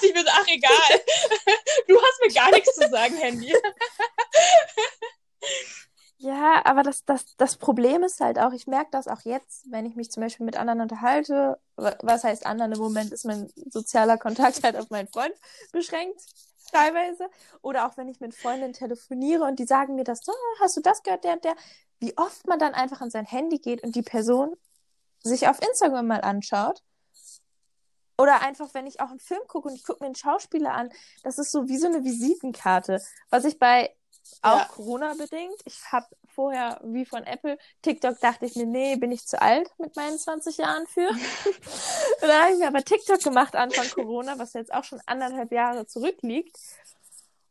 dachte 0.00 0.06
ich 0.06 0.20
so, 0.20 0.30
ach 0.30 0.46
egal, 0.48 1.00
du 1.88 2.00
hast 2.00 2.20
mir 2.22 2.32
gar 2.32 2.50
nichts 2.50 2.74
zu 2.74 2.88
sagen, 2.88 3.16
Handy. 3.16 3.54
Ja, 6.22 6.60
aber 6.66 6.82
das, 6.82 7.06
das, 7.06 7.34
das 7.38 7.56
Problem 7.56 8.02
ist 8.02 8.20
halt 8.20 8.38
auch, 8.38 8.52
ich 8.52 8.66
merke 8.66 8.90
das 8.90 9.08
auch 9.08 9.22
jetzt, 9.22 9.64
wenn 9.70 9.86
ich 9.86 9.96
mich 9.96 10.10
zum 10.10 10.22
Beispiel 10.22 10.44
mit 10.44 10.54
anderen 10.54 10.82
unterhalte. 10.82 11.58
Was 11.76 12.24
heißt 12.24 12.44
anderen? 12.44 12.72
Im 12.72 12.78
Moment 12.78 13.10
ist 13.10 13.24
mein 13.24 13.50
sozialer 13.70 14.18
Kontakt 14.18 14.62
halt 14.62 14.76
auf 14.76 14.90
meinen 14.90 15.08
Freund 15.08 15.32
beschränkt, 15.72 16.20
teilweise. 16.70 17.30
Oder 17.62 17.86
auch 17.86 17.96
wenn 17.96 18.06
ich 18.06 18.20
mit 18.20 18.34
Freundinnen 18.34 18.74
telefoniere 18.74 19.44
und 19.44 19.58
die 19.58 19.64
sagen 19.64 19.94
mir 19.94 20.04
das, 20.04 20.20
so, 20.22 20.34
hast 20.60 20.76
du 20.76 20.82
das 20.82 21.02
gehört, 21.02 21.24
der 21.24 21.32
und 21.32 21.44
der? 21.44 21.56
Wie 22.00 22.14
oft 22.18 22.46
man 22.46 22.58
dann 22.58 22.74
einfach 22.74 23.00
an 23.00 23.10
sein 23.10 23.24
Handy 23.24 23.58
geht 23.58 23.82
und 23.82 23.96
die 23.96 24.02
Person 24.02 24.54
sich 25.22 25.48
auf 25.48 25.60
Instagram 25.62 26.06
mal 26.06 26.20
anschaut. 26.20 26.82
Oder 28.20 28.42
einfach, 28.42 28.74
wenn 28.74 28.86
ich 28.86 29.00
auch 29.00 29.10
einen 29.10 29.18
Film 29.18 29.40
gucke 29.48 29.68
und 29.68 29.74
ich 29.74 29.84
gucke 29.84 30.00
mir 30.02 30.06
einen 30.06 30.14
Schauspieler 30.14 30.74
an, 30.74 30.90
das 31.22 31.38
ist 31.38 31.52
so 31.52 31.68
wie 31.68 31.78
so 31.78 31.86
eine 31.86 32.04
Visitenkarte. 32.04 33.00
Was 33.30 33.44
ich 33.44 33.58
bei 33.58 33.90
auch 34.42 34.58
ja. 34.58 34.64
Corona-bedingt. 34.64 35.56
Ich 35.64 35.80
habe 35.90 36.06
vorher, 36.26 36.80
wie 36.84 37.04
von 37.04 37.24
Apple, 37.24 37.58
TikTok 37.82 38.20
dachte 38.20 38.46
ich 38.46 38.56
mir, 38.56 38.66
nee, 38.66 38.96
bin 38.96 39.12
ich 39.12 39.26
zu 39.26 39.40
alt 39.40 39.68
mit 39.78 39.96
meinen 39.96 40.18
20 40.18 40.56
Jahren 40.58 40.86
für. 40.86 41.08
und 41.08 41.18
dann 42.20 42.42
habe 42.42 42.52
ich 42.52 42.58
mir 42.58 42.68
aber 42.68 42.82
TikTok 42.82 43.20
gemacht 43.20 43.56
Anfang 43.56 43.88
Corona, 43.90 44.38
was 44.38 44.52
jetzt 44.54 44.72
auch 44.72 44.84
schon 44.84 45.00
anderthalb 45.06 45.52
Jahre 45.52 45.86
zurückliegt. 45.86 46.56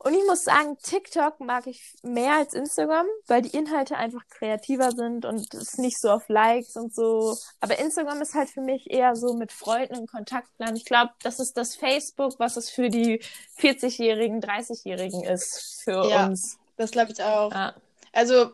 Und 0.02 0.14
ich 0.14 0.26
muss 0.26 0.46
sagen, 0.46 0.78
TikTok 0.82 1.42
mag 1.42 1.68
ich 1.68 1.94
mehr 2.04 2.38
als 2.38 2.54
Instagram, 2.54 3.06
weil 3.28 3.42
die 3.42 3.56
Inhalte 3.56 3.98
einfach 3.98 4.26
kreativer 4.30 4.92
sind 4.92 5.26
und 5.26 5.54
es 5.54 5.78
nicht 5.78 6.00
so 6.00 6.10
auf 6.10 6.30
Likes 6.30 6.78
und 6.78 6.96
so. 6.96 7.38
Aber 7.60 7.78
Instagram 7.78 8.22
ist 8.22 8.34
halt 8.34 8.50
für 8.50 8.62
mich 8.62 8.90
eher 8.90 9.18
so 9.18 9.34
mit 9.34 9.52
Freunden 9.52 9.96
in 9.96 10.08
Kontakt 10.08 10.58
bleiben. 10.58 10.78
Ich 10.78 10.86
glaube, 10.86 11.12
das 11.22 11.40
ist 11.40 11.58
das 11.58 11.76
Facebook, 11.76 12.40
was 12.40 12.56
es 12.56 12.70
für 12.70 12.90
die 12.90 13.22
40-Jährigen, 13.60 14.42
30-Jährigen 14.42 15.26
ist 15.26 15.82
für 15.84 16.10
ja. 16.10 16.28
uns. 16.28 16.58
Das 16.78 16.92
glaube 16.92 17.12
ich 17.12 17.22
auch. 17.22 17.52
Ja. 17.52 17.76
Also, 18.14 18.52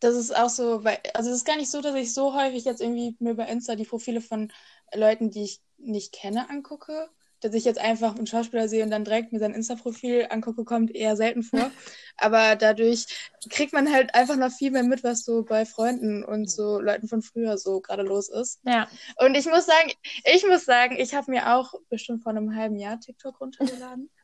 das 0.00 0.14
ist 0.14 0.34
auch 0.34 0.48
so, 0.48 0.82
weil, 0.82 0.98
also 1.12 1.28
es 1.28 1.36
ist 1.36 1.46
gar 1.46 1.56
nicht 1.56 1.70
so, 1.70 1.82
dass 1.82 1.94
ich 1.94 2.14
so 2.14 2.34
häufig 2.34 2.64
jetzt 2.64 2.80
irgendwie 2.80 3.16
mir 3.18 3.34
bei 3.34 3.44
Insta 3.44 3.76
die 3.76 3.84
Profile 3.84 4.22
von 4.22 4.50
Leuten, 4.94 5.30
die 5.30 5.44
ich 5.44 5.60
nicht 5.76 6.12
kenne, 6.12 6.48
angucke. 6.48 7.10
Dass 7.40 7.54
ich 7.54 7.64
jetzt 7.64 7.80
einfach 7.80 8.16
einen 8.16 8.26
Schauspieler 8.26 8.68
sehe 8.68 8.84
und 8.84 8.90
dann 8.90 9.04
direkt 9.04 9.32
mir 9.32 9.38
sein 9.38 9.54
Insta-Profil 9.54 10.26
angucke, 10.30 10.64
kommt 10.64 10.94
eher 10.94 11.16
selten 11.16 11.42
vor. 11.42 11.70
Aber 12.16 12.56
dadurch 12.56 13.06
kriegt 13.48 13.72
man 13.72 13.92
halt 13.92 14.14
einfach 14.14 14.36
noch 14.36 14.52
viel 14.52 14.70
mehr 14.70 14.82
mit, 14.82 15.02
was 15.02 15.24
so 15.24 15.42
bei 15.42 15.64
Freunden 15.64 16.22
und 16.22 16.50
so 16.50 16.80
Leuten 16.80 17.08
von 17.08 17.22
früher 17.22 17.56
so 17.56 17.80
gerade 17.80 18.02
los 18.02 18.28
ist. 18.28 18.60
Ja. 18.64 18.88
Und 19.16 19.36
ich 19.36 19.46
muss 19.46 19.66
sagen, 19.66 19.92
ich 20.24 20.46
muss 20.46 20.64
sagen, 20.64 20.96
ich 20.98 21.14
habe 21.14 21.30
mir 21.30 21.54
auch 21.56 21.74
bestimmt 21.88 22.22
vor 22.22 22.30
einem 22.30 22.54
halben 22.54 22.76
Jahr 22.76 23.00
TikTok 23.00 23.40
runtergeladen. 23.40 24.10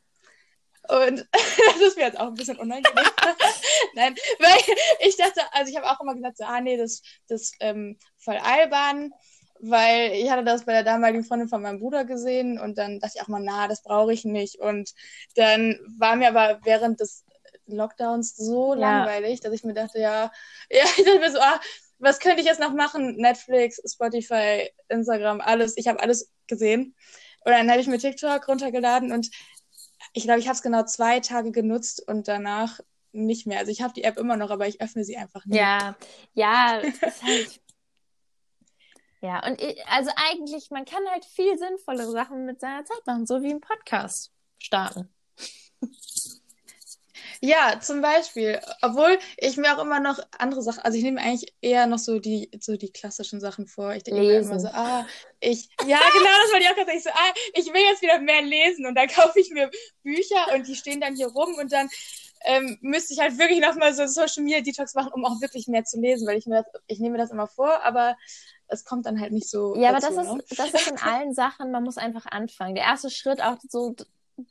Und 0.89 1.27
das 1.31 1.81
ist 1.81 1.97
mir 1.97 2.03
jetzt 2.03 2.19
auch 2.19 2.27
ein 2.27 2.35
bisschen 2.35 2.57
unangenehm. 2.57 3.05
Nein, 3.93 4.15
weil 4.39 4.57
ich 5.05 5.17
dachte, 5.17 5.41
also 5.51 5.69
ich 5.69 5.77
habe 5.77 5.89
auch 5.89 5.99
immer 6.01 6.15
gesagt, 6.15 6.37
so, 6.37 6.45
ah 6.45 6.61
nee, 6.61 6.77
das, 6.77 7.01
ist 7.27 7.55
ähm, 7.59 7.97
voll 8.17 8.37
albern, 8.37 9.13
weil 9.59 10.11
ich 10.13 10.29
hatte 10.29 10.43
das 10.43 10.65
bei 10.65 10.73
der 10.73 10.83
damaligen 10.83 11.23
Freundin 11.23 11.49
von 11.49 11.61
meinem 11.61 11.79
Bruder 11.79 12.05
gesehen 12.05 12.59
und 12.59 12.77
dann 12.77 12.99
dachte 12.99 13.13
ich 13.17 13.21
auch 13.21 13.27
mal, 13.27 13.41
na, 13.43 13.67
das 13.67 13.83
brauche 13.83 14.13
ich 14.13 14.25
nicht. 14.25 14.59
Und 14.59 14.93
dann 15.35 15.79
war 15.97 16.15
mir 16.15 16.29
aber 16.29 16.59
während 16.63 16.99
des 16.99 17.25
Lockdowns 17.67 18.35
so 18.35 18.73
ja. 18.73 18.79
langweilig, 18.79 19.39
dass 19.41 19.53
ich 19.53 19.63
mir 19.63 19.73
dachte, 19.73 19.99
ja, 19.99 20.31
ja, 20.69 20.83
ich 20.97 21.03
dachte 21.03 21.19
mir 21.19 21.31
so, 21.31 21.39
ah, 21.39 21.59
was 21.99 22.19
könnte 22.19 22.41
ich 22.41 22.47
jetzt 22.47 22.59
noch 22.59 22.73
machen? 22.73 23.17
Netflix, 23.17 23.81
Spotify, 23.91 24.69
Instagram, 24.87 25.41
alles. 25.41 25.77
Ich 25.77 25.87
habe 25.87 25.99
alles 25.99 26.31
gesehen. 26.47 26.95
Und 27.43 27.51
dann 27.51 27.69
habe 27.69 27.81
ich 27.81 27.87
mir 27.87 27.97
TikTok 27.97 28.47
runtergeladen 28.47 29.11
und 29.11 29.29
ich 30.13 30.23
glaube, 30.23 30.39
ich 30.39 30.47
habe 30.47 30.55
es 30.55 30.61
genau 30.61 30.83
zwei 30.83 31.19
Tage 31.19 31.51
genutzt 31.51 32.07
und 32.07 32.27
danach 32.27 32.79
nicht 33.11 33.47
mehr. 33.47 33.59
Also 33.59 33.71
ich 33.71 33.81
habe 33.81 33.93
die 33.93 34.03
App 34.03 34.17
immer 34.17 34.37
noch, 34.37 34.51
aber 34.51 34.67
ich 34.67 34.81
öffne 34.81 35.03
sie 35.03 35.17
einfach 35.17 35.45
nicht. 35.45 35.57
Ja, 35.57 35.95
ja, 36.33 36.77
ist 36.79 37.23
halt. 37.23 37.61
Ja, 39.21 39.45
und 39.45 39.61
ich, 39.61 39.85
also 39.87 40.11
eigentlich, 40.15 40.69
man 40.69 40.85
kann 40.85 41.03
halt 41.09 41.25
viel 41.25 41.57
sinnvollere 41.57 42.11
Sachen 42.11 42.45
mit 42.45 42.59
seiner 42.59 42.85
Zeit 42.85 43.05
machen, 43.05 43.25
so 43.25 43.41
wie 43.41 43.51
ein 43.51 43.61
Podcast 43.61 44.31
starten. 44.59 45.09
Ja, 47.41 47.79
zum 47.79 48.01
Beispiel. 48.01 48.59
Obwohl 48.81 49.19
ich 49.37 49.57
mir 49.57 49.75
auch 49.75 49.81
immer 49.81 49.99
noch 49.99 50.19
andere 50.37 50.61
Sachen, 50.61 50.79
also 50.79 50.97
ich 50.97 51.03
nehme 51.03 51.21
eigentlich 51.21 51.53
eher 51.61 51.85
noch 51.87 51.99
so 51.99 52.19
die, 52.19 52.49
so 52.59 52.77
die 52.77 52.91
klassischen 52.91 53.39
Sachen 53.39 53.67
vor. 53.67 53.93
Ich 53.93 54.03
denke 54.03 54.21
mir 54.21 54.39
immer 54.39 54.59
so, 54.59 54.67
ah, 54.67 55.05
ich, 55.39 55.69
ja, 55.85 55.99
genau, 55.99 56.29
das 56.43 56.51
wollte 56.51 56.65
ich 56.65 56.69
auch 56.69 56.75
gerade 56.75 56.87
sagen. 56.87 56.97
Ich 56.97 57.03
so, 57.03 57.09
ah, 57.11 57.33
ich 57.53 57.73
will 57.73 57.81
jetzt 57.89 58.01
wieder 58.01 58.19
mehr 58.19 58.41
lesen 58.41 58.85
und 58.85 58.95
dann 58.95 59.07
kaufe 59.07 59.39
ich 59.39 59.49
mir 59.51 59.69
Bücher 60.03 60.53
und 60.55 60.67
die 60.67 60.75
stehen 60.75 61.01
dann 61.01 61.15
hier 61.15 61.27
rum 61.27 61.55
und 61.59 61.71
dann 61.71 61.89
ähm, 62.45 62.77
müsste 62.81 63.13
ich 63.13 63.19
halt 63.19 63.37
wirklich 63.37 63.59
nochmal 63.59 63.93
so 63.93 64.07
Social 64.07 64.43
Media 64.43 64.61
Detox 64.61 64.93
machen, 64.93 65.11
um 65.13 65.25
auch 65.25 65.41
wirklich 65.41 65.67
mehr 65.67 65.83
zu 65.83 65.99
lesen, 65.99 66.27
weil 66.27 66.37
ich 66.37 66.45
mir 66.45 66.63
das, 66.63 66.81
ich 66.87 66.99
nehme 66.99 67.13
mir 67.13 67.23
das 67.23 67.31
immer 67.31 67.47
vor, 67.47 67.83
aber 67.83 68.15
es 68.67 68.85
kommt 68.85 69.05
dann 69.05 69.19
halt 69.19 69.31
nicht 69.31 69.49
so. 69.49 69.75
Ja, 69.75 69.91
dazu, 69.91 70.07
aber 70.07 70.15
das 70.15 70.33
ne? 70.33 70.39
ist, 70.47 70.59
das 70.59 70.73
ist 70.73 70.91
in 70.91 70.97
allen 70.99 71.33
Sachen, 71.33 71.71
man 71.71 71.83
muss 71.83 71.97
einfach 71.97 72.25
anfangen. 72.25 72.75
Der 72.75 72.83
erste 72.83 73.09
Schritt 73.09 73.41
auch 73.41 73.57
so 73.67 73.95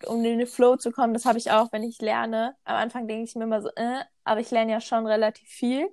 um 0.06 0.24
in 0.24 0.38
den 0.38 0.46
Flow 0.46 0.76
zu 0.76 0.90
kommen, 0.90 1.14
das 1.14 1.24
habe 1.24 1.38
ich 1.38 1.50
auch, 1.52 1.72
wenn 1.72 1.84
ich 1.84 2.00
lerne. 2.00 2.56
Am 2.64 2.76
Anfang 2.76 3.06
denke 3.06 3.24
ich 3.24 3.34
mir 3.36 3.44
immer 3.44 3.62
so, 3.62 3.68
äh, 3.76 4.00
aber 4.24 4.40
ich 4.40 4.50
lerne 4.50 4.72
ja 4.72 4.80
schon 4.80 5.06
relativ 5.06 5.48
viel. 5.48 5.86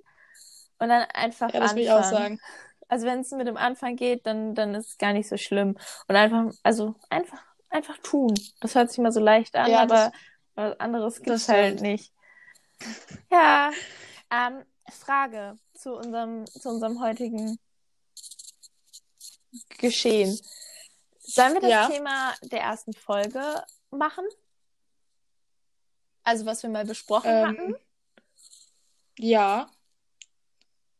Und 0.79 0.89
dann 0.89 1.03
einfach 1.13 1.53
ja, 1.53 1.59
das 1.59 1.71
anfangen. 1.71 1.75
Will 1.75 1.83
ich 1.83 1.91
auch 1.91 2.03
sagen. 2.03 2.39
Also 2.87 3.05
wenn 3.05 3.19
es 3.19 3.31
mit 3.31 3.47
dem 3.47 3.57
Anfang 3.57 3.95
geht, 3.95 4.25
dann, 4.25 4.55
dann 4.55 4.75
ist 4.75 4.89
es 4.89 4.97
gar 4.97 5.13
nicht 5.13 5.29
so 5.29 5.37
schlimm. 5.37 5.77
Und 6.07 6.15
einfach, 6.15 6.51
also 6.63 6.95
einfach, 7.09 7.41
einfach 7.69 7.97
tun. 7.99 8.33
Das 8.61 8.75
hört 8.75 8.89
sich 8.89 8.99
mal 8.99 9.11
so 9.11 9.19
leicht 9.19 9.55
an, 9.55 9.71
ja, 9.71 9.81
aber 9.81 10.11
was 10.55 10.79
anderes 10.79 11.17
gibt 11.17 11.29
es 11.29 11.49
halt 11.49 11.81
nicht. 11.81 12.11
Ja. 13.31 13.71
Ähm, 14.31 14.63
Frage 14.91 15.57
zu 15.73 15.95
unserem, 15.95 16.45
zu 16.45 16.69
unserem 16.69 17.01
heutigen 17.01 17.57
Geschehen. 19.77 20.39
Sollen 21.19 21.53
wir 21.53 21.61
das 21.61 21.69
ja. 21.69 21.87
Thema 21.87 22.33
der 22.41 22.61
ersten 22.61 22.93
Folge 22.93 23.63
machen? 23.91 24.25
Also 26.23 26.45
was 26.45 26.63
wir 26.63 26.69
mal 26.69 26.85
besprochen 26.85 27.29
ähm, 27.29 27.47
hatten? 27.47 27.75
Ja. 29.17 29.69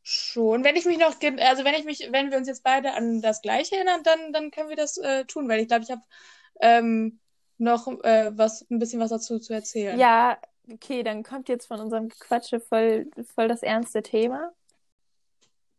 Schon. 0.01 0.63
Wenn 0.63 0.75
ich 0.75 0.85
mich 0.85 0.97
noch, 0.97 1.15
also 1.39 1.63
wenn 1.63 1.75
ich 1.75 1.85
mich, 1.85 2.09
wenn 2.11 2.29
wir 2.29 2.37
uns 2.37 2.47
jetzt 2.47 2.63
beide 2.63 2.93
an 2.93 3.21
das 3.21 3.41
Gleiche 3.41 3.75
erinnern, 3.75 4.03
dann, 4.03 4.33
dann 4.33 4.51
können 4.51 4.69
wir 4.69 4.75
das 4.75 4.97
äh, 4.97 5.25
tun, 5.25 5.47
weil 5.47 5.61
ich 5.61 5.67
glaube, 5.67 5.83
ich 5.83 5.91
habe 5.91 6.01
ähm, 6.59 7.19
noch 7.57 7.87
äh, 8.03 8.31
was, 8.37 8.69
ein 8.69 8.79
bisschen 8.79 8.99
was 8.99 9.11
dazu 9.11 9.39
zu 9.39 9.53
erzählen. 9.53 9.97
Ja, 9.97 10.37
okay, 10.71 11.03
dann 11.03 11.23
kommt 11.23 11.47
jetzt 11.47 11.67
von 11.67 11.79
unserem 11.79 12.09
Quatsche 12.09 12.59
voll, 12.59 13.09
voll 13.33 13.47
das 13.47 13.63
ernste 13.63 14.03
Thema. 14.03 14.51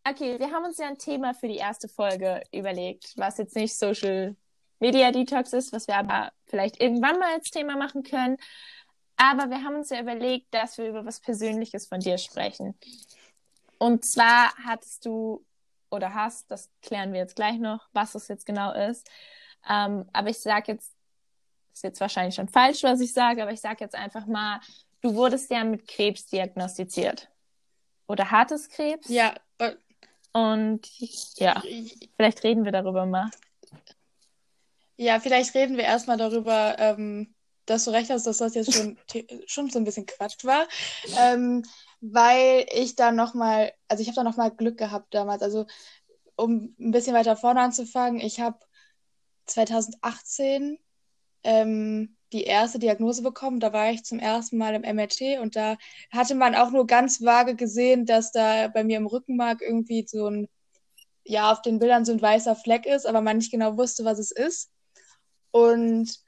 Okay, 0.06 0.38
wir 0.38 0.50
haben 0.50 0.64
uns 0.64 0.78
ja 0.78 0.86
ein 0.86 0.98
Thema 0.98 1.32
für 1.32 1.48
die 1.48 1.56
erste 1.56 1.88
Folge 1.88 2.42
überlegt, 2.52 3.14
was 3.16 3.38
jetzt 3.38 3.56
nicht 3.56 3.76
Social 3.76 4.36
Media 4.78 5.10
Detox 5.10 5.54
ist, 5.54 5.72
was 5.72 5.88
wir 5.88 5.96
aber 5.96 6.30
vielleicht 6.46 6.80
irgendwann 6.80 7.18
mal 7.18 7.32
als 7.32 7.50
Thema 7.50 7.76
machen 7.76 8.02
können. 8.02 8.36
Aber 9.16 9.48
wir 9.48 9.62
haben 9.62 9.76
uns 9.76 9.90
ja 9.90 10.00
überlegt, 10.00 10.52
dass 10.52 10.76
wir 10.76 10.88
über 10.88 11.06
was 11.06 11.20
Persönliches 11.20 11.86
von 11.86 12.00
dir 12.00 12.18
sprechen. 12.18 12.78
Und 13.78 14.04
zwar 14.04 14.54
hattest 14.64 15.06
du 15.06 15.44
oder 15.90 16.12
hast, 16.12 16.50
das 16.50 16.70
klären 16.82 17.12
wir 17.12 17.20
jetzt 17.20 17.36
gleich 17.36 17.58
noch, 17.58 17.88
was 17.92 18.14
es 18.14 18.28
jetzt 18.28 18.44
genau 18.44 18.72
ist. 18.72 19.08
Ähm, 19.68 20.06
aber 20.12 20.28
ich 20.28 20.38
sage 20.38 20.72
jetzt, 20.72 20.92
ist 21.72 21.84
jetzt 21.84 22.00
wahrscheinlich 22.00 22.34
schon 22.34 22.48
falsch, 22.48 22.82
was 22.82 23.00
ich 23.00 23.12
sage, 23.12 23.42
aber 23.42 23.52
ich 23.52 23.60
sage 23.60 23.82
jetzt 23.82 23.94
einfach 23.94 24.26
mal, 24.26 24.60
du 25.00 25.14
wurdest 25.14 25.50
ja 25.50 25.64
mit 25.64 25.88
Krebs 25.88 26.26
diagnostiziert. 26.26 27.30
Oder 28.06 28.30
hartes 28.30 28.68
Krebs? 28.68 29.08
Ja. 29.08 29.34
Und 30.34 30.90
ja, 31.36 31.62
vielleicht 32.16 32.42
reden 32.42 32.64
wir 32.64 32.72
darüber 32.72 33.06
mal. 33.06 33.30
Ja, 34.96 35.20
vielleicht 35.20 35.54
reden 35.54 35.76
wir 35.76 35.84
erstmal 35.84 36.16
darüber, 36.16 36.76
ähm, 36.78 37.34
dass 37.66 37.84
du 37.84 37.92
recht 37.92 38.10
hast, 38.10 38.26
dass 38.26 38.38
das 38.38 38.54
jetzt 38.54 38.74
schon, 38.74 38.98
schon 39.46 39.70
so 39.70 39.78
ein 39.78 39.84
bisschen 39.84 40.06
Quatsch 40.06 40.44
war. 40.44 40.66
Ähm, 41.18 41.62
weil 42.00 42.66
ich 42.72 42.96
da 42.96 43.12
nochmal, 43.12 43.72
also 43.88 44.02
ich 44.02 44.08
habe 44.08 44.16
da 44.16 44.24
nochmal 44.24 44.50
Glück 44.50 44.76
gehabt 44.76 45.14
damals. 45.14 45.42
Also 45.42 45.66
um 46.36 46.74
ein 46.80 46.90
bisschen 46.90 47.14
weiter 47.14 47.36
vorne 47.36 47.60
anzufangen, 47.60 48.20
ich 48.20 48.40
habe 48.40 48.58
2018 49.46 50.78
ähm, 51.44 52.13
die 52.34 52.44
erste 52.44 52.78
Diagnose 52.78 53.22
bekommen. 53.22 53.60
Da 53.60 53.72
war 53.72 53.90
ich 53.90 54.04
zum 54.04 54.18
ersten 54.18 54.58
Mal 54.58 54.74
im 54.74 54.82
MRT 54.82 55.38
und 55.40 55.56
da 55.56 55.76
hatte 56.12 56.34
man 56.34 56.54
auch 56.54 56.70
nur 56.70 56.86
ganz 56.86 57.22
vage 57.22 57.54
gesehen, 57.54 58.04
dass 58.04 58.32
da 58.32 58.68
bei 58.68 58.84
mir 58.84 58.98
im 58.98 59.06
Rückenmark 59.06 59.62
irgendwie 59.62 60.04
so 60.06 60.28
ein, 60.28 60.48
ja, 61.24 61.52
auf 61.52 61.62
den 61.62 61.78
Bildern 61.78 62.04
so 62.04 62.12
ein 62.12 62.20
weißer 62.20 62.56
Fleck 62.56 62.86
ist, 62.86 63.06
aber 63.06 63.22
man 63.22 63.38
nicht 63.38 63.52
genau 63.52 63.78
wusste, 63.78 64.04
was 64.04 64.18
es 64.18 64.32
ist. 64.32 64.70
Und 65.52 66.18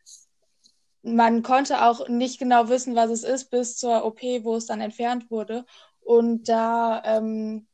man 1.02 1.42
konnte 1.42 1.84
auch 1.84 2.08
nicht 2.08 2.38
genau 2.38 2.68
wissen, 2.68 2.94
was 2.94 3.10
es 3.10 3.24
ist, 3.24 3.50
bis 3.50 3.76
zur 3.76 4.04
OP, 4.04 4.22
wo 4.44 4.56
es 4.56 4.66
dann 4.66 4.80
entfernt 4.80 5.30
wurde. 5.30 5.66
Und 6.00 6.48
da 6.48 7.02
ähm, 7.04 7.66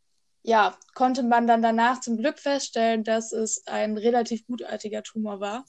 ja, 0.43 0.77
konnte 0.95 1.23
man 1.23 1.47
dann 1.47 1.63
danach 1.63 2.01
zum 2.01 2.17
Glück 2.17 2.39
feststellen, 2.39 3.05
dass 3.05 3.33
es 3.33 3.67
ein 3.67 3.97
relativ 3.97 4.47
gutartiger 4.47 5.03
Tumor 5.03 5.41
war 5.41 5.65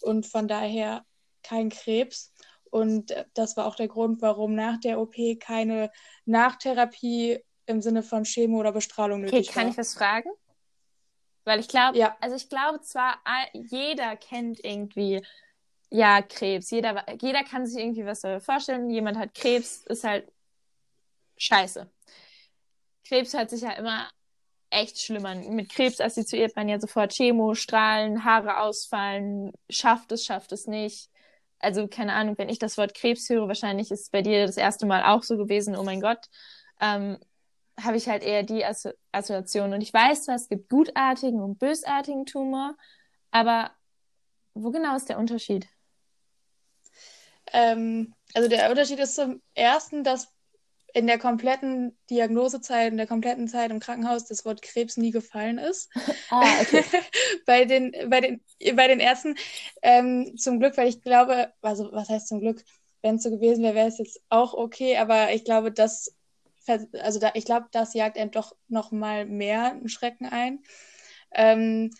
und 0.00 0.26
von 0.26 0.48
daher 0.48 1.04
kein 1.48 1.70
Krebs. 1.70 2.32
Und 2.70 3.14
das 3.34 3.56
war 3.56 3.66
auch 3.66 3.76
der 3.76 3.88
Grund, 3.88 4.20
warum 4.20 4.54
nach 4.54 4.78
der 4.80 5.00
OP 5.00 5.14
keine 5.40 5.90
Nachtherapie 6.26 7.38
im 7.66 7.80
Sinne 7.80 8.02
von 8.02 8.24
Chemo 8.24 8.58
oder 8.58 8.72
Bestrahlung 8.72 9.22
nötig 9.22 9.38
okay, 9.38 9.46
kann 9.46 9.54
war. 9.54 9.62
Kann 9.62 9.72
ich 9.72 9.78
was 9.78 9.94
fragen? 9.94 10.30
Weil 11.44 11.60
ich 11.60 11.68
glaube, 11.68 11.96
ja. 11.96 12.16
also 12.20 12.36
ich 12.36 12.48
glaube 12.50 12.80
zwar, 12.82 13.18
jeder 13.54 14.16
kennt 14.16 14.62
irgendwie 14.62 15.22
ja, 15.90 16.20
Krebs. 16.20 16.70
Jeder, 16.70 17.04
jeder 17.20 17.44
kann 17.44 17.66
sich 17.66 17.82
irgendwie 17.82 18.04
was 18.04 18.20
vorstellen. 18.44 18.90
Jemand 18.90 19.16
hat 19.16 19.34
Krebs, 19.34 19.84
ist 19.86 20.04
halt 20.04 20.30
scheiße. 21.38 21.90
Krebs 23.06 23.32
hört 23.32 23.48
sich 23.48 23.62
ja 23.62 23.72
immer 23.72 24.10
echt 24.70 25.00
schlimm 25.00 25.24
an. 25.24 25.48
Mit 25.54 25.70
Krebs 25.70 26.00
assoziiert 26.00 26.54
man 26.56 26.68
ja 26.68 26.78
sofort 26.78 27.12
Chemo, 27.12 27.54
Strahlen, 27.54 28.24
Haare 28.24 28.60
ausfallen, 28.60 29.52
schafft 29.70 30.12
es, 30.12 30.26
schafft 30.26 30.52
es 30.52 30.66
nicht. 30.66 31.08
Also 31.60 31.88
keine 31.88 32.12
Ahnung, 32.14 32.38
wenn 32.38 32.48
ich 32.48 32.58
das 32.58 32.78
Wort 32.78 32.94
Krebs 32.94 33.28
höre, 33.28 33.48
wahrscheinlich 33.48 33.90
ist 33.90 34.02
es 34.02 34.10
bei 34.10 34.22
dir 34.22 34.46
das 34.46 34.56
erste 34.56 34.86
Mal 34.86 35.04
auch 35.04 35.22
so 35.22 35.36
gewesen, 35.36 35.76
oh 35.76 35.82
mein 35.82 36.00
Gott, 36.00 36.26
ähm, 36.80 37.18
habe 37.80 37.96
ich 37.96 38.08
halt 38.08 38.22
eher 38.22 38.42
die 38.42 38.64
Assoziation. 38.64 39.72
Und 39.72 39.80
ich 39.80 39.92
weiß 39.92 40.24
zwar, 40.24 40.34
es 40.34 40.48
gibt 40.48 40.68
gutartigen 40.68 41.40
und 41.40 41.58
bösartigen 41.58 42.26
Tumor, 42.26 42.76
aber 43.30 43.70
wo 44.54 44.70
genau 44.70 44.96
ist 44.96 45.08
der 45.08 45.18
Unterschied? 45.18 45.68
Ähm, 47.52 48.14
also 48.34 48.48
der 48.48 48.70
Unterschied 48.70 48.98
ist 48.98 49.14
zum 49.14 49.40
ersten, 49.54 50.04
dass 50.04 50.28
in 50.94 51.06
der 51.06 51.18
kompletten 51.18 51.96
Diagnosezeit, 52.10 52.90
in 52.90 52.96
der 52.96 53.06
kompletten 53.06 53.46
Zeit 53.46 53.70
im 53.70 53.80
Krankenhaus 53.80 54.24
das 54.24 54.44
Wort 54.44 54.62
Krebs 54.62 54.96
nie 54.96 55.10
gefallen 55.10 55.58
ist. 55.58 55.90
Ah, 56.30 56.60
okay. 56.60 56.84
bei, 57.46 57.64
den, 57.64 57.92
bei, 58.10 58.20
den, 58.20 58.40
bei 58.74 58.86
den 58.86 59.00
Ärzten. 59.00 59.34
Ähm, 59.82 60.36
zum 60.36 60.60
Glück, 60.60 60.76
weil 60.76 60.88
ich 60.88 61.00
glaube, 61.00 61.52
also 61.62 61.90
was 61.92 62.10
heißt 62.10 62.28
zum 62.28 62.40
Glück, 62.40 62.62
wenn 63.00 63.16
es 63.16 63.22
so 63.22 63.30
gewesen 63.30 63.62
wäre, 63.62 63.74
wäre 63.74 63.88
es 63.88 63.98
jetzt 63.98 64.20
auch 64.28 64.52
okay, 64.52 64.98
aber 64.98 65.32
ich 65.32 65.44
glaube, 65.44 65.72
das, 65.72 66.14
also 66.66 67.18
da, 67.18 67.30
ich 67.34 67.46
glaube, 67.46 67.66
das 67.70 67.94
jagt 67.94 68.18
einem 68.18 68.30
doch 68.30 68.54
noch 68.68 68.92
mal 68.92 69.24
mehr 69.24 69.72
einen 69.72 69.88
Schrecken 69.88 70.26
ein. 70.26 70.62
Ähm, 71.32 71.90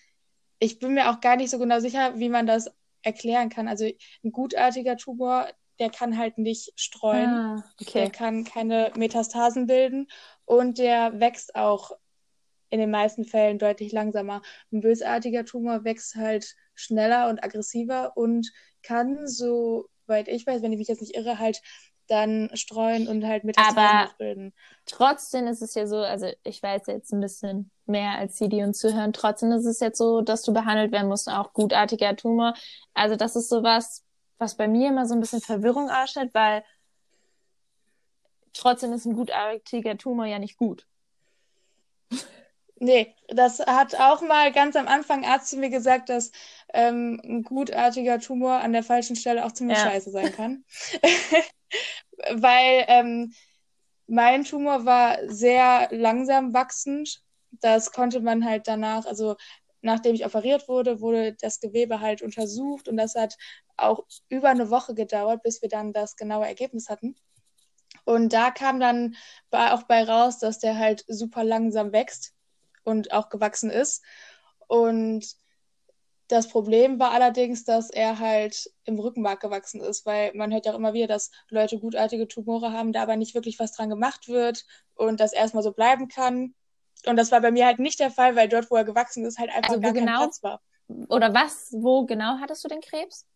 ich 0.59 0.79
bin 0.79 0.95
mir 0.95 1.11
auch 1.11 1.21
gar 1.21 1.37
nicht 1.37 1.51
so 1.51 1.59
genau 1.59 1.81
sicher, 1.81 2.19
wie 2.19 2.29
man 2.29 2.47
das 2.47 2.71
erklären 3.03 3.49
kann. 3.49 3.69
Also 3.69 3.87
ein 4.25 4.33
gutartiger 4.33 4.97
Tumor, 4.97 5.49
der 5.79 5.91
kann 5.91 6.19
halt 6.19 6.39
nicht 6.39 6.73
streuen, 6.77 7.31
ah, 7.31 7.65
okay. 7.81 8.01
der 8.01 8.11
kann 8.11 8.45
keine 8.45 8.93
Metastasen 8.97 9.67
bilden 9.67 10.09
und 10.45 10.79
der 10.79 11.21
wächst 11.21 11.55
auch 11.55 11.93
in 12.71 12.81
den 12.81 12.91
meisten 12.91 13.25
Fällen 13.25 13.59
deutlich 13.59 13.93
langsamer. 13.93 14.43
Ein 14.73 14.81
bösartiger 14.81 15.45
Tumor 15.45 15.85
wächst 15.85 16.17
halt 16.17 16.55
schneller 16.75 17.29
und 17.29 17.43
aggressiver 17.43 18.17
und 18.17 18.51
kann, 18.83 19.27
soweit 19.27 20.29
ich 20.29 20.47
weiß, 20.47 20.63
wenn 20.63 20.73
ich 20.73 20.79
mich 20.79 20.89
jetzt 20.89 21.01
nicht 21.01 21.17
irre, 21.17 21.39
halt 21.39 21.63
dann 22.09 22.51
streuen 22.55 23.07
und 23.07 23.25
halt 23.27 23.45
Metastasen 23.45 23.79
Aber 23.79 24.15
bilden. 24.19 24.55
Trotzdem 24.87 25.47
ist 25.47 25.63
es 25.63 25.75
ja 25.75 25.87
so, 25.87 25.99
also 25.99 26.31
ich 26.43 26.63
weiß 26.63 26.87
jetzt 26.87 27.13
ein 27.13 27.21
bisschen 27.21 27.71
mehr 27.85 28.13
als 28.13 28.37
die, 28.37 28.49
die 28.49 28.63
uns 28.63 28.79
zuhören. 28.79 29.13
Trotzdem 29.13 29.53
ist 29.53 29.67
es 29.67 29.81
jetzt 29.81 29.99
so, 29.99 30.23
dass 30.23 30.43
du 30.43 30.53
behandelt 30.53 30.91
werden 30.91 31.09
musst, 31.09 31.29
auch 31.29 31.53
gutartiger 31.53 32.17
Tumor. 32.17 32.55
Also 32.95 33.17
das 33.17 33.37
ist 33.37 33.51
sowas, 33.51 34.05
was 34.39 34.57
bei 34.57 34.69
mir 34.69 34.89
immer 34.89 35.07
so 35.07 35.15
ein 35.15 35.21
bisschen 35.21 35.41
Verwirrung 35.41 35.91
ausstellt, 35.91 36.31
weil 36.33 36.65
trotzdem 38.53 38.93
ist 38.93 39.05
ein 39.05 39.15
gutartiger 39.15 39.97
Tumor 39.99 40.27
ja 40.27 40.39
nicht 40.39 40.57
gut. 40.57 40.87
Nee, 42.81 43.15
das 43.27 43.59
hat 43.59 43.97
auch 43.97 44.21
mal 44.23 44.53
ganz 44.53 44.77
am 44.77 44.87
Anfang 44.87 45.25
Arzt 45.25 45.49
zu 45.49 45.57
mir 45.57 45.69
gesagt, 45.69 46.09
dass 46.09 46.31
ähm, 46.73 47.21
ein 47.25 47.43
gutartiger 47.43 48.21
Tumor 48.21 48.61
an 48.61 48.73
der 48.73 48.85
falschen 48.85 49.17
Stelle 49.17 49.45
auch 49.45 49.53
ziemlich 49.53 49.79
ja. 49.79 49.85
scheiße 49.85 50.11
sein 50.11 50.33
kann. 50.33 50.65
Weil 52.31 52.85
ähm, 52.87 53.35
mein 54.07 54.45
Tumor 54.45 54.85
war 54.85 55.19
sehr 55.29 55.89
langsam 55.91 56.55
wachsend 56.55 57.21
das 57.51 57.93
konnte 57.93 58.21
man 58.21 58.45
halt 58.45 58.69
danach, 58.69 59.07
also 59.07 59.37
nachdem 59.81 60.15
ich 60.15 60.27
operiert 60.27 60.69
wurde, 60.69 61.01
wurde 61.01 61.35
das 61.35 61.61
Gewebe 61.61 62.01
halt 62.01 62.23
untersucht 62.23 62.89
und 62.89 62.97
das 62.97 63.15
hat 63.15 63.37
auch 63.77 64.05
über 64.29 64.49
eine 64.49 64.71
Woche 64.71 64.95
gedauert, 64.95 65.43
bis 65.43 65.63
wir 65.63 65.69
dann 65.69 65.93
das 65.93 66.17
genaue 66.17 66.47
Ergebnis 66.47 66.89
hatten. 66.89 67.17
Und 68.05 68.33
da 68.33 68.51
kam 68.51 68.81
dann 68.81 69.17
auch 69.51 69.83
bei 69.85 70.03
raus, 70.05 70.39
dass 70.39 70.59
der 70.59 70.79
halt 70.79 71.05
super 71.09 71.45
langsam 71.45 71.93
wächst 71.93 72.35
und 72.85 73.13
auch 73.13 73.29
gewachsen 73.29 73.71
ist. 73.71 74.03
Und 74.67 75.37
das 76.29 76.49
Problem 76.49 76.99
war 76.99 77.13
allerdings, 77.13 77.65
dass 77.65 77.89
er 77.91 78.19
halt 78.19 78.71
im 78.85 78.99
Rückenmark 78.99 79.41
gewachsen 79.41 79.81
ist, 79.81 80.05
weil 80.05 80.33
man 80.35 80.53
hört 80.53 80.67
ja 80.67 80.73
auch 80.73 80.77
immer 80.77 80.93
wieder, 80.93 81.07
dass 81.07 81.31
Leute 81.49 81.79
gutartige 81.79 82.29
Tumore 82.29 82.73
haben, 82.73 82.93
da 82.93 83.03
aber 83.03 83.17
nicht 83.17 83.35
wirklich 83.35 83.59
was 83.59 83.73
dran 83.73 83.89
gemacht 83.89 84.29
wird 84.29 84.67
und 84.95 85.21
das 85.21 85.33
erstmal 85.33 85.63
so 85.63 85.73
bleiben 85.73 86.09
kann. 86.09 86.55
Und 87.07 87.17
das 87.17 87.31
war 87.33 87.41
bei 87.41 87.51
mir 87.51 87.67
halt 87.67 87.79
nicht 87.79 88.01
der 88.01 88.11
Fall, 88.11 88.37
weil 88.37 88.49
dort, 88.49 88.71
wo 88.71 88.77
er 88.77 88.85
gewachsen 88.85 89.25
ist, 89.25 89.39
halt 89.39 89.51
einfach 89.51 89.71
also 89.71 89.81
gar 89.81 89.93
genau, 89.93 90.07
kein 90.07 90.17
Platz 90.19 90.43
war. 90.43 90.61
Oder 91.09 91.35
was, 91.35 91.73
wo 91.73 92.07
genau 92.07 92.39
hattest 92.41 92.65
du 92.65 92.69
den 92.69 92.81
Krebs? 92.81 93.27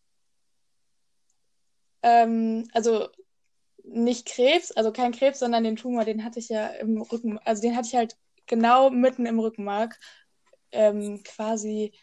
Ähm, 2.01 2.67
also 2.73 3.07
nicht 3.83 4.27
Krebs, 4.27 4.71
also 4.71 4.91
kein 4.91 5.11
Krebs, 5.11 5.39
sondern 5.39 5.63
den 5.63 5.75
Tumor, 5.75 6.05
den 6.05 6.23
hatte 6.23 6.39
ich 6.39 6.49
ja 6.49 6.67
im 6.67 7.01
Rücken, 7.01 7.39
also 7.39 7.61
den 7.61 7.75
hatte 7.75 7.87
ich 7.87 7.95
halt 7.95 8.17
genau 8.45 8.89
mitten 8.89 9.25
im 9.25 9.39
Rückenmark, 9.39 9.99
ähm, 10.71 11.21
quasi 11.23 11.93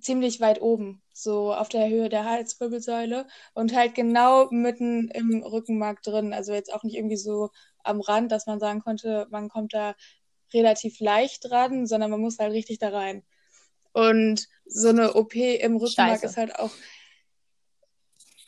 ziemlich 0.00 0.40
weit 0.40 0.60
oben, 0.62 1.02
so 1.12 1.52
auf 1.54 1.68
der 1.68 1.88
Höhe 1.88 2.08
der 2.08 2.24
Halswirbelsäule 2.24 3.26
und 3.54 3.74
halt 3.74 3.94
genau 3.94 4.48
mitten 4.50 5.08
im 5.08 5.42
Rückenmark 5.42 6.02
drin. 6.02 6.32
Also 6.32 6.52
jetzt 6.52 6.72
auch 6.72 6.82
nicht 6.82 6.96
irgendwie 6.96 7.16
so 7.16 7.50
am 7.82 8.00
Rand, 8.00 8.32
dass 8.32 8.46
man 8.46 8.60
sagen 8.60 8.80
konnte, 8.80 9.26
man 9.30 9.48
kommt 9.48 9.74
da 9.74 9.94
relativ 10.52 11.00
leicht 11.00 11.50
dran, 11.50 11.86
sondern 11.86 12.10
man 12.10 12.20
muss 12.20 12.38
halt 12.38 12.52
richtig 12.52 12.78
da 12.78 12.90
rein. 12.90 13.22
Und 13.92 14.48
so 14.66 14.88
eine 14.88 15.14
OP 15.14 15.34
im 15.34 15.76
Rückenmark 15.76 16.20
Scheiße. 16.20 16.26
ist 16.26 16.36
halt 16.36 16.56
auch 16.56 16.70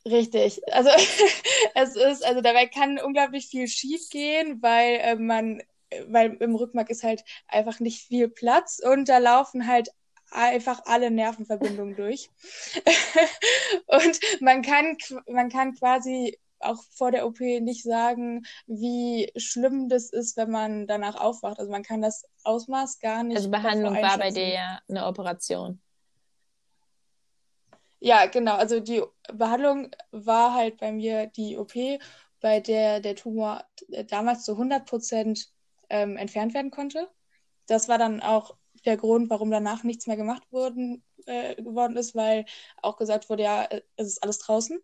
richtig. 0.07 0.61
Also 0.73 0.91
es 1.75 1.97
ist, 1.97 2.25
also 2.25 2.41
dabei 2.41 2.67
kann 2.67 2.99
unglaublich 2.99 3.49
viel 3.49 3.69
schief 3.69 4.09
gehen, 4.11 4.63
weil 4.63 4.97
äh, 5.01 5.17
man 5.17 5.63
weil 6.09 6.37
im 6.41 6.55
Rückenmark 6.55 6.91
ist 6.91 7.03
halt 7.03 7.25
einfach 7.49 7.81
nicht 7.81 8.07
viel 8.07 8.29
Platz 8.29 8.81
und 8.83 9.09
da 9.09 9.19
laufen 9.19 9.67
halt 9.67 9.91
einfach 10.31 10.81
alle 10.87 11.11
Nervenverbindungen 11.11 11.97
durch. 11.97 12.31
und 13.87 14.21
man 14.41 14.63
kann, 14.63 14.97
man 15.29 15.51
kann 15.51 15.75
quasi 15.75 16.39
auch 16.65 16.83
vor 16.91 17.11
der 17.11 17.27
OP 17.27 17.41
nicht 17.41 17.83
sagen, 17.83 18.45
wie 18.67 19.31
schlimm 19.37 19.89
das 19.89 20.11
ist, 20.11 20.37
wenn 20.37 20.51
man 20.51 20.87
danach 20.87 21.21
aufwacht. 21.21 21.59
Also 21.59 21.71
man 21.71 21.83
kann 21.83 22.03
das 22.03 22.25
Ausmaß 22.45 22.99
gar 22.99 23.23
nicht. 23.23 23.37
Also 23.37 23.51
Behandlung 23.51 23.95
war 23.95 24.19
bei 24.19 24.31
dir 24.31 24.49
ja 24.49 24.81
eine 24.89 25.07
Operation. 25.07 25.81
Ja, 28.01 28.27
genau. 28.27 28.57
Also 28.57 28.81
die 28.81 29.03
Behandlung 29.33 29.91
war 30.11 30.55
halt 30.55 30.79
bei 30.79 30.91
mir 30.91 31.27
die 31.29 31.57
OP, 31.57 31.75
bei 32.41 32.59
der 32.59 33.01
der 33.01 33.15
Tumor 33.15 33.65
damals 34.09 34.45
zu 34.45 34.53
100 34.53 34.85
Prozent 34.87 35.49
ähm, 35.89 36.17
entfernt 36.17 36.55
werden 36.55 36.73
konnte. 36.73 37.09
Das 37.67 37.89
war 37.89 37.99
dann 37.99 38.21
auch 38.21 38.57
der 38.85 38.97
Grund, 38.97 39.31
warum 39.31 39.51
danach 39.51 39.85
nichts 39.85 40.07
mehr 40.07 40.17
gemacht 40.17 40.51
worden, 40.51 41.05
äh, 41.27 41.55
geworden 41.57 41.97
ist, 41.97 42.15
weil 42.15 42.45
auch 42.81 42.97
gesagt 42.97 43.29
wurde, 43.31 43.45
ja, 43.45 43.69
es 43.97 44.09
ist 44.09 44.23
alles 44.23 44.39
draußen. 44.39 44.81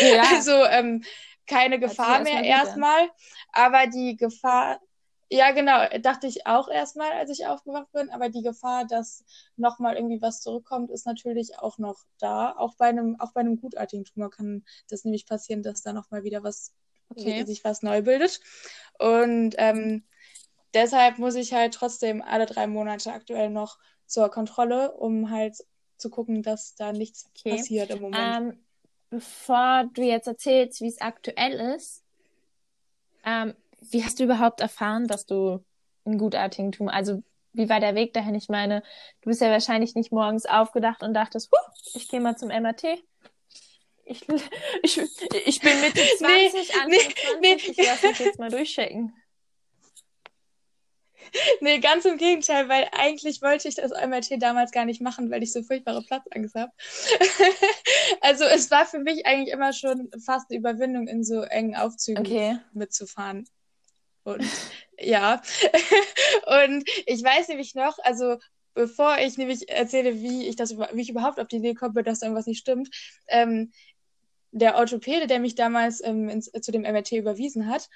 Ja. 0.00 0.22
also 0.34 0.64
ähm, 0.64 1.04
keine 1.46 1.78
Gefahr 1.78 2.20
mehr 2.20 2.42
erstmal. 2.42 3.10
Aber 3.52 3.86
die 3.86 4.16
Gefahr, 4.16 4.80
ja 5.30 5.52
genau, 5.52 5.86
dachte 6.00 6.26
ich 6.26 6.46
auch 6.46 6.68
erstmal, 6.68 7.12
als 7.12 7.30
ich 7.30 7.46
aufgewacht 7.46 7.90
bin, 7.92 8.10
aber 8.10 8.28
die 8.28 8.42
Gefahr, 8.42 8.86
dass 8.86 9.24
nochmal 9.56 9.96
irgendwie 9.96 10.22
was 10.22 10.40
zurückkommt, 10.40 10.90
ist 10.90 11.06
natürlich 11.06 11.58
auch 11.58 11.78
noch 11.78 12.04
da. 12.18 12.54
Auch 12.56 12.74
bei 12.76 12.86
einem, 12.86 13.20
auch 13.20 13.32
bei 13.32 13.40
einem 13.40 13.60
gutartigen 13.60 14.04
Tumor 14.04 14.30
kann 14.30 14.64
das 14.88 15.04
nämlich 15.04 15.26
passieren, 15.26 15.62
dass 15.62 15.82
da 15.82 15.92
nochmal 15.92 16.24
wieder 16.24 16.42
was, 16.42 16.72
okay. 17.08 17.44
sich 17.44 17.64
was 17.64 17.82
neu 17.82 18.02
bildet. 18.02 18.40
Und 18.98 19.54
ähm, 19.58 20.04
deshalb 20.72 21.18
muss 21.18 21.34
ich 21.34 21.52
halt 21.52 21.74
trotzdem 21.74 22.22
alle 22.22 22.46
drei 22.46 22.66
Monate 22.66 23.12
aktuell 23.12 23.50
noch 23.50 23.78
zur 24.06 24.28
Kontrolle, 24.30 24.92
um 24.92 25.30
halt 25.30 25.56
zu 25.96 26.10
gucken, 26.10 26.42
dass 26.42 26.74
da 26.74 26.92
nichts 26.92 27.30
okay. 27.30 27.56
passiert 27.56 27.90
im 27.90 28.02
Moment. 28.02 28.36
Ähm, 28.36 28.58
bevor 29.10 29.88
du 29.92 30.02
jetzt 30.02 30.26
erzählst, 30.26 30.80
wie 30.80 30.88
es 30.88 31.00
aktuell 31.00 31.74
ist, 31.76 32.02
ähm, 33.24 33.54
wie 33.80 34.04
hast 34.04 34.18
du 34.18 34.24
überhaupt 34.24 34.60
erfahren, 34.60 35.06
dass 35.06 35.26
du 35.26 35.64
ein 36.04 36.18
gutartigen 36.18 36.72
Tumor, 36.72 36.92
also 36.92 37.22
wie 37.52 37.68
war 37.68 37.80
der 37.80 37.94
Weg 37.94 38.12
dahin? 38.12 38.34
Ich 38.34 38.48
meine, 38.48 38.82
du 39.22 39.30
bist 39.30 39.40
ja 39.40 39.50
wahrscheinlich 39.50 39.94
nicht 39.94 40.12
morgens 40.12 40.44
aufgedacht 40.44 41.02
und 41.02 41.14
dachtest, 41.14 41.50
huh, 41.52 41.72
ich 41.94 42.08
gehe 42.08 42.20
mal 42.20 42.36
zum 42.36 42.48
MRT. 42.48 42.84
Ich, 44.04 44.28
ich, 44.82 45.00
ich 45.46 45.60
bin 45.60 45.80
Mitte 45.80 46.00
20, 46.18 46.20
nee, 46.20 46.74
Anfang 46.74 46.88
nee, 46.88 46.98
20, 46.98 47.40
nee. 47.40 47.56
ich 47.56 47.86
lasse 47.86 48.08
mich 48.08 48.18
jetzt 48.18 48.38
mal 48.38 48.50
durchchecken. 48.50 49.14
nee, 51.60 51.78
ganz 51.78 52.04
im 52.04 52.16
Gegenteil, 52.16 52.68
weil 52.68 52.88
eigentlich 52.92 53.42
wollte 53.42 53.68
ich 53.68 53.74
das 53.74 53.90
MRT 53.90 54.42
damals 54.42 54.72
gar 54.72 54.84
nicht 54.84 55.00
machen, 55.00 55.30
weil 55.30 55.42
ich 55.42 55.52
so 55.52 55.62
furchtbare 55.62 56.02
Platzangst 56.02 56.54
habe. 56.54 56.72
also 58.20 58.44
es 58.44 58.70
war 58.70 58.86
für 58.86 58.98
mich 58.98 59.26
eigentlich 59.26 59.52
immer 59.52 59.72
schon 59.72 60.10
fast 60.24 60.50
eine 60.50 60.58
Überwindung, 60.58 61.08
in 61.08 61.24
so 61.24 61.42
engen 61.42 61.76
Aufzügen 61.76 62.26
okay. 62.26 62.58
mitzufahren. 62.72 63.46
Und 64.24 64.44
ja, 64.98 65.42
und 66.66 66.88
ich 67.06 67.22
weiß 67.22 67.48
nämlich 67.48 67.74
noch, 67.74 67.98
also 68.02 68.38
bevor 68.74 69.18
ich 69.18 69.38
nämlich 69.38 69.68
erzähle, 69.68 70.14
wie 70.20 70.46
ich 70.46 70.56
das, 70.56 70.76
wie 70.76 71.00
ich 71.00 71.10
überhaupt 71.10 71.38
auf 71.38 71.48
die 71.48 71.56
Idee 71.56 71.74
komme, 71.74 72.02
dass 72.02 72.22
irgendwas 72.22 72.46
nicht 72.46 72.58
stimmt, 72.58 72.90
ähm, 73.28 73.72
der 74.54 74.76
Orthopäde, 74.76 75.26
der 75.26 75.40
mich 75.40 75.56
damals 75.56 76.02
ähm, 76.04 76.28
ins, 76.28 76.50
zu 76.50 76.70
dem 76.70 76.82
MRT 76.82 77.12
überwiesen 77.12 77.68
hat, 77.68 77.88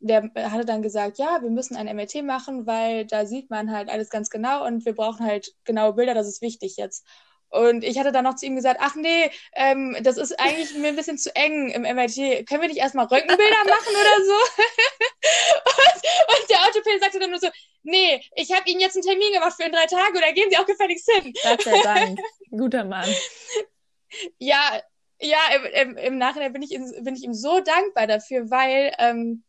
der 0.00 0.30
hatte 0.50 0.64
dann 0.64 0.82
gesagt, 0.82 1.18
ja, 1.18 1.42
wir 1.42 1.50
müssen 1.50 1.76
ein 1.76 1.94
MRT 1.94 2.22
machen, 2.24 2.66
weil 2.66 3.04
da 3.04 3.26
sieht 3.26 3.50
man 3.50 3.70
halt 3.70 3.88
alles 3.88 4.10
ganz 4.10 4.30
genau 4.30 4.66
und 4.66 4.84
wir 4.84 4.94
brauchen 4.94 5.24
halt 5.26 5.54
genaue 5.64 5.92
Bilder, 5.92 6.14
das 6.14 6.26
ist 6.26 6.42
wichtig 6.42 6.76
jetzt. 6.76 7.06
Und 7.50 7.82
ich 7.82 7.98
hatte 7.98 8.12
dann 8.12 8.24
noch 8.24 8.36
zu 8.36 8.46
ihm 8.46 8.54
gesagt, 8.54 8.78
ach 8.80 8.94
nee, 8.94 9.30
ähm, 9.54 9.96
das 10.02 10.16
ist 10.16 10.38
eigentlich 10.38 10.72
mir 10.74 10.88
ein 10.88 10.96
bisschen 10.96 11.18
zu 11.18 11.34
eng 11.34 11.68
im 11.70 11.82
MRT. 11.82 12.46
Können 12.46 12.62
wir 12.62 12.68
nicht 12.68 12.78
erstmal 12.78 13.06
Röntgenbilder 13.06 13.64
machen 13.64 13.92
oder 13.92 14.24
so? 14.24 14.32
und, 15.64 16.02
und, 16.38 16.50
der 16.50 16.58
Orthopäde 16.60 17.00
sagte 17.00 17.18
dann 17.18 17.30
nur 17.30 17.40
so, 17.40 17.48
nee, 17.82 18.22
ich 18.36 18.52
habe 18.52 18.70
Ihnen 18.70 18.80
jetzt 18.80 18.94
einen 18.94 19.04
Termin 19.04 19.32
gemacht 19.32 19.54
für 19.56 19.64
in 19.64 19.72
drei 19.72 19.86
Tage 19.86 20.16
oder 20.16 20.32
gehen 20.32 20.48
Sie 20.48 20.58
auch 20.58 20.66
gefälligst 20.66 21.10
hin. 21.10 21.34
Gott 21.42 21.62
sei 21.62 21.82
Dank. 21.82 22.20
Guter 22.50 22.84
Mann. 22.84 23.08
Ja, 24.38 24.80
ja, 25.20 25.38
im, 25.56 25.90
im, 25.90 25.96
im 25.96 26.18
Nachhinein 26.18 26.52
bin 26.52 26.62
ich, 26.62 26.70
bin 26.70 27.16
ich 27.16 27.24
ihm 27.24 27.34
so 27.34 27.60
dankbar 27.60 28.06
dafür, 28.06 28.48
weil 28.50 28.92
ähm, 28.98 29.42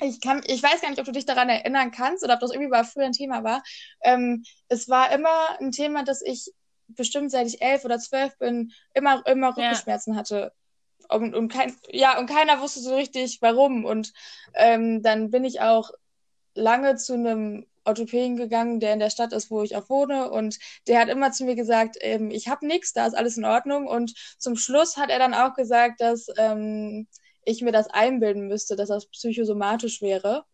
ich 0.00 0.20
kann, 0.20 0.42
ich 0.46 0.62
weiß 0.62 0.80
gar 0.80 0.90
nicht, 0.90 0.98
ob 0.98 1.06
du 1.06 1.12
dich 1.12 1.26
daran 1.26 1.48
erinnern 1.48 1.90
kannst 1.90 2.24
oder 2.24 2.34
ob 2.34 2.40
das 2.40 2.50
irgendwie 2.50 2.70
mal 2.70 2.84
früher 2.84 3.06
ein 3.06 3.12
Thema 3.12 3.44
war. 3.44 3.62
Ähm, 4.02 4.44
es 4.68 4.88
war 4.88 5.12
immer 5.12 5.60
ein 5.60 5.72
Thema, 5.72 6.04
dass 6.04 6.22
ich 6.22 6.52
bestimmt 6.88 7.30
seit 7.30 7.46
ich 7.46 7.62
elf 7.62 7.84
oder 7.84 7.98
zwölf 7.98 8.36
bin, 8.38 8.72
immer, 8.94 9.24
immer 9.26 9.56
Rückenschmerzen 9.56 10.14
ja. 10.14 10.18
hatte. 10.18 10.52
Und, 11.08 11.34
und, 11.34 11.48
kein, 11.48 11.74
ja, 11.90 12.18
und 12.18 12.26
keiner 12.26 12.60
wusste 12.60 12.80
so 12.80 12.94
richtig, 12.94 13.38
warum. 13.40 13.84
Und 13.84 14.12
ähm, 14.54 15.02
dann 15.02 15.30
bin 15.30 15.44
ich 15.44 15.60
auch 15.60 15.90
lange 16.54 16.96
zu 16.96 17.14
einem 17.14 17.66
Orthopäden 17.84 18.36
gegangen, 18.36 18.80
der 18.80 18.92
in 18.92 19.00
der 19.00 19.10
Stadt 19.10 19.32
ist, 19.32 19.50
wo 19.50 19.62
ich 19.62 19.76
auch 19.76 19.88
wohne. 19.88 20.30
Und 20.30 20.58
der 20.86 21.00
hat 21.00 21.08
immer 21.08 21.32
zu 21.32 21.44
mir 21.44 21.56
gesagt, 21.56 21.96
ähm, 22.00 22.30
ich 22.30 22.48
habe 22.48 22.66
nichts, 22.66 22.92
da 22.92 23.06
ist 23.06 23.14
alles 23.14 23.36
in 23.36 23.44
Ordnung. 23.44 23.86
Und 23.86 24.14
zum 24.38 24.56
Schluss 24.56 24.96
hat 24.96 25.10
er 25.10 25.18
dann 25.18 25.34
auch 25.34 25.54
gesagt, 25.54 26.00
dass 26.00 26.26
ähm, 26.36 27.08
ich 27.44 27.62
mir 27.62 27.72
das 27.72 27.88
einbilden 27.88 28.48
müsste, 28.48 28.76
dass 28.76 28.88
das 28.88 29.06
psychosomatisch 29.06 30.02
wäre. 30.02 30.44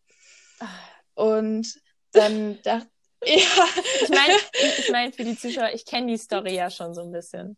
Und 1.15 1.81
dann 2.13 2.61
dachte 2.63 2.89
ja. 3.25 3.67
Ich 4.03 4.09
meine, 4.09 4.35
ich 4.79 4.91
mein, 4.93 5.13
für 5.13 5.25
die 5.25 5.37
Zuschauer, 5.37 5.71
ich 5.75 5.85
kenne 5.85 6.07
die 6.07 6.19
Story 6.19 6.55
ja 6.55 6.71
schon 6.71 6.95
so 6.95 7.03
ein 7.03 7.11
bisschen. 7.11 7.57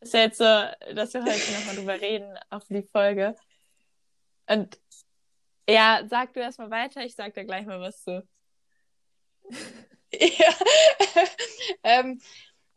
Ist 0.00 0.14
ja 0.14 0.20
jetzt 0.20 0.38
so, 0.38 0.44
dass 0.44 1.12
wir 1.12 1.22
heute 1.22 1.52
nochmal 1.52 1.76
drüber 1.76 2.00
reden, 2.00 2.38
auch 2.48 2.62
für 2.62 2.74
die 2.74 2.88
Folge. 2.88 3.36
Und 4.46 4.80
ja, 5.68 6.02
sag 6.08 6.32
du 6.32 6.40
erstmal 6.40 6.70
weiter, 6.70 7.04
ich 7.04 7.14
sag 7.14 7.34
da 7.34 7.44
gleich 7.44 7.66
mal 7.66 7.80
was 7.80 8.02
zu. 8.02 8.26
Ja. 10.12 10.52
ähm, 11.84 12.20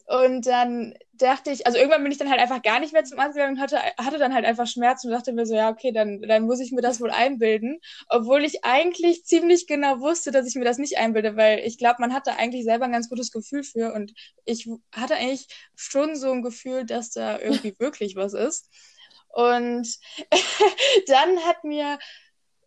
und 0.05 0.45
dann 0.45 0.93
dachte 1.13 1.51
ich, 1.51 1.65
also 1.65 1.77
irgendwann 1.77 2.03
bin 2.03 2.11
ich 2.11 2.17
dann 2.17 2.29
halt 2.29 2.41
einfach 2.41 2.61
gar 2.61 2.79
nicht 2.79 2.91
mehr 2.91 3.05
zum 3.05 3.19
Arzt 3.19 3.35
gegangen 3.35 3.55
und 3.55 3.61
hatte, 3.61 3.77
hatte 3.97 4.17
dann 4.17 4.33
halt 4.33 4.45
einfach 4.45 4.67
Schmerzen 4.67 5.07
und 5.07 5.13
dachte 5.13 5.31
mir 5.31 5.45
so, 5.45 5.55
ja, 5.55 5.69
okay, 5.69 5.91
dann, 5.93 6.21
dann 6.21 6.43
muss 6.43 6.59
ich 6.59 6.71
mir 6.73 6.81
das 6.81 6.99
wohl 6.99 7.11
einbilden. 7.11 7.79
Obwohl 8.09 8.43
ich 8.43 8.65
eigentlich 8.65 9.23
ziemlich 9.23 9.65
genau 9.65 10.01
wusste, 10.01 10.31
dass 10.31 10.47
ich 10.47 10.55
mir 10.55 10.65
das 10.65 10.77
nicht 10.77 10.97
einbilde, 10.97 11.37
weil 11.37 11.59
ich 11.59 11.77
glaube, 11.77 11.97
man 11.99 12.13
hatte 12.13 12.35
eigentlich 12.35 12.65
selber 12.65 12.85
ein 12.85 12.91
ganz 12.91 13.09
gutes 13.09 13.31
Gefühl 13.31 13.63
für 13.63 13.93
und 13.93 14.13
ich 14.43 14.69
hatte 14.93 15.15
eigentlich 15.15 15.47
schon 15.75 16.15
so 16.17 16.31
ein 16.31 16.41
Gefühl, 16.41 16.85
dass 16.85 17.11
da 17.11 17.39
irgendwie 17.39 17.75
wirklich 17.79 18.15
was 18.15 18.33
ist. 18.33 18.69
Und 19.29 19.87
dann 21.07 21.39
hat 21.45 21.63
mir 21.63 21.97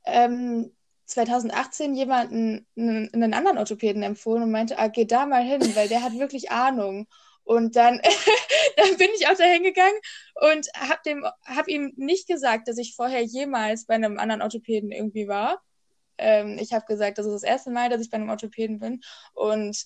ähm, 0.05 0.73
2018 1.07 1.95
jemanden 1.95 2.67
einen, 2.77 3.13
einen 3.13 3.35
anderen 3.35 3.59
Orthopäden 3.59 4.03
empfohlen 4.03 4.43
und 4.43 4.51
meinte, 4.51 4.79
ah, 4.79 4.89
geh 4.89 5.05
da 5.05 5.27
mal 5.27 5.43
hin, 5.43 5.61
weil 5.75 5.89
der 5.89 6.03
hat 6.03 6.19
wirklich 6.19 6.51
Ahnung. 6.51 7.07
Und 7.47 7.77
dann, 7.77 8.01
dann 8.77 8.97
bin 8.99 9.09
ich 9.15 9.29
auch 9.29 9.37
da 9.37 9.45
hingegangen 9.45 9.99
und 10.35 10.67
habe 10.77 11.33
hab 11.45 11.69
ihm 11.69 11.93
nicht 11.97 12.27
gesagt, 12.27 12.67
dass 12.67 12.77
ich 12.77 12.97
vorher 12.97 13.23
jemals 13.23 13.87
bei 13.87 13.95
einem 13.95 14.19
anderen 14.19 14.43
Orthopäden 14.43 14.91
irgendwie 14.91 15.29
war. 15.29 15.63
Ähm, 16.19 16.59
ich 16.61 16.73
habe 16.73 16.85
gesagt, 16.87 17.19
das 17.19 17.27
ist 17.27 17.33
das 17.33 17.43
erste 17.45 17.71
Mal, 17.71 17.89
dass 17.89 18.01
ich 18.01 18.11
bei 18.11 18.17
einem 18.17 18.31
Orthopäden 18.31 18.81
bin 18.81 19.01
und 19.33 19.85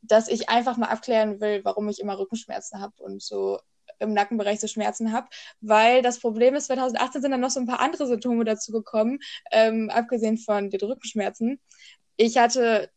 dass 0.00 0.28
ich 0.28 0.48
einfach 0.48 0.78
mal 0.78 0.88
abklären 0.88 1.40
will, 1.40 1.60
warum 1.64 1.90
ich 1.90 2.00
immer 2.00 2.18
Rückenschmerzen 2.18 2.80
habe 2.80 2.94
und 3.02 3.22
so 3.22 3.60
im 3.98 4.14
Nackenbereich 4.14 4.58
so 4.60 4.66
Schmerzen 4.66 5.12
habe, 5.12 5.28
weil 5.60 6.00
das 6.00 6.20
Problem 6.20 6.54
ist, 6.54 6.66
2018 6.66 7.20
sind 7.20 7.30
dann 7.32 7.40
noch 7.40 7.50
so 7.50 7.60
ein 7.60 7.66
paar 7.66 7.80
andere 7.80 8.06
Symptome 8.06 8.44
dazu 8.44 8.72
gekommen, 8.72 9.18
ähm, 9.52 9.90
abgesehen 9.90 10.38
von 10.38 10.70
den 10.70 10.80
Rückenschmerzen. 10.80 11.60
Ich 12.16 12.38
hatte 12.38 12.90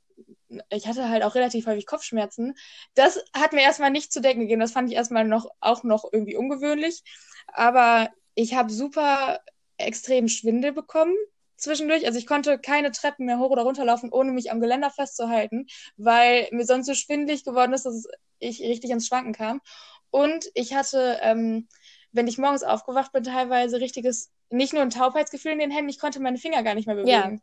ich 0.70 0.88
hatte 0.88 1.10
halt 1.10 1.24
auch 1.24 1.36
relativ 1.36 1.68
häufig 1.68 1.86
Kopfschmerzen. 1.86 2.56
Das 2.94 3.24
hat 3.34 3.54
mir 3.54 3.62
erstmal 3.62 3.92
nicht 3.92 4.12
zu 4.12 4.22
denken 4.22 4.42
gegeben. 4.42 4.62
Das 4.62 4.72
fand 4.72 4.90
ich 4.90 4.96
erstmal 4.96 5.26
noch 5.26 5.50
auch 5.60 5.84
noch 5.84 6.06
irgendwie 6.12 6.36
ungewöhnlich. 6.36 7.04
Aber 7.48 8.10
ich 8.36 8.56
habe 8.56 8.72
super 8.72 9.40
extrem 9.78 10.28
Schwindel 10.28 10.72
bekommen 10.72 11.16
zwischendurch. 11.58 12.06
Also 12.06 12.20
ich 12.20 12.28
konnte 12.28 12.60
keine 12.60 12.92
Treppen 12.92 13.26
mehr 13.26 13.40
hoch 13.40 13.50
oder 13.50 13.64
runter 13.64 13.86
laufen, 13.86 14.12
ohne 14.12 14.32
mich 14.32 14.52
am 14.52 14.62
Geländer 14.62 14.92
festzuhalten, 14.92 15.68
weil 15.98 16.48
mir 16.52 16.66
sonst 16.66 16.88
so 16.88 16.94
schwindelig 16.94 17.44
geworden 17.44 17.74
ist, 17.74 17.86
dass 17.86 18.08
ich 18.40 18.62
richtig 18.62 18.92
ins 18.92 19.08
Schwanken 19.08 19.34
kam. 19.34 19.62
Und 20.10 20.46
ich 20.54 20.74
hatte, 20.74 21.20
ähm, 21.22 21.68
wenn 22.12 22.28
ich 22.28 22.38
morgens 22.38 22.64
aufgewacht 22.64 23.12
bin, 23.12 23.24
teilweise 23.24 23.82
richtiges, 23.82 24.32
nicht 24.50 24.74
nur 24.74 24.82
ein 24.82 24.90
Taubheitsgefühl 24.90 25.52
in 25.52 25.60
den 25.60 25.72
Händen, 25.72 25.90
ich 25.90 26.00
konnte 26.00 26.20
meine 26.20 26.38
Finger 26.38 26.64
gar 26.64 26.76
nicht 26.76 26.88
mehr 26.88 26.96
bewegen. 26.96 27.42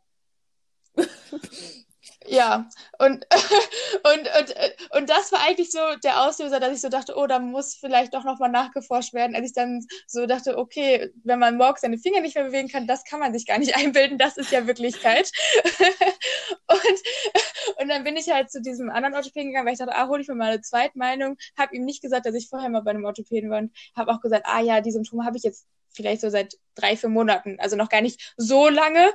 Ja. 0.97 1.05
Ja, 2.27 2.67
und, 2.97 3.27
und, 4.03 4.29
und, 4.39 4.55
und 4.97 5.09
das 5.09 5.31
war 5.31 5.41
eigentlich 5.47 5.71
so 5.71 5.79
der 6.03 6.23
Auslöser, 6.23 6.59
dass 6.59 6.73
ich 6.73 6.81
so 6.81 6.89
dachte, 6.89 7.15
oh, 7.15 7.27
da 7.27 7.39
muss 7.39 7.75
vielleicht 7.75 8.13
doch 8.13 8.23
nochmal 8.23 8.49
nachgeforscht 8.49 9.13
werden, 9.13 9.35
als 9.35 9.47
ich 9.47 9.53
dann 9.53 9.85
so 10.07 10.25
dachte, 10.25 10.57
okay, 10.57 11.11
wenn 11.23 11.39
man 11.39 11.57
morgens 11.57 11.81
seine 11.81 11.97
Finger 11.97 12.21
nicht 12.21 12.35
mehr 12.35 12.45
bewegen 12.45 12.67
kann, 12.67 12.87
das 12.87 13.03
kann 13.03 13.19
man 13.19 13.33
sich 13.33 13.45
gar 13.45 13.59
nicht 13.59 13.75
einbilden, 13.77 14.17
das 14.17 14.37
ist 14.37 14.51
ja 14.51 14.65
Wirklichkeit. 14.65 15.31
und, 16.67 17.79
und 17.81 17.89
dann 17.89 18.03
bin 18.03 18.17
ich 18.17 18.29
halt 18.29 18.51
zu 18.51 18.61
diesem 18.61 18.89
anderen 18.89 19.15
Orthopäden 19.15 19.49
gegangen, 19.49 19.67
weil 19.67 19.73
ich 19.73 19.79
dachte, 19.79 19.95
ah, 19.95 20.07
hole 20.07 20.21
ich 20.21 20.27
mir 20.27 20.35
mal 20.35 20.51
eine 20.51 20.61
Zweitmeinung, 20.61 21.37
habe 21.57 21.75
ihm 21.75 21.85
nicht 21.85 22.01
gesagt, 22.01 22.25
dass 22.25 22.35
ich 22.35 22.49
vorher 22.49 22.69
mal 22.69 22.81
bei 22.81 22.91
einem 22.91 23.05
Orthopäden 23.05 23.49
war 23.49 23.59
und 23.59 23.71
habe 23.95 24.11
auch 24.11 24.21
gesagt, 24.21 24.45
ah 24.47 24.61
ja, 24.61 24.81
die 24.81 24.91
Symptome 24.91 25.25
habe 25.25 25.37
ich 25.37 25.43
jetzt 25.43 25.67
vielleicht 25.95 26.21
so 26.21 26.29
seit 26.29 26.55
drei, 26.75 26.97
vier 26.97 27.09
Monaten, 27.09 27.57
also 27.59 27.75
noch 27.75 27.89
gar 27.89 28.01
nicht 28.01 28.33
so 28.37 28.67
lange. 28.67 29.13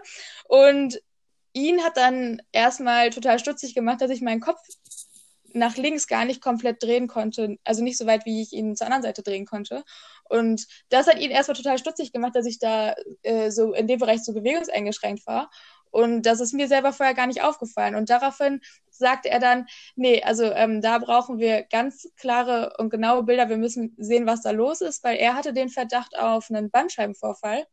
Und 0.48 1.00
ihn 1.52 1.82
hat 1.82 1.96
dann 1.96 2.42
erstmal 2.52 3.10
total 3.10 3.38
stutzig 3.38 3.74
gemacht, 3.74 4.00
dass 4.00 4.10
ich 4.10 4.22
meinen 4.22 4.40
Kopf 4.40 4.60
nach 5.52 5.76
links 5.76 6.06
gar 6.06 6.24
nicht 6.24 6.40
komplett 6.40 6.82
drehen 6.82 7.08
konnte, 7.08 7.56
also 7.64 7.82
nicht 7.82 7.98
so 7.98 8.06
weit, 8.06 8.24
wie 8.24 8.42
ich 8.42 8.52
ihn 8.52 8.76
zur 8.76 8.86
anderen 8.86 9.02
Seite 9.02 9.22
drehen 9.22 9.46
konnte. 9.46 9.84
Und 10.28 10.66
das 10.90 11.08
hat 11.08 11.18
ihn 11.18 11.30
erstmal 11.30 11.56
total 11.56 11.78
stutzig 11.78 12.12
gemacht, 12.12 12.36
dass 12.36 12.46
ich 12.46 12.58
da 12.58 12.94
äh, 13.22 13.50
so 13.50 13.72
in 13.72 13.88
dem 13.88 13.98
Bereich 13.98 14.22
so 14.22 14.32
bewegungseingeschränkt 14.32 15.26
war. 15.26 15.50
Und 15.90 16.22
das 16.22 16.40
ist 16.40 16.54
mir 16.54 16.68
selber 16.68 16.92
vorher 16.92 17.14
gar 17.14 17.26
nicht 17.26 17.42
aufgefallen. 17.42 17.96
Und 17.96 18.10
daraufhin 18.10 18.60
sagte 18.90 19.28
er 19.28 19.40
dann, 19.40 19.66
nee, 19.96 20.22
also 20.22 20.44
ähm, 20.44 20.80
da 20.80 20.98
brauchen 20.98 21.38
wir 21.38 21.64
ganz 21.64 22.08
klare 22.16 22.74
und 22.78 22.90
genaue 22.90 23.24
Bilder. 23.24 23.48
Wir 23.48 23.56
müssen 23.56 23.94
sehen, 23.98 24.26
was 24.26 24.42
da 24.42 24.52
los 24.52 24.82
ist, 24.82 25.02
weil 25.02 25.16
er 25.16 25.34
hatte 25.34 25.52
den 25.52 25.68
Verdacht 25.68 26.16
auf 26.16 26.48
einen 26.48 26.70
Bandscheibenvorfall 26.70 27.66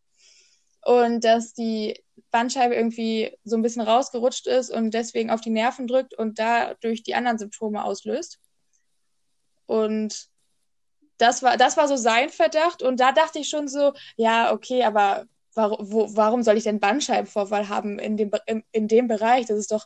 und 0.84 1.24
dass 1.24 1.54
die 1.54 2.04
Bandscheibe 2.32 2.76
irgendwie 2.76 3.38
so 3.44 3.56
ein 3.56 3.62
bisschen 3.62 3.82
rausgerutscht 3.82 4.48
ist 4.48 4.70
und 4.70 4.94
deswegen 4.94 5.30
auf 5.30 5.42
die 5.42 5.50
Nerven 5.50 5.88
drückt 5.88 6.14
und 6.14 6.40
dadurch 6.40 7.04
die 7.04 7.16
anderen 7.16 7.38
Symptome 7.38 7.84
auslöst. 7.84 8.40
Und 9.66 10.30
das 11.18 11.44
war, 11.44 11.58
das 11.58 11.78
war 11.78 11.88
so 11.88 11.96
sein 11.96 12.30
Verdacht. 12.30 12.82
Und 12.82 13.00
da 13.00 13.12
dachte 13.12 13.40
ich 13.40 13.50
schon 13.50 13.68
so, 13.68 13.94
ja, 14.16 14.52
okay, 14.52 14.84
aber 14.84 15.26
warum, 15.54 15.92
wo, 15.92 16.16
warum 16.16 16.44
soll 16.44 16.58
ich 16.58 16.64
denn 16.64 16.80
Bandscheibenvorfall 16.80 17.70
haben 17.70 18.00
in 18.00 18.18
dem, 18.18 18.32
in, 18.46 18.64
in 18.72 18.88
dem 18.88 19.08
Bereich? 19.08 19.48
Das 19.48 19.58
ist 19.58 19.72
doch 19.72 19.86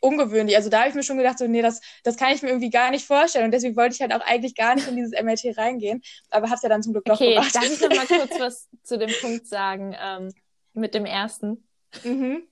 ungewöhnlich. 0.00 0.56
Also 0.56 0.68
da 0.68 0.80
habe 0.80 0.88
ich 0.90 0.94
mir 0.94 1.02
schon 1.02 1.18
gedacht, 1.18 1.38
so, 1.38 1.46
nee, 1.46 1.62
das, 1.62 1.80
das 2.04 2.16
kann 2.16 2.32
ich 2.32 2.42
mir 2.42 2.48
irgendwie 2.48 2.70
gar 2.70 2.90
nicht 2.90 3.06
vorstellen. 3.06 3.46
Und 3.46 3.50
deswegen 3.52 3.76
wollte 3.76 3.94
ich 3.94 4.00
halt 4.00 4.12
auch 4.12 4.24
eigentlich 4.24 4.54
gar 4.54 4.74
nicht 4.74 4.86
in 4.86 4.96
dieses 4.96 5.12
MRT 5.12 5.58
reingehen. 5.58 6.02
Aber 6.30 6.46
habe 6.46 6.56
es 6.56 6.62
ja 6.62 6.68
dann 6.68 6.82
zum 6.82 6.92
Glück 6.92 7.08
okay, 7.08 7.34
doch 7.34 7.42
gemacht. 7.42 7.54
Darf 7.54 7.64
ich 7.64 7.80
noch 7.80 7.88
mal 7.88 8.06
kurz 8.06 8.40
was 8.40 8.68
zu 8.82 8.98
dem 8.98 9.10
Punkt 9.20 9.46
sagen, 9.46 9.96
ähm, 10.00 10.32
mit 10.72 10.94
dem 10.94 11.04
ersten? 11.04 11.66
Mhm. 12.04 12.42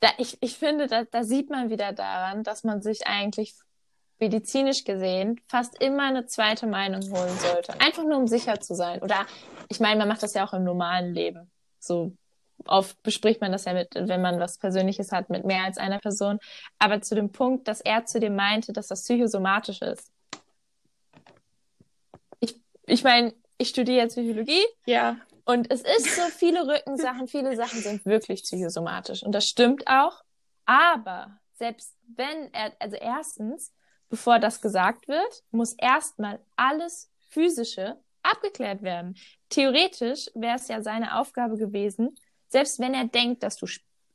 Da, 0.00 0.10
ich, 0.18 0.38
ich 0.40 0.56
finde, 0.56 0.86
da, 0.86 1.04
da 1.04 1.24
sieht 1.24 1.50
man 1.50 1.70
wieder 1.70 1.92
daran, 1.92 2.42
dass 2.42 2.64
man 2.64 2.82
sich 2.82 3.06
eigentlich 3.06 3.54
medizinisch 4.18 4.84
gesehen 4.84 5.40
fast 5.48 5.82
immer 5.82 6.04
eine 6.04 6.26
zweite 6.26 6.66
Meinung 6.66 7.02
holen 7.02 7.38
sollte. 7.38 7.80
Einfach 7.80 8.04
nur, 8.04 8.18
um 8.18 8.28
sicher 8.28 8.60
zu 8.60 8.74
sein. 8.74 9.02
Oder 9.02 9.26
ich 9.68 9.80
meine, 9.80 9.98
man 9.98 10.08
macht 10.08 10.22
das 10.22 10.34
ja 10.34 10.46
auch 10.46 10.52
im 10.52 10.62
normalen 10.62 11.12
Leben. 11.12 11.50
So 11.80 12.12
oft 12.66 13.02
bespricht 13.02 13.40
man 13.40 13.52
das 13.52 13.64
ja 13.64 13.74
mit, 13.74 13.94
wenn 13.94 14.22
man 14.22 14.40
was 14.40 14.58
Persönliches 14.58 15.12
hat, 15.12 15.30
mit 15.30 15.44
mehr 15.44 15.64
als 15.64 15.78
einer 15.78 15.98
Person. 15.98 16.38
Aber 16.78 17.00
zu 17.02 17.14
dem 17.14 17.32
Punkt, 17.32 17.68
dass 17.68 17.80
er 17.80 18.04
zu 18.04 18.20
dem 18.20 18.36
meinte, 18.36 18.72
dass 18.72 18.88
das 18.88 19.02
psychosomatisch 19.02 19.82
ist. 19.82 20.10
Ich, 22.40 22.60
ich 22.86 23.04
meine, 23.04 23.34
ich 23.58 23.68
studiere 23.68 23.98
jetzt 23.98 24.14
Psychologie. 24.14 24.64
Ja. 24.86 25.16
Und 25.44 25.70
es 25.70 25.82
ist 25.82 26.16
so, 26.16 26.22
viele 26.22 26.66
Rückensachen, 26.66 27.26
viele 27.26 27.56
Sachen 27.56 27.80
sind 27.80 28.04
wirklich 28.06 28.42
psychosomatisch. 28.42 29.22
Und 29.22 29.32
das 29.32 29.46
stimmt 29.46 29.86
auch. 29.86 30.22
Aber 30.64 31.38
selbst 31.54 31.96
wenn 32.16 32.52
er, 32.52 32.72
also 32.78 32.96
erstens, 32.96 33.72
bevor 34.08 34.38
das 34.38 34.60
gesagt 34.60 35.08
wird, 35.08 35.42
muss 35.50 35.74
erstmal 35.74 36.40
alles 36.56 37.10
physische 37.30 37.98
abgeklärt 38.22 38.82
werden. 38.82 39.16
Theoretisch 39.48 40.30
wäre 40.34 40.56
es 40.56 40.68
ja 40.68 40.82
seine 40.82 41.18
Aufgabe 41.18 41.56
gewesen, 41.56 42.14
selbst 42.52 42.78
wenn 42.78 42.94
er 42.94 43.06
denkt, 43.06 43.42
dass 43.42 43.56
du 43.56 43.66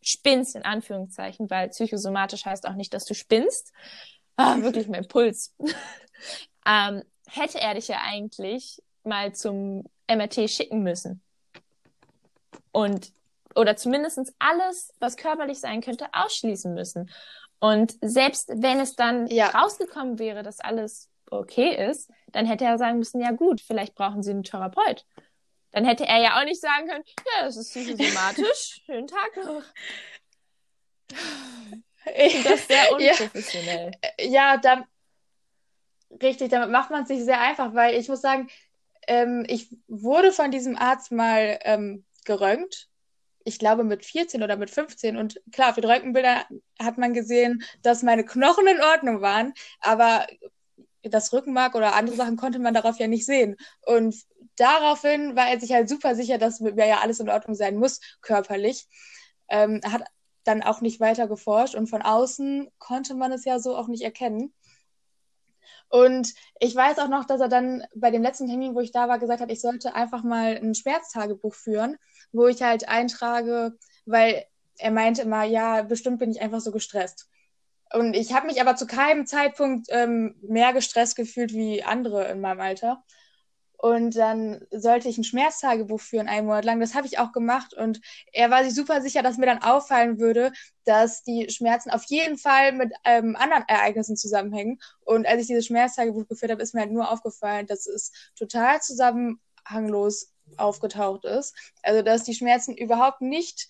spinnst, 0.01 0.55
in 0.55 0.63
Anführungszeichen, 0.63 1.49
weil 1.49 1.69
psychosomatisch 1.69 2.45
heißt 2.45 2.67
auch 2.67 2.75
nicht, 2.75 2.93
dass 2.93 3.05
du 3.05 3.13
spinnst, 3.13 3.73
ah, 4.37 4.57
wirklich 4.61 4.87
mein 4.87 5.07
Puls, 5.07 5.55
ähm, 6.65 7.03
hätte 7.27 7.59
er 7.59 7.73
dich 7.73 7.87
ja 7.87 7.97
eigentlich 8.05 8.81
mal 9.03 9.33
zum 9.33 9.83
MRT 10.09 10.49
schicken 10.49 10.83
müssen. 10.83 11.21
Und, 12.71 13.11
oder 13.55 13.75
zumindestens 13.75 14.33
alles, 14.39 14.93
was 14.99 15.17
körperlich 15.17 15.59
sein 15.59 15.81
könnte, 15.81 16.07
ausschließen 16.13 16.73
müssen. 16.73 17.09
Und 17.59 17.95
selbst 18.01 18.49
wenn 18.49 18.79
es 18.79 18.95
dann 18.95 19.27
ja. 19.27 19.47
rausgekommen 19.49 20.19
wäre, 20.19 20.43
dass 20.43 20.59
alles 20.59 21.09
okay 21.31 21.89
ist, 21.89 22.11
dann 22.31 22.45
hätte 22.45 22.65
er 22.65 22.77
sagen 22.77 22.99
müssen, 22.99 23.19
ja 23.19 23.31
gut, 23.31 23.61
vielleicht 23.61 23.95
brauchen 23.95 24.21
Sie 24.21 24.31
einen 24.31 24.43
Therapeut. 24.43 25.05
Dann 25.71 25.85
hätte 25.85 26.05
er 26.05 26.21
ja 26.21 26.39
auch 26.39 26.45
nicht 26.45 26.61
sagen 26.61 26.87
können, 26.87 27.03
ja, 27.07 27.45
das 27.45 27.57
ist 27.57 27.69
psychosomatisch. 27.69 28.81
Schönen 28.85 29.07
Tag 29.07 29.37
noch. 29.37 29.63
Ich 32.15 32.43
das 32.43 32.61
ist 32.61 32.67
sehr 32.67 32.91
unprofessionell. 32.91 33.91
Ja, 34.19 34.25
ja 34.25 34.57
da, 34.57 34.85
richtig, 36.21 36.49
damit 36.49 36.69
macht 36.69 36.89
man 36.89 37.03
es 37.03 37.09
sich 37.09 37.23
sehr 37.23 37.39
einfach, 37.39 37.73
weil 37.73 37.95
ich 37.95 38.07
muss 38.07 38.21
sagen, 38.21 38.49
ähm, 39.07 39.45
ich 39.47 39.67
wurde 39.87 40.31
von 40.31 40.51
diesem 40.51 40.77
Arzt 40.77 41.11
mal 41.11 41.59
ähm, 41.63 42.05
geröntgt. 42.25 42.89
Ich 43.43 43.59
glaube 43.59 43.85
mit 43.85 44.03
14 44.03 44.43
oder 44.43 44.57
mit 44.57 44.69
15. 44.69 45.15
Und 45.15 45.41
klar, 45.53 45.73
für 45.73 45.81
die 45.81 45.87
Röntgenbilder 45.87 46.45
hat 46.81 46.97
man 46.97 47.13
gesehen, 47.13 47.63
dass 47.81 48.03
meine 48.03 48.25
Knochen 48.25 48.67
in 48.67 48.81
Ordnung 48.81 49.21
waren, 49.21 49.53
aber 49.79 50.27
das 51.03 51.31
Rückenmark 51.31 51.75
oder 51.75 51.95
andere 51.95 52.17
Sachen 52.17 52.35
konnte 52.35 52.59
man 52.59 52.73
darauf 52.73 52.99
ja 52.99 53.07
nicht 53.07 53.25
sehen. 53.25 53.55
Und 53.85 54.15
daraufhin 54.57 55.35
war 55.35 55.49
er 55.49 55.59
sich 55.59 55.71
halt 55.71 55.89
super 55.89 56.15
sicher, 56.15 56.37
dass 56.37 56.59
mit 56.59 56.75
mir 56.75 56.87
ja 56.87 56.99
alles 56.99 57.19
in 57.19 57.29
Ordnung 57.29 57.55
sein 57.55 57.77
muss, 57.77 58.01
körperlich. 58.21 58.87
Ähm, 59.49 59.81
hat 59.85 60.03
dann 60.43 60.63
auch 60.63 60.81
nicht 60.81 60.99
weiter 60.99 61.27
geforscht 61.27 61.75
und 61.75 61.87
von 61.87 62.01
außen 62.01 62.69
konnte 62.79 63.15
man 63.15 63.31
es 63.31 63.45
ja 63.45 63.59
so 63.59 63.75
auch 63.75 63.87
nicht 63.87 64.03
erkennen. 64.03 64.53
Und 65.89 66.33
ich 66.59 66.75
weiß 66.75 66.99
auch 66.99 67.07
noch, 67.07 67.25
dass 67.25 67.39
er 67.39 67.47
dann 67.47 67.83
bei 67.95 68.11
dem 68.11 68.21
letzten 68.21 68.47
Termin, 68.47 68.75
wo 68.75 68.81
ich 68.81 68.91
da 68.91 69.07
war, 69.07 69.19
gesagt 69.19 69.41
hat, 69.41 69.51
ich 69.51 69.61
sollte 69.61 69.95
einfach 69.95 70.23
mal 70.23 70.57
ein 70.57 70.75
Schmerztagebuch 70.75 71.53
führen, 71.53 71.97
wo 72.31 72.47
ich 72.47 72.61
halt 72.61 72.89
eintrage, 72.89 73.77
weil 74.05 74.45
er 74.77 74.91
meinte 74.91 75.21
immer, 75.21 75.43
ja, 75.43 75.81
bestimmt 75.83 76.19
bin 76.19 76.31
ich 76.31 76.41
einfach 76.41 76.59
so 76.59 76.71
gestresst. 76.71 77.29
Und 77.93 78.15
ich 78.15 78.33
habe 78.33 78.47
mich 78.47 78.59
aber 78.59 78.75
zu 78.75 78.85
keinem 78.85 79.25
Zeitpunkt 79.25 79.87
ähm, 79.89 80.35
mehr 80.41 80.73
gestresst 80.73 81.15
gefühlt 81.15 81.53
wie 81.53 81.83
andere 81.83 82.27
in 82.27 82.41
meinem 82.41 82.59
Alter. 82.59 83.03
Und 83.77 84.15
dann 84.15 84.65
sollte 84.71 85.07
ich 85.07 85.17
ein 85.17 85.23
Schmerztagebuch 85.23 86.01
führen, 86.01 86.27
einen 86.27 86.47
Monat 86.47 86.65
lang. 86.65 86.79
Das 86.79 86.95
habe 86.95 87.05
ich 87.05 87.19
auch 87.19 87.31
gemacht. 87.31 87.75
Und 87.75 88.01
er 88.33 88.49
war 88.49 88.63
sich 88.63 88.73
super 88.73 89.01
sicher, 89.01 89.21
dass 89.21 89.37
mir 89.37 89.45
dann 89.45 89.61
auffallen 89.61 90.19
würde, 90.19 90.51
dass 90.83 91.23
die 91.23 91.49
Schmerzen 91.49 91.91
auf 91.91 92.03
jeden 92.05 92.37
Fall 92.37 92.71
mit 92.71 92.91
ähm, 93.05 93.35
anderen 93.35 93.65
Ereignissen 93.67 94.17
zusammenhängen. 94.17 94.79
Und 95.01 95.27
als 95.27 95.41
ich 95.41 95.47
dieses 95.47 95.67
Schmerztagebuch 95.67 96.27
geführt 96.27 96.51
habe, 96.51 96.61
ist 96.63 96.73
mir 96.73 96.81
halt 96.81 96.91
nur 96.91 97.11
aufgefallen, 97.11 97.67
dass 97.67 97.85
es 97.85 98.11
total 98.35 98.81
zusammenhanglos 98.81 100.33
aufgetaucht 100.57 101.25
ist. 101.25 101.55
Also, 101.83 102.01
dass 102.01 102.23
die 102.23 102.33
Schmerzen 102.33 102.75
überhaupt 102.75 103.21
nicht 103.21 103.67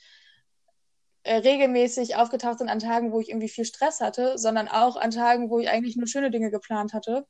äh, 1.28 1.38
regelmäßig 1.38 2.16
aufgetaucht 2.16 2.60
sind 2.60 2.70
an 2.70 2.80
Tagen, 2.80 3.12
wo 3.12 3.20
ich 3.20 3.30
irgendwie 3.30 3.50
viel 3.50 3.66
Stress 3.66 4.00
hatte, 4.00 4.38
sondern 4.38 4.68
auch 4.68 4.96
an 4.96 5.12
Tagen, 5.12 5.50
wo 5.50 5.60
ich 5.60 5.70
eigentlich 5.70 5.98
nur 5.98 6.08
schöne 6.08 6.32
Dinge 6.32 6.52
geplant 6.52 6.94
hatte 6.94 7.28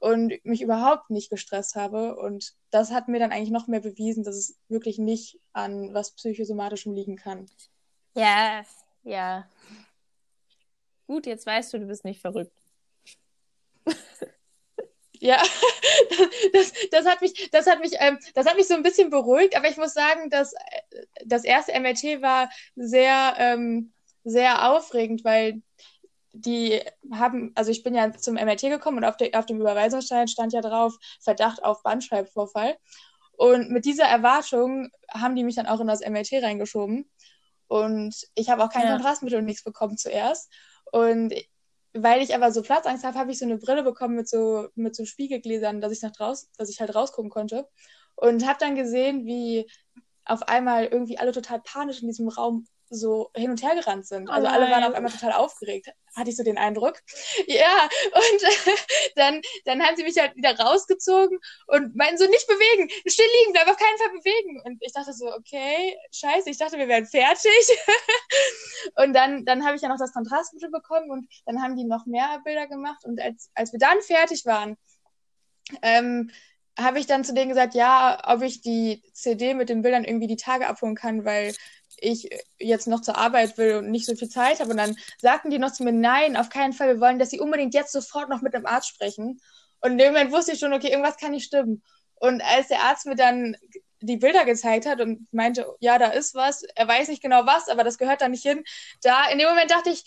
und 0.00 0.32
mich 0.44 0.62
überhaupt 0.62 1.10
nicht 1.10 1.30
gestresst 1.30 1.74
habe. 1.74 2.16
Und 2.16 2.54
das 2.70 2.90
hat 2.90 3.08
mir 3.08 3.18
dann 3.18 3.32
eigentlich 3.32 3.50
noch 3.50 3.66
mehr 3.66 3.80
bewiesen, 3.80 4.24
dass 4.24 4.36
es 4.36 4.58
wirklich 4.68 4.98
nicht 4.98 5.38
an 5.52 5.92
was 5.92 6.12
psychosomatischem 6.12 6.94
liegen 6.94 7.16
kann. 7.16 7.46
Ja, 8.14 8.64
ja. 9.02 9.46
Gut, 11.06 11.26
jetzt 11.26 11.46
weißt 11.46 11.74
du, 11.74 11.80
du 11.80 11.86
bist 11.86 12.04
nicht 12.04 12.20
verrückt. 12.20 12.56
Ja, 15.24 15.42
das, 16.52 16.72
das 16.90 17.06
hat 17.06 17.22
mich, 17.22 17.48
das 17.50 17.66
hat 17.66 17.80
mich, 17.80 17.92
ähm, 17.98 18.18
das 18.34 18.44
hat 18.44 18.56
mich 18.56 18.68
so 18.68 18.74
ein 18.74 18.82
bisschen 18.82 19.08
beruhigt, 19.08 19.56
aber 19.56 19.70
ich 19.70 19.78
muss 19.78 19.94
sagen, 19.94 20.28
dass 20.28 20.52
äh, 20.52 21.06
das 21.24 21.44
erste 21.44 21.72
MRT 21.72 22.20
war 22.20 22.50
sehr, 22.76 23.34
ähm, 23.38 23.94
sehr 24.22 24.70
aufregend, 24.70 25.24
weil 25.24 25.62
die 26.32 26.82
haben, 27.10 27.52
also 27.54 27.70
ich 27.70 27.82
bin 27.82 27.94
ja 27.94 28.12
zum 28.12 28.34
MRT 28.34 28.62
gekommen 28.64 28.98
und 28.98 29.04
auf, 29.04 29.16
de, 29.16 29.32
auf 29.32 29.46
dem 29.46 29.62
Überweisungsstein 29.62 30.28
stand 30.28 30.52
ja 30.52 30.60
drauf 30.60 30.94
Verdacht 31.22 31.64
auf 31.64 31.82
Bandscheibenvorfall. 31.82 32.76
Und 33.32 33.70
mit 33.70 33.86
dieser 33.86 34.04
Erwartung 34.04 34.90
haben 35.08 35.36
die 35.36 35.44
mich 35.44 35.54
dann 35.54 35.66
auch 35.66 35.80
in 35.80 35.86
das 35.86 36.06
MRT 36.06 36.42
reingeschoben. 36.42 37.10
Und 37.66 38.14
ich 38.34 38.50
habe 38.50 38.62
auch 38.62 38.70
kein 38.70 38.82
ja. 38.82 38.92
Kontrastmittel 38.92 39.38
und 39.38 39.46
nichts 39.46 39.64
bekommen 39.64 39.96
zuerst. 39.96 40.52
Und 40.92 41.32
weil 41.94 42.22
ich 42.22 42.34
aber 42.34 42.50
so 42.52 42.62
Platzangst 42.62 43.04
habe, 43.04 43.18
habe 43.18 43.30
ich 43.30 43.38
so 43.38 43.44
eine 43.44 43.58
Brille 43.58 43.82
bekommen 43.84 44.16
mit 44.16 44.28
so, 44.28 44.68
mit 44.74 44.96
so 44.96 45.04
Spiegelgläsern, 45.04 45.80
dass 45.80 45.92
ich 45.92 46.02
nach 46.02 46.12
draußen, 46.12 46.48
dass 46.58 46.68
ich 46.68 46.80
halt 46.80 46.94
rausgucken 46.94 47.30
konnte. 47.30 47.68
Und 48.16 48.46
habe 48.46 48.58
dann 48.60 48.74
gesehen, 48.74 49.26
wie 49.26 49.70
auf 50.24 50.42
einmal 50.42 50.86
irgendwie 50.86 51.18
alle 51.18 51.32
total 51.32 51.60
panisch 51.60 52.02
in 52.02 52.08
diesem 52.08 52.28
Raum 52.28 52.66
so 52.90 53.30
hin 53.34 53.50
und 53.50 53.62
her 53.62 53.74
gerannt 53.74 54.06
sind. 54.06 54.28
Also 54.28 54.46
oh 54.46 54.50
alle 54.50 54.70
waren 54.70 54.84
auf 54.84 54.94
einmal 54.94 55.12
total 55.12 55.32
aufgeregt, 55.32 55.88
hatte 56.14 56.30
ich 56.30 56.36
so 56.36 56.42
den 56.42 56.58
Eindruck. 56.58 57.00
Ja, 57.46 57.88
und 58.14 58.42
äh, 58.42 58.76
dann, 59.16 59.40
dann 59.64 59.82
haben 59.82 59.96
sie 59.96 60.04
mich 60.04 60.18
halt 60.18 60.36
wieder 60.36 60.58
rausgezogen 60.58 61.38
und 61.66 61.96
meinten 61.96 62.18
so, 62.18 62.26
nicht 62.26 62.46
bewegen, 62.46 62.88
still 63.06 63.26
liegen, 63.40 63.52
bleib 63.52 63.68
auf 63.68 63.76
keinen 63.76 63.98
Fall 63.98 64.10
bewegen. 64.10 64.60
Und 64.64 64.78
ich 64.80 64.92
dachte 64.92 65.12
so, 65.12 65.32
okay, 65.32 65.96
scheiße, 66.12 66.50
ich 66.50 66.58
dachte, 66.58 66.78
wir 66.78 66.88
wären 66.88 67.06
fertig. 67.06 67.78
und 68.96 69.12
dann, 69.12 69.44
dann 69.44 69.64
habe 69.64 69.76
ich 69.76 69.82
ja 69.82 69.88
noch 69.88 69.98
das 69.98 70.12
Kontrastmittel 70.12 70.70
bekommen 70.70 71.10
und 71.10 71.28
dann 71.46 71.62
haben 71.62 71.76
die 71.76 71.84
noch 71.84 72.06
mehr 72.06 72.40
Bilder 72.44 72.66
gemacht. 72.66 73.04
Und 73.04 73.20
als, 73.20 73.50
als 73.54 73.72
wir 73.72 73.78
dann 73.78 74.00
fertig 74.02 74.44
waren, 74.46 74.76
ähm, 75.82 76.30
habe 76.78 76.98
ich 76.98 77.06
dann 77.06 77.24
zu 77.24 77.34
denen 77.34 77.50
gesagt, 77.50 77.74
ja, 77.74 78.20
ob 78.26 78.42
ich 78.42 78.60
die 78.60 79.02
CD 79.12 79.54
mit 79.54 79.68
den 79.68 79.82
Bildern 79.82 80.04
irgendwie 80.04 80.26
die 80.26 80.36
Tage 80.36 80.66
abholen 80.66 80.96
kann, 80.96 81.24
weil 81.24 81.54
ich 82.04 82.28
jetzt 82.58 82.86
noch 82.86 83.00
zur 83.00 83.16
Arbeit 83.16 83.56
will 83.58 83.76
und 83.76 83.90
nicht 83.90 84.06
so 84.06 84.14
viel 84.14 84.28
Zeit 84.28 84.60
habe. 84.60 84.70
Und 84.70 84.76
dann 84.76 84.96
sagten 85.20 85.50
die 85.50 85.58
noch 85.58 85.72
zu 85.72 85.84
mir, 85.84 85.92
nein, 85.92 86.36
auf 86.36 86.48
keinen 86.48 86.72
Fall, 86.72 86.88
wir 86.88 87.00
wollen, 87.00 87.18
dass 87.18 87.30
sie 87.30 87.40
unbedingt 87.40 87.74
jetzt 87.74 87.92
sofort 87.92 88.28
noch 88.28 88.42
mit 88.42 88.54
dem 88.54 88.66
Arzt 88.66 88.88
sprechen. 88.88 89.40
Und 89.80 89.92
in 89.92 89.98
dem 89.98 90.12
Moment 90.12 90.32
wusste 90.32 90.52
ich 90.52 90.58
schon, 90.58 90.72
okay, 90.72 90.88
irgendwas 90.88 91.16
kann 91.16 91.32
nicht 91.32 91.46
stimmen. 91.46 91.82
Und 92.14 92.42
als 92.42 92.68
der 92.68 92.80
Arzt 92.80 93.06
mir 93.06 93.16
dann 93.16 93.56
die 94.00 94.16
Bilder 94.16 94.44
gezeigt 94.44 94.86
hat 94.86 95.00
und 95.00 95.26
meinte, 95.32 95.66
ja, 95.80 95.98
da 95.98 96.08
ist 96.08 96.34
was, 96.34 96.62
er 96.62 96.86
weiß 96.86 97.08
nicht 97.08 97.22
genau 97.22 97.46
was, 97.46 97.68
aber 97.68 97.84
das 97.84 97.98
gehört 97.98 98.20
da 98.20 98.28
nicht 98.28 98.42
hin, 98.42 98.62
da 99.02 99.28
in 99.30 99.38
dem 99.38 99.48
Moment 99.48 99.70
dachte 99.70 99.90
ich, 99.90 100.04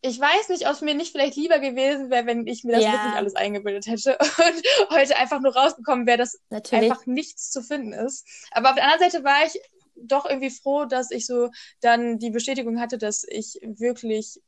ich 0.00 0.20
weiß 0.20 0.50
nicht, 0.50 0.66
ob 0.66 0.74
es 0.74 0.80
mir 0.80 0.94
nicht 0.94 1.10
vielleicht 1.10 1.34
lieber 1.34 1.58
gewesen 1.58 2.10
wäre, 2.10 2.26
wenn 2.26 2.46
ich 2.46 2.62
mir 2.62 2.74
das 2.74 2.84
ja. 2.84 2.92
wirklich 2.92 3.14
alles 3.14 3.34
eingebildet 3.34 3.86
hätte 3.86 4.16
und 4.20 4.90
heute 4.90 5.16
einfach 5.16 5.40
nur 5.40 5.56
rausgekommen 5.56 6.06
wäre, 6.06 6.18
dass 6.18 6.38
Natürlich. 6.50 6.90
einfach 6.90 7.06
nichts 7.06 7.50
zu 7.50 7.62
finden 7.62 7.92
ist. 7.92 8.24
Aber 8.52 8.70
auf 8.70 8.74
der 8.76 8.84
anderen 8.84 9.10
Seite 9.10 9.24
war 9.24 9.44
ich 9.44 9.60
doch 10.02 10.26
irgendwie 10.26 10.50
froh, 10.50 10.84
dass 10.84 11.10
ich 11.10 11.26
so 11.26 11.50
dann 11.80 12.18
die 12.18 12.30
Bestätigung 12.30 12.80
hatte, 12.80 12.98
dass 12.98 13.24
ich 13.24 13.58
wirklich 13.62 14.40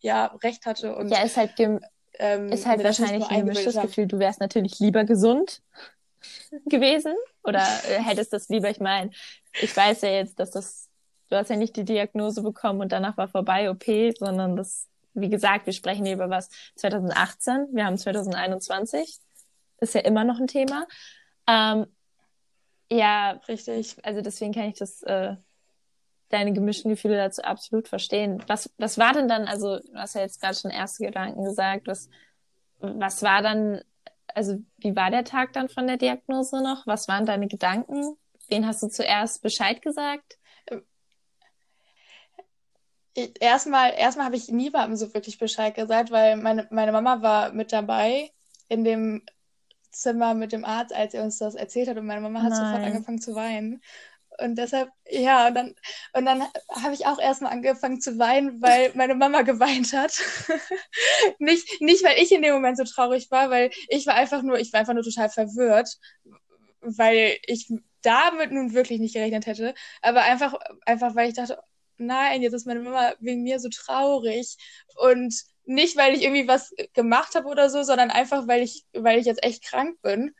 ja 0.00 0.26
recht 0.42 0.66
hatte 0.66 0.96
und 0.96 1.08
ja 1.08 1.22
ist 1.22 1.36
halt 1.36 1.52
ähm, 1.58 2.50
ist 2.50 2.66
halt 2.66 2.82
wahrscheinlich 2.82 3.26
ein 3.28 3.40
gemischtes 3.40 3.80
Gefühl. 3.80 4.06
Du 4.06 4.18
wärst 4.18 4.40
natürlich 4.40 4.78
lieber 4.78 5.04
gesund 5.04 5.62
gewesen 6.66 7.14
oder 7.44 7.66
äh, 7.88 8.02
hättest 8.02 8.32
das 8.32 8.48
lieber. 8.48 8.70
Ich 8.70 8.80
meine, 8.80 9.10
ich 9.60 9.76
weiß 9.76 10.02
ja 10.02 10.10
jetzt, 10.10 10.38
dass 10.38 10.50
das 10.50 10.88
du 11.28 11.36
hast 11.36 11.50
ja 11.50 11.56
nicht 11.56 11.76
die 11.76 11.84
Diagnose 11.84 12.42
bekommen 12.42 12.80
und 12.80 12.92
danach 12.92 13.16
war 13.16 13.28
vorbei 13.28 13.70
OP, 13.70 13.84
sondern 14.18 14.56
das 14.56 14.86
wie 15.14 15.28
gesagt, 15.28 15.66
wir 15.66 15.72
sprechen 15.72 16.04
hier 16.04 16.14
über 16.14 16.30
was 16.30 16.48
2018, 16.76 17.68
wir 17.72 17.84
haben 17.84 17.98
2021, 17.98 19.18
ist 19.78 19.94
ja 19.94 20.00
immer 20.02 20.24
noch 20.24 20.38
ein 20.38 20.46
Thema. 20.46 20.86
Ähm, 21.46 21.86
ja, 22.90 23.40
richtig. 23.48 23.96
Also 24.02 24.20
deswegen 24.20 24.52
kann 24.52 24.64
ich 24.64 24.78
das, 24.78 25.02
äh, 25.02 25.36
deine 26.30 26.52
gemischten 26.52 26.90
Gefühle 26.90 27.16
dazu 27.16 27.42
absolut 27.42 27.88
verstehen. 27.88 28.42
Was, 28.46 28.70
was 28.78 28.98
war 28.98 29.12
denn 29.12 29.28
dann, 29.28 29.46
also 29.46 29.78
du 29.78 29.94
hast 29.94 30.14
ja 30.14 30.22
jetzt 30.22 30.40
gerade 30.40 30.56
schon 30.56 30.70
erste 30.70 31.04
Gedanken 31.04 31.44
gesagt, 31.44 31.86
was, 31.86 32.08
was 32.78 33.22
war 33.22 33.42
dann, 33.42 33.82
also 34.28 34.58
wie 34.78 34.94
war 34.94 35.10
der 35.10 35.24
Tag 35.24 35.52
dann 35.52 35.68
von 35.68 35.86
der 35.86 35.96
Diagnose 35.96 36.62
noch? 36.62 36.86
Was 36.86 37.08
waren 37.08 37.26
deine 37.26 37.48
Gedanken? 37.48 38.16
Wen 38.48 38.66
hast 38.66 38.82
du 38.82 38.88
zuerst 38.88 39.42
Bescheid 39.42 39.82
gesagt? 39.82 40.38
erstmal, 43.40 43.92
erstmal 43.96 44.26
habe 44.26 44.36
ich 44.36 44.48
niemandem 44.48 44.96
so 44.96 45.12
wirklich 45.14 45.38
Bescheid 45.38 45.74
gesagt, 45.74 46.10
weil 46.10 46.36
meine, 46.36 46.66
meine 46.70 46.92
Mama 46.92 47.22
war 47.22 47.52
mit 47.52 47.72
dabei 47.72 48.30
in 48.68 48.84
dem 48.84 49.22
Zimmer 49.90 50.34
mit 50.34 50.52
dem 50.52 50.64
Arzt, 50.64 50.94
als 50.94 51.14
er 51.14 51.24
uns 51.24 51.38
das 51.38 51.54
erzählt 51.54 51.88
hat 51.88 51.96
und 51.96 52.06
meine 52.06 52.20
Mama 52.20 52.42
hat 52.42 52.50
Nein. 52.50 52.64
sofort 52.64 52.84
angefangen 52.84 53.20
zu 53.20 53.34
weinen. 53.34 53.82
Und 54.38 54.56
deshalb, 54.56 54.90
ja, 55.08 55.48
und 55.48 55.54
dann, 55.54 55.74
und 56.14 56.24
dann 56.24 56.42
habe 56.70 56.94
ich 56.94 57.06
auch 57.06 57.18
erstmal 57.18 57.52
angefangen 57.52 58.00
zu 58.00 58.18
weinen, 58.18 58.62
weil 58.62 58.92
meine 58.94 59.14
Mama 59.14 59.42
geweint 59.42 59.92
hat. 59.92 60.12
nicht, 61.38 61.80
nicht, 61.80 62.02
weil 62.04 62.18
ich 62.18 62.32
in 62.32 62.42
dem 62.42 62.54
Moment 62.54 62.78
so 62.78 62.84
traurig 62.84 63.30
war, 63.30 63.50
weil 63.50 63.70
ich 63.88 64.06
war 64.06 64.14
einfach 64.14 64.42
nur, 64.42 64.58
ich 64.58 64.72
war 64.72 64.80
einfach 64.80 64.94
nur 64.94 65.02
total 65.02 65.28
verwirrt, 65.28 65.98
weil 66.80 67.36
ich 67.46 67.70
damit 68.02 68.50
nun 68.52 68.72
wirklich 68.72 69.00
nicht 69.00 69.14
gerechnet 69.14 69.46
hätte. 69.46 69.74
Aber 70.00 70.22
einfach, 70.22 70.54
einfach, 70.86 71.14
weil 71.14 71.28
ich 71.28 71.34
dachte, 71.34 71.58
nein, 71.98 72.42
jetzt 72.42 72.54
ist 72.54 72.66
meine 72.66 72.80
Mama 72.80 73.12
wegen 73.20 73.42
mir 73.42 73.60
so 73.60 73.68
traurig. 73.68 74.56
Und 74.96 75.34
nicht, 75.70 75.96
weil 75.96 76.14
ich 76.14 76.22
irgendwie 76.22 76.48
was 76.48 76.74
gemacht 76.94 77.34
habe 77.34 77.48
oder 77.48 77.70
so, 77.70 77.82
sondern 77.82 78.10
einfach, 78.10 78.48
weil 78.48 78.62
ich, 78.62 78.84
weil 78.92 79.18
ich 79.18 79.26
jetzt 79.26 79.44
echt 79.44 79.64
krank 79.64 80.00
bin. 80.02 80.34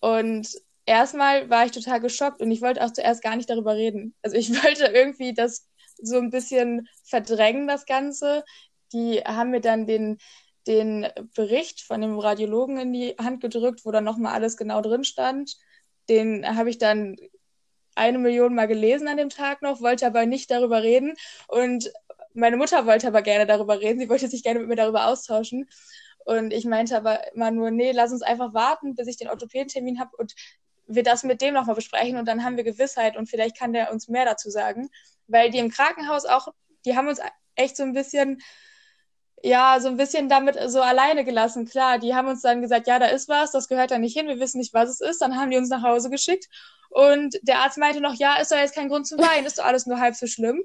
Und 0.00 0.48
erstmal 0.84 1.48
war 1.48 1.64
ich 1.64 1.72
total 1.72 2.00
geschockt 2.00 2.40
und 2.40 2.50
ich 2.50 2.60
wollte 2.60 2.84
auch 2.84 2.92
zuerst 2.92 3.22
gar 3.22 3.36
nicht 3.36 3.48
darüber 3.48 3.74
reden. 3.74 4.14
Also 4.22 4.36
ich 4.36 4.50
wollte 4.64 4.86
irgendwie 4.86 5.32
das 5.34 5.68
so 6.00 6.18
ein 6.18 6.30
bisschen 6.30 6.88
verdrängen, 7.04 7.66
das 7.66 7.86
Ganze. 7.86 8.44
Die 8.92 9.20
haben 9.20 9.50
mir 9.50 9.60
dann 9.60 9.86
den, 9.86 10.18
den 10.66 11.06
Bericht 11.34 11.80
von 11.82 12.00
dem 12.00 12.18
Radiologen 12.18 12.78
in 12.78 12.92
die 12.92 13.14
Hand 13.18 13.40
gedrückt, 13.40 13.84
wo 13.84 13.90
dann 13.90 14.04
nochmal 14.04 14.34
alles 14.34 14.56
genau 14.56 14.82
drin 14.82 15.04
stand. 15.04 15.56
Den 16.08 16.56
habe 16.56 16.68
ich 16.68 16.78
dann 16.78 17.16
eine 17.94 18.18
Million 18.18 18.54
Mal 18.54 18.68
gelesen 18.68 19.08
an 19.08 19.16
dem 19.16 19.28
Tag 19.28 19.62
noch, 19.62 19.80
wollte 19.80 20.06
aber 20.06 20.26
nicht 20.26 20.50
darüber 20.50 20.82
reden. 20.82 21.14
Und 21.48 21.90
meine 22.34 22.56
Mutter 22.56 22.86
wollte 22.86 23.08
aber 23.08 23.22
gerne 23.22 23.46
darüber 23.46 23.80
reden. 23.80 24.00
Sie 24.00 24.08
wollte 24.08 24.28
sich 24.28 24.42
gerne 24.42 24.60
mit 24.60 24.68
mir 24.68 24.76
darüber 24.76 25.06
austauschen. 25.06 25.68
Und 26.24 26.52
ich 26.52 26.64
meinte 26.64 26.96
aber 26.96 27.32
immer 27.34 27.50
nur, 27.50 27.70
nee, 27.70 27.92
lass 27.92 28.12
uns 28.12 28.22
einfach 28.22 28.54
warten, 28.54 28.94
bis 28.94 29.08
ich 29.08 29.16
den 29.16 29.28
Orthopädentermin 29.28 29.98
habe 29.98 30.16
und 30.16 30.34
wir 30.86 31.02
das 31.02 31.24
mit 31.24 31.40
dem 31.42 31.54
nochmal 31.54 31.74
besprechen 31.74 32.16
und 32.16 32.26
dann 32.26 32.44
haben 32.44 32.56
wir 32.56 32.64
Gewissheit 32.64 33.16
und 33.16 33.28
vielleicht 33.28 33.56
kann 33.58 33.72
der 33.72 33.92
uns 33.92 34.08
mehr 34.08 34.24
dazu 34.24 34.50
sagen. 34.50 34.90
Weil 35.26 35.50
die 35.50 35.58
im 35.58 35.70
Krankenhaus 35.70 36.24
auch, 36.24 36.48
die 36.84 36.96
haben 36.96 37.08
uns 37.08 37.20
echt 37.54 37.76
so 37.76 37.82
ein 37.82 37.92
bisschen, 37.92 38.40
ja, 39.42 39.80
so 39.80 39.88
ein 39.88 39.96
bisschen 39.96 40.28
damit 40.28 40.58
so 40.66 40.80
alleine 40.80 41.24
gelassen. 41.24 41.66
Klar, 41.66 41.98
die 41.98 42.14
haben 42.14 42.28
uns 42.28 42.42
dann 42.42 42.62
gesagt, 42.62 42.86
ja, 42.86 42.98
da 42.98 43.06
ist 43.06 43.28
was, 43.28 43.52
das 43.52 43.68
gehört 43.68 43.90
da 43.90 43.98
nicht 43.98 44.16
hin, 44.16 44.28
wir 44.28 44.38
wissen 44.38 44.58
nicht, 44.58 44.74
was 44.74 44.90
es 44.90 45.00
ist. 45.00 45.22
Dann 45.22 45.36
haben 45.36 45.50
die 45.50 45.56
uns 45.56 45.68
nach 45.68 45.82
Hause 45.82 46.10
geschickt 46.10 46.48
und 46.92 47.38
der 47.40 47.60
Arzt 47.60 47.78
meinte 47.78 48.02
noch, 48.02 48.14
ja, 48.14 48.36
ist 48.36 48.52
doch 48.52 48.58
jetzt 48.58 48.74
kein 48.74 48.90
Grund 48.90 49.06
zu 49.06 49.16
weinen, 49.16 49.46
ist 49.46 49.58
doch 49.58 49.64
alles 49.64 49.86
nur 49.86 49.98
halb 49.98 50.14
so 50.14 50.26
schlimm. 50.26 50.62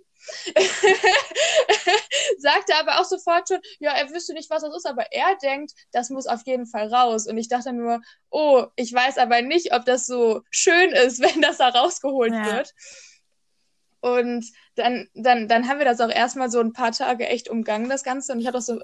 Sagte 2.38 2.75
aber 2.75 2.99
auch 2.99 3.05
sofort 3.05 3.47
schon, 3.47 3.59
ja, 3.80 3.93
er 3.93 4.09
wüsste 4.11 4.34
nicht, 4.34 4.49
was 4.49 4.61
das 4.61 4.75
ist, 4.75 4.86
aber 4.86 5.13
er 5.13 5.38
denkt, 5.41 5.71
das 5.93 6.09
muss 6.09 6.28
auf 6.28 6.41
jeden 6.45 6.65
Fall 6.65 6.93
raus. 6.93 7.28
Und 7.28 7.38
ich 7.38 7.47
dachte 7.47 7.71
nur, 7.71 8.01
oh, 8.30 8.65
ich 8.75 8.93
weiß 8.93 9.17
aber 9.19 9.41
nicht, 9.41 9.73
ob 9.73 9.86
das 9.86 10.05
so 10.05 10.41
schön 10.49 10.89
ist, 10.89 11.21
wenn 11.21 11.41
das 11.41 11.59
da 11.59 11.69
rausgeholt 11.69 12.34
ja. 12.34 12.57
wird. 12.57 12.73
Und 14.01 14.45
dann, 14.75 15.07
dann, 15.13 15.47
dann 15.47 15.69
haben 15.69 15.80
wir 15.80 15.86
das 15.86 16.01
auch 16.01 16.11
erstmal 16.11 16.51
so 16.51 16.59
ein 16.59 16.73
paar 16.73 16.91
Tage 16.91 17.25
echt 17.25 17.47
umgangen, 17.49 17.88
das 17.88 18.03
Ganze. 18.03 18.34
Und 18.34 18.41
ich 18.41 18.47
habe 18.47 18.57
das 18.57 18.65
so 18.65 18.82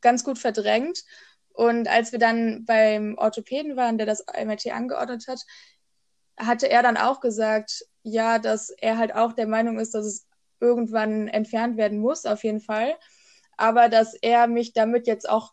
ganz 0.00 0.24
gut 0.24 0.38
verdrängt. 0.38 1.04
Und 1.52 1.86
als 1.86 2.12
wir 2.12 2.18
dann 2.18 2.64
beim 2.64 3.18
Orthopäden 3.18 3.76
waren, 3.76 3.98
der 3.98 4.06
das 4.06 4.24
MRT 4.26 4.68
angeordnet 4.68 5.28
hat, 5.28 5.40
hatte 6.38 6.68
er 6.68 6.82
dann 6.82 6.96
auch 6.96 7.20
gesagt, 7.20 7.84
ja, 8.02 8.38
dass 8.38 8.70
er 8.70 8.98
halt 8.98 9.14
auch 9.14 9.32
der 9.32 9.46
Meinung 9.46 9.78
ist, 9.78 9.94
dass 9.94 10.06
es 10.06 10.26
irgendwann 10.60 11.28
entfernt 11.28 11.76
werden 11.76 11.98
muss, 11.98 12.24
auf 12.24 12.44
jeden 12.44 12.60
Fall. 12.60 12.96
Aber 13.56 13.88
dass 13.88 14.14
er 14.14 14.46
mich 14.46 14.72
damit 14.72 15.06
jetzt 15.06 15.28
auch 15.28 15.52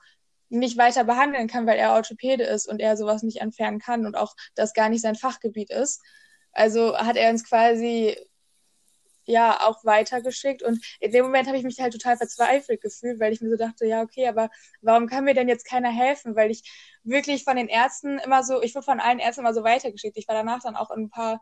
nicht 0.49 0.77
weiter 0.77 1.03
behandeln 1.03 1.47
kann, 1.47 1.67
weil 1.67 1.77
er 1.77 1.93
Orthopäde 1.93 2.43
ist 2.43 2.67
und 2.67 2.79
er 2.79 2.97
sowas 2.97 3.23
nicht 3.23 3.41
entfernen 3.41 3.79
kann 3.79 4.05
und 4.05 4.15
auch 4.15 4.35
das 4.55 4.73
gar 4.73 4.89
nicht 4.89 5.01
sein 5.01 5.15
Fachgebiet 5.15 5.69
ist. 5.69 6.01
Also 6.51 6.97
hat 6.97 7.17
er 7.17 7.29
uns 7.29 7.43
quasi 7.43 8.17
ja 9.29 9.67
auch 9.67 9.83
weitergeschickt. 9.85 10.63
Und 10.63 10.83
in 10.99 11.11
dem 11.11 11.25
Moment 11.25 11.47
habe 11.47 11.57
ich 11.57 11.63
mich 11.63 11.79
halt 11.79 11.93
total 11.93 12.17
verzweifelt 12.17 12.81
gefühlt, 12.81 13.19
weil 13.19 13.33
ich 13.33 13.41
mir 13.41 13.49
so 13.49 13.57
dachte, 13.57 13.85
ja, 13.85 14.01
okay, 14.01 14.27
aber 14.27 14.49
warum 14.81 15.07
kann 15.07 15.23
mir 15.23 15.33
denn 15.33 15.47
jetzt 15.47 15.65
keiner 15.65 15.89
helfen? 15.89 16.35
Weil 16.35 16.51
ich 16.51 16.63
wirklich 17.03 17.43
von 17.43 17.55
den 17.55 17.67
Ärzten 17.67 18.19
immer 18.19 18.43
so, 18.43 18.61
ich 18.61 18.75
wurde 18.75 18.85
von 18.85 18.99
allen 18.99 19.19
Ärzten 19.19 19.41
immer 19.41 19.53
so 19.53 19.63
weitergeschickt. 19.63 20.17
Ich 20.17 20.27
war 20.27 20.35
danach 20.35 20.61
dann 20.61 20.75
auch 20.75 20.91
in 20.91 21.03
ein 21.03 21.09
paar 21.09 21.41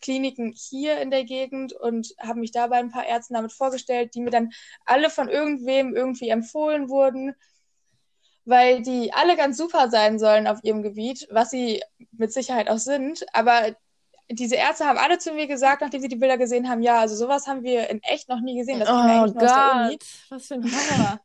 Kliniken 0.00 0.52
hier 0.56 1.00
in 1.00 1.10
der 1.10 1.24
Gegend 1.24 1.72
und 1.72 2.14
habe 2.18 2.40
mich 2.40 2.52
da 2.52 2.68
bei 2.68 2.76
ein 2.76 2.90
paar 2.90 3.06
Ärzten 3.06 3.34
damit 3.34 3.52
vorgestellt, 3.52 4.14
die 4.14 4.20
mir 4.20 4.30
dann 4.30 4.50
alle 4.84 5.10
von 5.10 5.28
irgendwem 5.28 5.94
irgendwie 5.94 6.28
empfohlen 6.28 6.88
wurden, 6.88 7.34
weil 8.44 8.82
die 8.82 9.12
alle 9.12 9.36
ganz 9.36 9.56
super 9.56 9.90
sein 9.90 10.18
sollen 10.18 10.46
auf 10.46 10.60
ihrem 10.62 10.82
Gebiet, 10.82 11.26
was 11.30 11.50
sie 11.50 11.82
mit 12.12 12.32
Sicherheit 12.32 12.68
auch 12.68 12.78
sind, 12.78 13.26
aber 13.34 13.76
diese 14.30 14.56
Ärzte 14.56 14.84
haben 14.84 14.98
alle 14.98 15.18
zu 15.18 15.32
mir 15.32 15.46
gesagt, 15.46 15.80
nachdem 15.80 16.02
sie 16.02 16.08
die 16.08 16.16
Bilder 16.16 16.36
gesehen 16.36 16.68
haben, 16.68 16.82
ja, 16.82 17.00
also 17.00 17.16
sowas 17.16 17.46
haben 17.46 17.62
wir 17.62 17.88
in 17.88 18.02
echt 18.02 18.28
noch 18.28 18.40
nie 18.40 18.58
gesehen. 18.58 18.78
Das 18.80 18.88
oh 18.88 19.32
Gott, 19.32 20.04
was 20.28 20.46
für 20.46 20.54
ein 20.54 20.64
Hammer. 20.64 21.20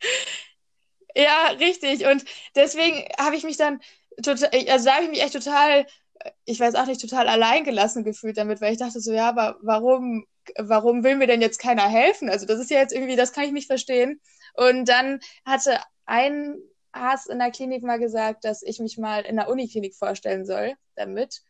ja, 1.16 1.48
richtig. 1.58 2.06
Und 2.06 2.24
deswegen 2.54 3.04
habe 3.18 3.36
ich 3.36 3.42
mich 3.42 3.56
dann 3.56 3.80
total, 4.22 4.50
also 4.68 4.84
da 4.84 4.94
habe 4.94 5.04
ich 5.04 5.10
mich 5.10 5.22
echt 5.22 5.32
total, 5.32 5.86
ich 6.44 6.60
weiß 6.60 6.76
auch 6.76 6.86
nicht, 6.86 7.00
total 7.00 7.28
alleingelassen 7.28 8.04
gefühlt 8.04 8.36
damit, 8.36 8.60
weil 8.60 8.72
ich 8.72 8.78
dachte 8.78 9.00
so, 9.00 9.12
ja, 9.12 9.28
aber 9.28 9.56
warum, 9.60 10.26
warum 10.56 11.02
will 11.02 11.16
mir 11.16 11.26
denn 11.26 11.42
jetzt 11.42 11.58
keiner 11.58 11.88
helfen? 11.88 12.30
Also 12.30 12.46
das 12.46 12.60
ist 12.60 12.70
ja 12.70 12.78
jetzt 12.78 12.94
irgendwie, 12.94 13.16
das 13.16 13.32
kann 13.32 13.44
ich 13.44 13.52
nicht 13.52 13.66
verstehen. 13.66 14.20
Und 14.54 14.88
dann 14.88 15.18
hatte 15.44 15.80
ein 16.06 16.56
Arzt 16.92 17.28
in 17.28 17.40
der 17.40 17.50
Klinik 17.50 17.82
mal 17.82 17.98
gesagt, 17.98 18.44
dass 18.44 18.62
ich 18.62 18.78
mich 18.78 18.96
mal 18.96 19.22
in 19.22 19.36
der 19.36 19.48
Uniklinik 19.48 19.96
vorstellen 19.96 20.46
soll 20.46 20.74
damit. 20.94 21.42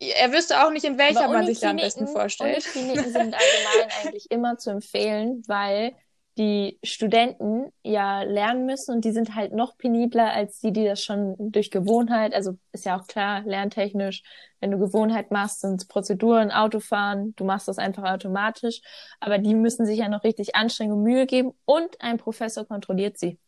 Er 0.00 0.32
wüsste 0.32 0.64
auch 0.64 0.70
nicht, 0.70 0.84
in 0.84 0.98
welcher 0.98 1.28
man 1.28 1.46
sich 1.46 1.60
da 1.60 1.70
am 1.70 1.76
besten 1.76 2.06
vorstellt. 2.06 2.64
Unikliniken 2.74 3.04
sind 3.12 3.34
allgemein 3.34 3.90
eigentlich 4.02 4.30
immer 4.30 4.58
zu 4.58 4.70
empfehlen, 4.70 5.42
weil 5.46 5.94
die 6.36 6.80
Studenten 6.82 7.72
ja 7.84 8.22
lernen 8.22 8.66
müssen 8.66 8.92
und 8.92 9.04
die 9.04 9.12
sind 9.12 9.36
halt 9.36 9.52
noch 9.52 9.78
penibler 9.78 10.32
als 10.32 10.58
die, 10.58 10.72
die 10.72 10.84
das 10.84 11.02
schon 11.02 11.36
durch 11.38 11.70
Gewohnheit, 11.70 12.34
also 12.34 12.58
ist 12.72 12.84
ja 12.84 12.98
auch 12.98 13.06
klar, 13.06 13.42
lerntechnisch, 13.42 14.24
wenn 14.58 14.72
du 14.72 14.78
Gewohnheit 14.78 15.30
machst, 15.30 15.60
sind 15.60 15.80
es 15.80 15.86
Prozeduren, 15.86 16.50
Autofahren, 16.50 17.34
du 17.36 17.44
machst 17.44 17.68
das 17.68 17.78
einfach 17.78 18.02
automatisch, 18.10 18.80
aber 19.20 19.38
die 19.38 19.54
müssen 19.54 19.86
sich 19.86 19.98
ja 19.98 20.08
noch 20.08 20.24
richtig 20.24 20.56
anstrengen 20.56 20.94
und 20.94 21.04
Mühe 21.04 21.26
geben 21.26 21.52
und 21.66 22.00
ein 22.00 22.18
Professor 22.18 22.64
kontrolliert 22.66 23.16
sie. 23.16 23.38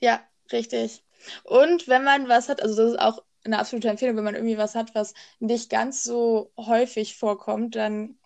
Ja, 0.00 0.20
richtig. 0.50 1.02
Und 1.44 1.88
wenn 1.88 2.04
man 2.04 2.28
was 2.28 2.50
hat, 2.50 2.60
also 2.60 2.76
das 2.76 2.92
ist 2.92 3.00
auch 3.00 3.22
eine 3.44 3.58
absolute 3.58 3.88
Empfehlung, 3.88 4.16
wenn 4.16 4.24
man 4.24 4.34
irgendwie 4.34 4.58
was 4.58 4.74
hat, 4.74 4.94
was 4.94 5.14
nicht 5.40 5.70
ganz 5.70 6.02
so 6.02 6.52
häufig 6.56 7.16
vorkommt, 7.16 7.76
dann 7.76 8.18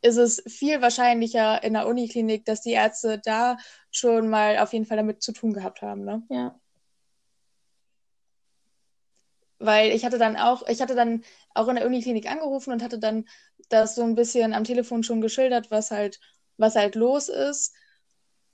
ist 0.00 0.16
es 0.16 0.42
viel 0.46 0.80
wahrscheinlicher 0.80 1.62
in 1.64 1.72
der 1.72 1.88
Uniklinik, 1.88 2.44
dass 2.44 2.60
die 2.60 2.72
Ärzte 2.72 3.18
da 3.18 3.56
schon 3.90 4.28
mal 4.28 4.58
auf 4.58 4.72
jeden 4.72 4.86
Fall 4.86 4.96
damit 4.96 5.22
zu 5.22 5.32
tun 5.32 5.52
gehabt 5.52 5.82
haben. 5.82 6.04
Ne? 6.04 6.22
Ja. 6.30 6.58
Weil 9.58 9.90
ich 9.90 10.04
hatte 10.04 10.18
dann 10.18 10.36
auch, 10.36 10.66
ich 10.68 10.80
hatte 10.80 10.94
dann 10.94 11.24
auch 11.54 11.66
in 11.66 11.76
der 11.76 11.86
Uniklinik 11.86 12.30
angerufen 12.30 12.72
und 12.72 12.82
hatte 12.82 13.00
dann 13.00 13.26
das 13.68 13.96
so 13.96 14.02
ein 14.04 14.14
bisschen 14.14 14.54
am 14.54 14.62
Telefon 14.62 15.02
schon 15.02 15.20
geschildert, 15.20 15.72
was 15.72 15.90
halt, 15.90 16.20
was 16.58 16.76
halt 16.76 16.94
los 16.94 17.28
ist. 17.28 17.74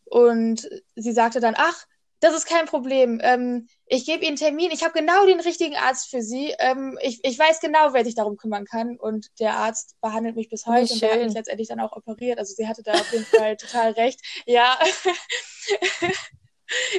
Und 0.07 0.68
sie 0.97 1.12
sagte 1.12 1.41
dann, 1.41 1.55
ach, 1.57 1.87
das 2.25 2.35
ist 2.35 2.47
kein 2.47 2.64
Problem. 2.64 3.20
Ähm, 3.22 3.68
ich 3.85 4.07
gebe 4.07 4.22
Ihnen 4.22 4.29
einen 4.29 4.37
Termin. 4.37 4.70
Ich 4.70 4.83
habe 4.83 4.99
genau 4.99 5.27
den 5.27 5.41
richtigen 5.41 5.77
Arzt 5.77 6.09
für 6.09 6.22
Sie. 6.22 6.55
Ähm, 6.59 6.99
ich, 7.03 7.20
ich 7.22 7.39
weiß 7.39 7.61
genau, 7.61 7.93
wer 7.93 8.03
sich 8.03 8.14
darum 8.14 8.39
kümmern 8.39 8.64
kann. 8.64 8.97
Und 8.97 9.29
der 9.41 9.55
Arzt 9.57 9.95
behandelt 10.01 10.35
mich 10.35 10.49
bis 10.49 10.64
heute 10.64 10.91
und 10.95 11.03
der 11.03 11.12
hat 11.12 11.22
mich 11.22 11.35
letztendlich 11.35 11.68
dann 11.68 11.81
auch 11.81 11.93
operiert. 11.93 12.39
Also 12.39 12.55
sie 12.55 12.66
hatte 12.66 12.83
da 12.83 12.93
auf 12.93 13.12
jeden 13.12 13.27
Fall 13.27 13.57
total 13.59 13.93
recht. 13.93 14.20
Ja. 14.47 14.79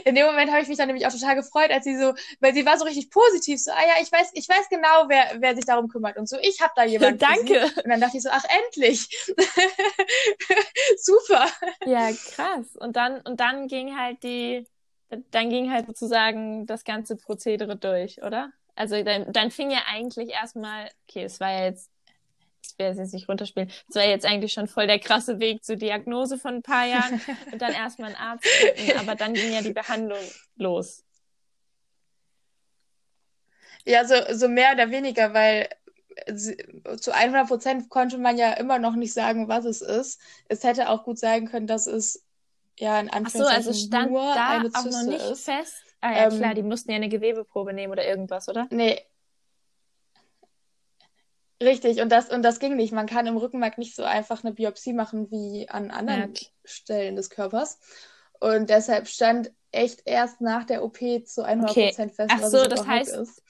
In 0.03 0.13
dem 0.13 0.27
Moment 0.27 0.51
habe 0.51 0.61
ich 0.61 0.67
mich 0.67 0.77
dann 0.77 0.87
nämlich 0.87 1.07
auch 1.07 1.11
total 1.11 1.35
gefreut, 1.35 1.71
als 1.71 1.85
sie 1.85 1.97
so, 1.97 2.13
weil 2.39 2.53
sie 2.53 2.67
war 2.67 2.77
so 2.77 2.85
richtig 2.85 3.09
positiv, 3.09 3.59
so, 3.59 3.71
ah 3.71 3.81
ja, 3.81 4.01
ich 4.01 4.11
weiß, 4.11 4.29
ich 4.33 4.47
weiß 4.47 4.69
genau, 4.69 5.05
wer, 5.07 5.37
wer 5.39 5.55
sich 5.55 5.65
darum 5.65 5.89
kümmert 5.89 6.17
und 6.17 6.29
so, 6.29 6.37
ich 6.39 6.61
habe 6.61 6.71
da 6.75 6.83
jemanden. 6.85 7.17
Danke. 7.17 7.63
Und 7.83 7.89
dann 7.89 7.99
dachte 7.99 8.17
ich 8.17 8.23
so, 8.23 8.29
ach 8.31 8.45
endlich, 8.63 9.09
super. 10.97 11.47
Ja, 11.87 12.11
krass. 12.11 12.75
Und 12.75 12.95
dann 12.95 13.21
und 13.21 13.39
dann 13.39 13.67
ging 13.67 13.97
halt 13.97 14.21
die 14.21 14.67
dann 15.31 15.49
ging 15.49 15.71
halt 15.71 15.87
sozusagen 15.87 16.65
das 16.65 16.83
ganze 16.83 17.15
Prozedere 17.15 17.75
durch, 17.75 18.21
oder? 18.23 18.51
Also 18.75 19.01
dann, 19.03 19.31
dann 19.31 19.51
fing 19.51 19.71
ja 19.71 19.79
eigentlich 19.87 20.29
erstmal, 20.29 20.89
okay, 21.07 21.23
es 21.23 21.39
war 21.39 21.51
ja 21.51 21.65
jetzt, 21.65 21.89
ich 22.63 22.77
werde 22.77 22.93
es 22.93 22.97
jetzt 22.97 23.13
nicht 23.13 23.29
runterspielen, 23.29 23.71
es 23.87 23.95
war 23.95 24.03
jetzt 24.03 24.25
eigentlich 24.25 24.51
schon 24.51 24.67
voll 24.67 24.87
der 24.87 24.99
krasse 24.99 25.39
Weg 25.39 25.63
zur 25.63 25.77
Diagnose 25.77 26.37
von 26.37 26.55
ein 26.55 26.61
paar 26.61 26.85
Jahren 26.85 27.21
und 27.51 27.61
dann 27.61 27.73
erstmal 27.73 28.09
ein 28.09 28.15
Arzt 28.15 28.47
finden, 28.47 28.99
aber 28.99 29.15
dann 29.15 29.33
ging 29.33 29.53
ja 29.53 29.61
die 29.61 29.73
Behandlung 29.73 30.19
los. 30.57 31.03
Ja, 33.85 34.03
so, 34.03 34.15
so 34.31 34.47
mehr 34.47 34.73
oder 34.73 34.89
weniger, 34.89 35.33
weil 35.33 35.69
zu 36.97 37.13
100 37.13 37.47
Prozent 37.47 37.89
konnte 37.89 38.17
man 38.17 38.37
ja 38.37 38.53
immer 38.53 38.79
noch 38.79 38.95
nicht 38.95 39.13
sagen, 39.13 39.47
was 39.47 39.65
es 39.65 39.81
ist. 39.81 40.19
Es 40.47 40.63
hätte 40.63 40.89
auch 40.89 41.03
gut 41.03 41.19
sein 41.19 41.47
können, 41.47 41.67
dass 41.67 41.87
es 41.87 42.24
ja, 42.79 42.99
in 42.99 43.09
Anführungszeichen 43.09 43.57
Ach 43.59 43.63
so, 43.63 43.69
also 43.69 43.73
stand 43.73 44.11
nur 44.11 44.33
da 44.33 44.49
eine 44.49 44.71
Zyste 44.71 44.79
auch 44.79 44.91
noch 44.91 45.03
nicht 45.03 45.31
ist. 45.31 45.45
fest. 45.45 45.75
Ah 46.01 46.11
ja, 46.11 46.23
ähm, 46.25 46.37
klar, 46.37 46.53
die 46.53 46.63
mussten 46.63 46.91
ja 46.91 46.97
eine 46.97 47.09
Gewebeprobe 47.09 47.73
nehmen 47.73 47.91
oder 47.91 48.05
irgendwas, 48.05 48.49
oder? 48.49 48.67
Nee. 48.69 49.01
Richtig, 51.63 52.01
und 52.01 52.11
das, 52.11 52.29
und 52.29 52.43
das 52.43 52.59
ging 52.59 52.75
nicht. 52.75 52.91
Man 52.91 53.07
kann 53.07 53.27
im 53.27 53.37
Rückenmark 53.37 53.77
nicht 53.77 53.95
so 53.95 54.03
einfach 54.03 54.43
eine 54.43 54.53
Biopsie 54.53 54.93
machen 54.93 55.31
wie 55.31 55.69
an 55.69 55.89
anderen 55.89 56.33
ja. 56.33 56.47
Stellen 56.65 57.15
des 57.15 57.29
Körpers. 57.29 57.79
Und 58.39 58.69
deshalb 58.69 59.07
stand 59.07 59.51
echt 59.71 60.01
erst 60.05 60.41
nach 60.41 60.63
der 60.63 60.83
OP 60.83 60.97
zu 61.25 61.45
100% 61.45 61.69
okay. 61.69 61.91
fest, 61.93 62.29
Ach 62.29 62.41
was 62.41 62.51
so, 62.51 62.65
das 62.65 62.87
heißt, 62.87 63.15
ist. 63.15 63.43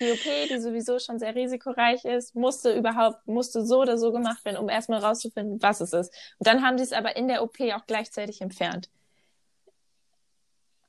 die 0.00 0.12
OP, 0.12 0.48
die 0.48 0.60
sowieso 0.60 0.98
schon 0.98 1.18
sehr 1.18 1.34
risikoreich 1.34 2.04
ist, 2.04 2.34
musste 2.34 2.72
überhaupt, 2.72 3.26
musste 3.26 3.66
so 3.66 3.80
oder 3.80 3.98
so 3.98 4.12
gemacht 4.12 4.44
werden, 4.44 4.58
um 4.58 4.68
erstmal 4.68 5.00
rauszufinden, 5.00 5.60
was 5.60 5.80
es 5.80 5.92
ist. 5.92 6.14
Und 6.38 6.46
dann 6.46 6.62
haben 6.64 6.78
sie 6.78 6.84
es 6.84 6.92
aber 6.92 7.16
in 7.16 7.28
der 7.28 7.42
OP 7.42 7.60
auch 7.74 7.86
gleichzeitig 7.86 8.40
entfernt. 8.40 8.88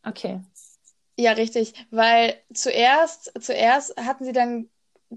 Okay. 0.04 0.42
Ja, 1.18 1.34
richtig, 1.34 1.74
weil 1.92 2.36
zuerst, 2.54 3.34
zuerst 3.42 3.98
hatten 3.98 4.24
sie 4.24 4.32
dann, 4.32 4.70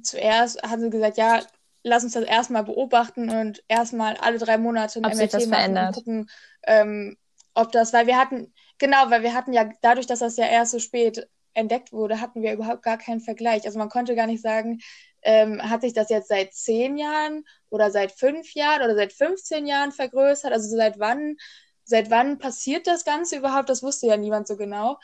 zuerst 0.02 0.60
hatten 0.62 0.82
sie 0.82 0.90
gesagt, 0.90 1.16
ja, 1.16 1.42
lass 1.84 2.02
uns 2.02 2.14
das 2.14 2.24
erstmal 2.24 2.64
beobachten 2.64 3.30
und 3.30 3.62
erstmal 3.68 4.16
alle 4.16 4.38
drei 4.38 4.58
Monate 4.58 4.98
ein 5.00 5.04
Ob 5.04 5.14
MRT 5.14 5.32
machen 5.32 5.48
verändert. 5.48 5.88
und 5.88 5.94
gucken, 5.94 6.30
ähm, 6.64 7.16
ob 7.54 7.72
das, 7.72 7.92
weil 7.92 8.06
wir 8.06 8.18
hatten, 8.18 8.52
Genau, 8.82 9.10
weil 9.10 9.22
wir 9.22 9.32
hatten 9.32 9.52
ja, 9.52 9.70
dadurch, 9.80 10.08
dass 10.08 10.18
das 10.18 10.36
ja 10.36 10.46
erst 10.46 10.72
so 10.72 10.80
spät 10.80 11.28
entdeckt 11.54 11.92
wurde, 11.92 12.20
hatten 12.20 12.42
wir 12.42 12.52
überhaupt 12.52 12.82
gar 12.82 12.98
keinen 12.98 13.20
Vergleich. 13.20 13.64
Also 13.64 13.78
man 13.78 13.88
konnte 13.90 14.16
gar 14.16 14.26
nicht 14.26 14.42
sagen, 14.42 14.80
ähm, 15.22 15.62
hat 15.62 15.82
sich 15.82 15.92
das 15.92 16.10
jetzt 16.10 16.26
seit 16.26 16.52
zehn 16.52 16.96
Jahren 16.98 17.44
oder 17.70 17.92
seit 17.92 18.10
fünf 18.10 18.54
Jahren 18.54 18.82
oder 18.82 18.96
seit 18.96 19.12
15 19.12 19.68
Jahren 19.68 19.92
vergrößert? 19.92 20.52
Also 20.52 20.76
seit 20.76 20.98
wann, 20.98 21.36
seit 21.84 22.10
wann 22.10 22.38
passiert 22.38 22.88
das 22.88 23.04
Ganze 23.04 23.36
überhaupt? 23.36 23.68
Das 23.68 23.84
wusste 23.84 24.08
ja 24.08 24.16
niemand 24.16 24.48
so 24.48 24.56
genau. 24.56 24.98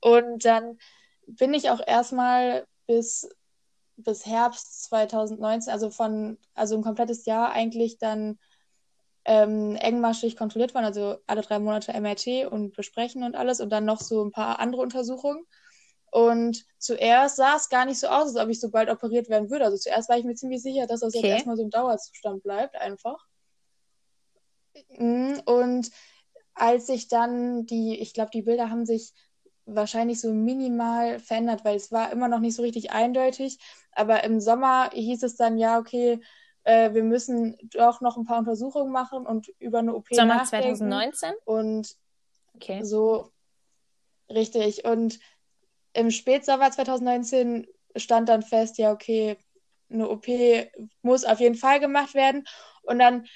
Und 0.00 0.44
dann 0.44 0.78
bin 1.26 1.52
ich 1.52 1.70
auch 1.70 1.80
erstmal 1.84 2.64
bis, 2.86 3.28
bis 3.96 4.24
Herbst 4.24 4.84
2019, 4.84 5.72
also 5.72 5.90
von, 5.90 6.38
also 6.54 6.76
ein 6.76 6.84
komplettes 6.84 7.26
Jahr 7.26 7.50
eigentlich 7.50 7.98
dann 7.98 8.38
ähm, 9.26 9.74
engmaschig 9.76 10.36
kontrolliert 10.36 10.74
waren, 10.74 10.84
also 10.84 11.18
alle 11.26 11.42
drei 11.42 11.58
Monate 11.58 11.92
MRT 11.92 12.46
und 12.50 12.74
besprechen 12.76 13.24
und 13.24 13.34
alles 13.34 13.60
und 13.60 13.70
dann 13.70 13.84
noch 13.84 14.00
so 14.00 14.24
ein 14.24 14.30
paar 14.30 14.60
andere 14.60 14.82
Untersuchungen. 14.82 15.44
Und 16.12 16.64
zuerst 16.78 17.36
sah 17.36 17.56
es 17.56 17.68
gar 17.68 17.84
nicht 17.84 17.98
so 17.98 18.06
aus, 18.06 18.28
als 18.28 18.36
ob 18.36 18.48
ich 18.48 18.60
so 18.60 18.70
bald 18.70 18.88
operiert 18.88 19.28
werden 19.28 19.50
würde. 19.50 19.64
Also 19.64 19.76
zuerst 19.76 20.08
war 20.08 20.16
ich 20.16 20.24
mir 20.24 20.36
ziemlich 20.36 20.62
sicher, 20.62 20.86
dass 20.86 21.00
das 21.00 21.14
okay. 21.14 21.26
jetzt 21.26 21.34
erstmal 21.34 21.56
so 21.56 21.64
ein 21.64 21.70
Dauerzustand 21.70 22.44
bleibt, 22.44 22.76
einfach. 22.76 23.18
Mhm, 24.96 25.42
und 25.44 25.90
als 26.54 26.88
ich 26.88 27.08
dann 27.08 27.66
die, 27.66 27.98
ich 27.98 28.14
glaube, 28.14 28.30
die 28.32 28.42
Bilder 28.42 28.70
haben 28.70 28.86
sich 28.86 29.12
wahrscheinlich 29.66 30.20
so 30.20 30.32
minimal 30.32 31.18
verändert, 31.18 31.64
weil 31.64 31.76
es 31.76 31.90
war 31.90 32.12
immer 32.12 32.28
noch 32.28 32.38
nicht 32.38 32.54
so 32.54 32.62
richtig 32.62 32.92
eindeutig. 32.92 33.58
Aber 33.90 34.22
im 34.22 34.40
Sommer 34.40 34.90
hieß 34.92 35.24
es 35.24 35.34
dann, 35.34 35.58
ja, 35.58 35.78
okay, 35.80 36.20
äh, 36.66 36.92
wir 36.94 37.04
müssen 37.04 37.56
doch 37.70 38.00
noch 38.00 38.16
ein 38.16 38.24
paar 38.24 38.40
Untersuchungen 38.40 38.90
machen 38.90 39.24
und 39.24 39.48
über 39.60 39.78
eine 39.78 39.94
OP 39.94 40.08
Sommer 40.10 40.38
nachdenken. 40.38 40.76
2019? 40.76 41.32
Und 41.44 41.96
okay. 42.54 42.82
so 42.82 43.30
richtig. 44.28 44.84
Und 44.84 45.20
im 45.92 46.10
Spätsommer 46.10 46.70
2019 46.70 47.68
stand 47.94 48.28
dann 48.28 48.42
fest, 48.42 48.78
ja, 48.78 48.90
okay, 48.90 49.38
eine 49.88 50.10
OP 50.10 50.26
muss 51.02 51.24
auf 51.24 51.38
jeden 51.38 51.54
Fall 51.54 51.78
gemacht 51.78 52.14
werden. 52.14 52.44
Und 52.82 52.98
dann, 52.98 53.26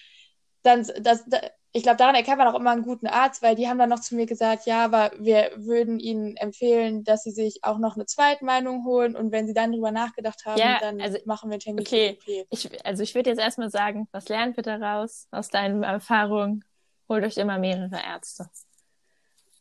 dann 0.65 0.87
das, 1.01 1.25
ich 1.73 1.83
glaube, 1.83 1.99
daran 1.99 2.15
erkennt 2.15 2.39
man 2.39 2.49
auch 2.49 2.59
immer 2.59 2.71
einen 2.71 2.83
guten 2.83 3.07
Arzt, 3.07 3.43
weil 3.43 3.55
die 3.55 3.69
haben 3.69 3.79
dann 3.79 3.91
noch 3.91 4.01
zu 4.01 4.17
mir 4.17 4.27
gesagt, 4.27 4.67
ja, 4.67 4.85
aber 4.85 5.13
wir 5.19 5.53
würden 5.57 6.01
ihnen 6.01 6.37
empfehlen, 6.37 7.05
dass 7.05 7.23
sie 7.23 7.31
sich 7.31 7.61
auch 7.63 7.79
noch 7.79 7.95
eine 7.95 8.07
Zweitmeinung 8.07 8.85
holen 8.85 9.15
und 9.15 9.31
wenn 9.31 9.47
sie 9.47 9.55
dann 9.55 9.73
drüber 9.73 9.93
nachgedacht 9.93 10.45
haben, 10.47 10.59
ja, 10.59 10.79
dann 10.81 11.01
also, 11.01 11.19
machen 11.27 11.49
wir 11.49 11.55
einen 11.55 11.61
Termin. 11.61 11.87
Okay, 11.87 12.19
ich, 12.51 12.85
also 12.85 13.03
ich 13.03 13.15
würde 13.15 13.31
jetzt 13.31 13.41
erstmal 13.41 13.71
sagen, 13.71 14.09
was 14.11 14.29
lernt 14.29 14.57
bitte 14.57 14.81
raus 14.81 15.29
aus 15.31 15.49
deinen 15.49 15.85
Erfahrungen? 15.85 16.65
Holt 17.09 17.25
euch 17.25 17.37
immer 17.37 17.59
mehrere 17.59 18.01
Ärzte. 18.05 18.51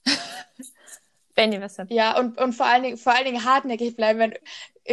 wenn 1.39 1.53
ihr 1.53 1.61
was 1.61 1.79
habt. 1.79 1.91
Ja, 1.91 2.19
und, 2.19 2.37
und 2.37 2.53
vor 2.53 2.65
allen 2.65 2.83
Dingen, 2.83 2.97
vor 2.97 3.15
allen 3.15 3.25
Dingen 3.25 3.45
hartnäckig 3.45 3.95
bleiben. 3.95 4.19
Wenn, 4.19 4.33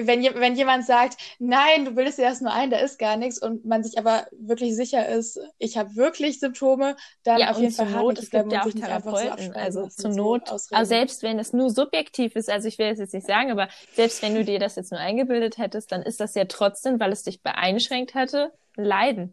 wenn, 0.03 0.23
wenn 0.23 0.57
jemand 0.57 0.85
sagt, 0.85 1.17
nein, 1.39 1.85
du 1.85 1.93
bildest 1.93 2.19
dir 2.19 2.23
erst 2.23 2.43
nur 2.43 2.53
ein, 2.53 2.71
da 2.71 2.79
ist 2.79 2.99
gar 2.99 3.17
nichts 3.17 3.41
und 3.41 3.65
man 3.65 3.83
sich 3.83 3.99
aber 3.99 4.27
wirklich 4.33 4.77
sicher 4.77 5.09
ist, 5.09 5.41
ich 5.59 5.77
habe 5.77 5.97
wirklich 5.97 6.39
Symptome, 6.41 6.97
dann 7.23 7.39
ja, 7.39 7.51
auf 7.51 7.59
jeden 7.59 7.73
Fall 7.73 7.91
Not, 7.91 8.19
es 8.19 8.31
gibt 8.31 8.53
ja 8.53 8.65
auch 8.65 8.71
Therapeuten, 8.71 9.53
so 9.53 9.59
also 9.59 9.87
zur 9.89 10.11
Not, 10.11 10.51
also 10.51 10.85
selbst 10.85 11.23
wenn 11.23 11.39
es 11.39 11.53
nur 11.53 11.71
subjektiv 11.71 12.37
ist, 12.37 12.51
also 12.51 12.69
ich 12.69 12.79
will 12.79 12.89
es 12.89 12.99
jetzt 12.99 13.15
nicht 13.15 13.27
sagen, 13.27 13.51
aber 13.51 13.69
selbst 13.95 14.23
wenn 14.23 14.35
du 14.35 14.45
dir 14.45 14.59
das 14.59 14.77
jetzt 14.77 14.93
nur 14.93 15.01
eingebildet 15.01 15.59
hättest, 15.59 15.93
dann 15.93 16.03
ist 16.03 16.21
das 16.21 16.35
ja 16.35 16.45
trotzdem, 16.45 17.01
weil 17.01 17.13
es 17.13 17.23
dich 17.23 17.43
beeinschränkt 17.43 18.15
hatte, 18.15 18.53
Leiden. 18.77 19.33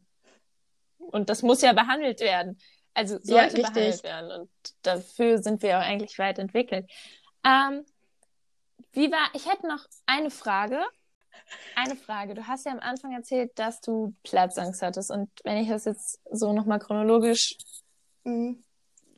Und 0.97 1.30
das 1.30 1.43
muss 1.43 1.61
ja 1.61 1.74
behandelt 1.74 2.22
werden. 2.22 2.57
Also 2.93 3.18
sollte 3.22 3.57
ja, 3.57 3.70
behandelt 3.70 4.03
werden. 4.03 4.32
Und 4.32 4.49
dafür 4.84 5.39
sind 5.39 5.61
wir 5.61 5.78
auch 5.78 5.84
eigentlich 5.84 6.18
weit 6.20 6.39
entwickelt. 6.39 6.89
Ähm, 7.45 7.84
wie 8.94 9.12
war, 9.12 9.30
ich 9.34 9.50
hätte 9.50 9.68
noch 9.68 9.86
eine 10.06 10.30
Frage. 10.30 10.82
Eine 11.76 11.96
Frage. 11.96 12.36
Du 12.36 12.48
hast 12.48 12.66
ja 12.66 12.72
am 12.72 12.80
Anfang 12.80 13.12
erzählt, 13.14 13.52
dass 13.56 13.82
du 13.82 14.16
Platzangst 14.24 14.82
hattest. 14.82 15.12
Und 15.12 15.30
wenn 15.44 15.58
ich 15.58 15.70
das 15.70 15.86
jetzt 15.86 16.20
so 16.32 16.54
nochmal 16.54 16.80
chronologisch 16.80 17.58
mhm. 18.24 18.64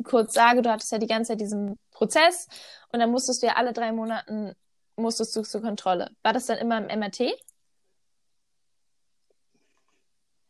kurz 0.03 0.33
sage, 0.33 0.61
du 0.61 0.71
hattest 0.71 0.91
ja 0.91 0.97
die 0.97 1.07
ganze 1.07 1.33
Zeit 1.33 1.41
diesen 1.41 1.77
Prozess 1.91 2.47
und 2.91 2.99
dann 2.99 3.11
musstest 3.11 3.43
du 3.43 3.47
ja 3.47 3.53
alle 3.55 3.73
drei 3.73 3.91
Monaten 3.91 4.55
musstest 4.97 5.35
du 5.35 5.43
zur 5.43 5.61
Kontrolle? 5.61 6.11
War 6.23 6.33
das 6.33 6.45
dann 6.45 6.57
immer 6.57 6.77
im 6.77 6.99
MRT? 6.99 7.33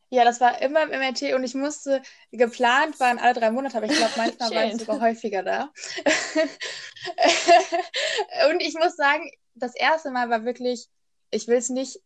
Ja, 0.10 0.24
das 0.24 0.40
war 0.40 0.62
immer 0.62 0.84
im 0.84 0.92
MRT 0.92 1.34
und 1.34 1.44
ich 1.44 1.56
musste, 1.56 2.02
geplant 2.32 3.00
waren 3.00 3.18
alle 3.18 3.34
drei 3.34 3.52
Monate, 3.52 3.78
aber 3.78 3.88
ich 3.88 3.98
glaube, 3.98 4.14
manchmal 4.18 4.52
war 4.56 4.66
ich 4.66 4.78
sogar 4.78 5.02
häufiger 5.02 5.44
da. 5.44 5.72
und 8.50 8.62
ich 8.62 8.76
muss 8.76 8.96
sagen, 8.96 9.32
das 9.56 9.76
erste 9.76 10.12
Mal 10.12 10.30
war 10.30 10.46
wirklich, 10.46 10.88
ich 11.32 11.48
will 11.48 11.58
es 11.58 11.70
nicht 11.70 12.00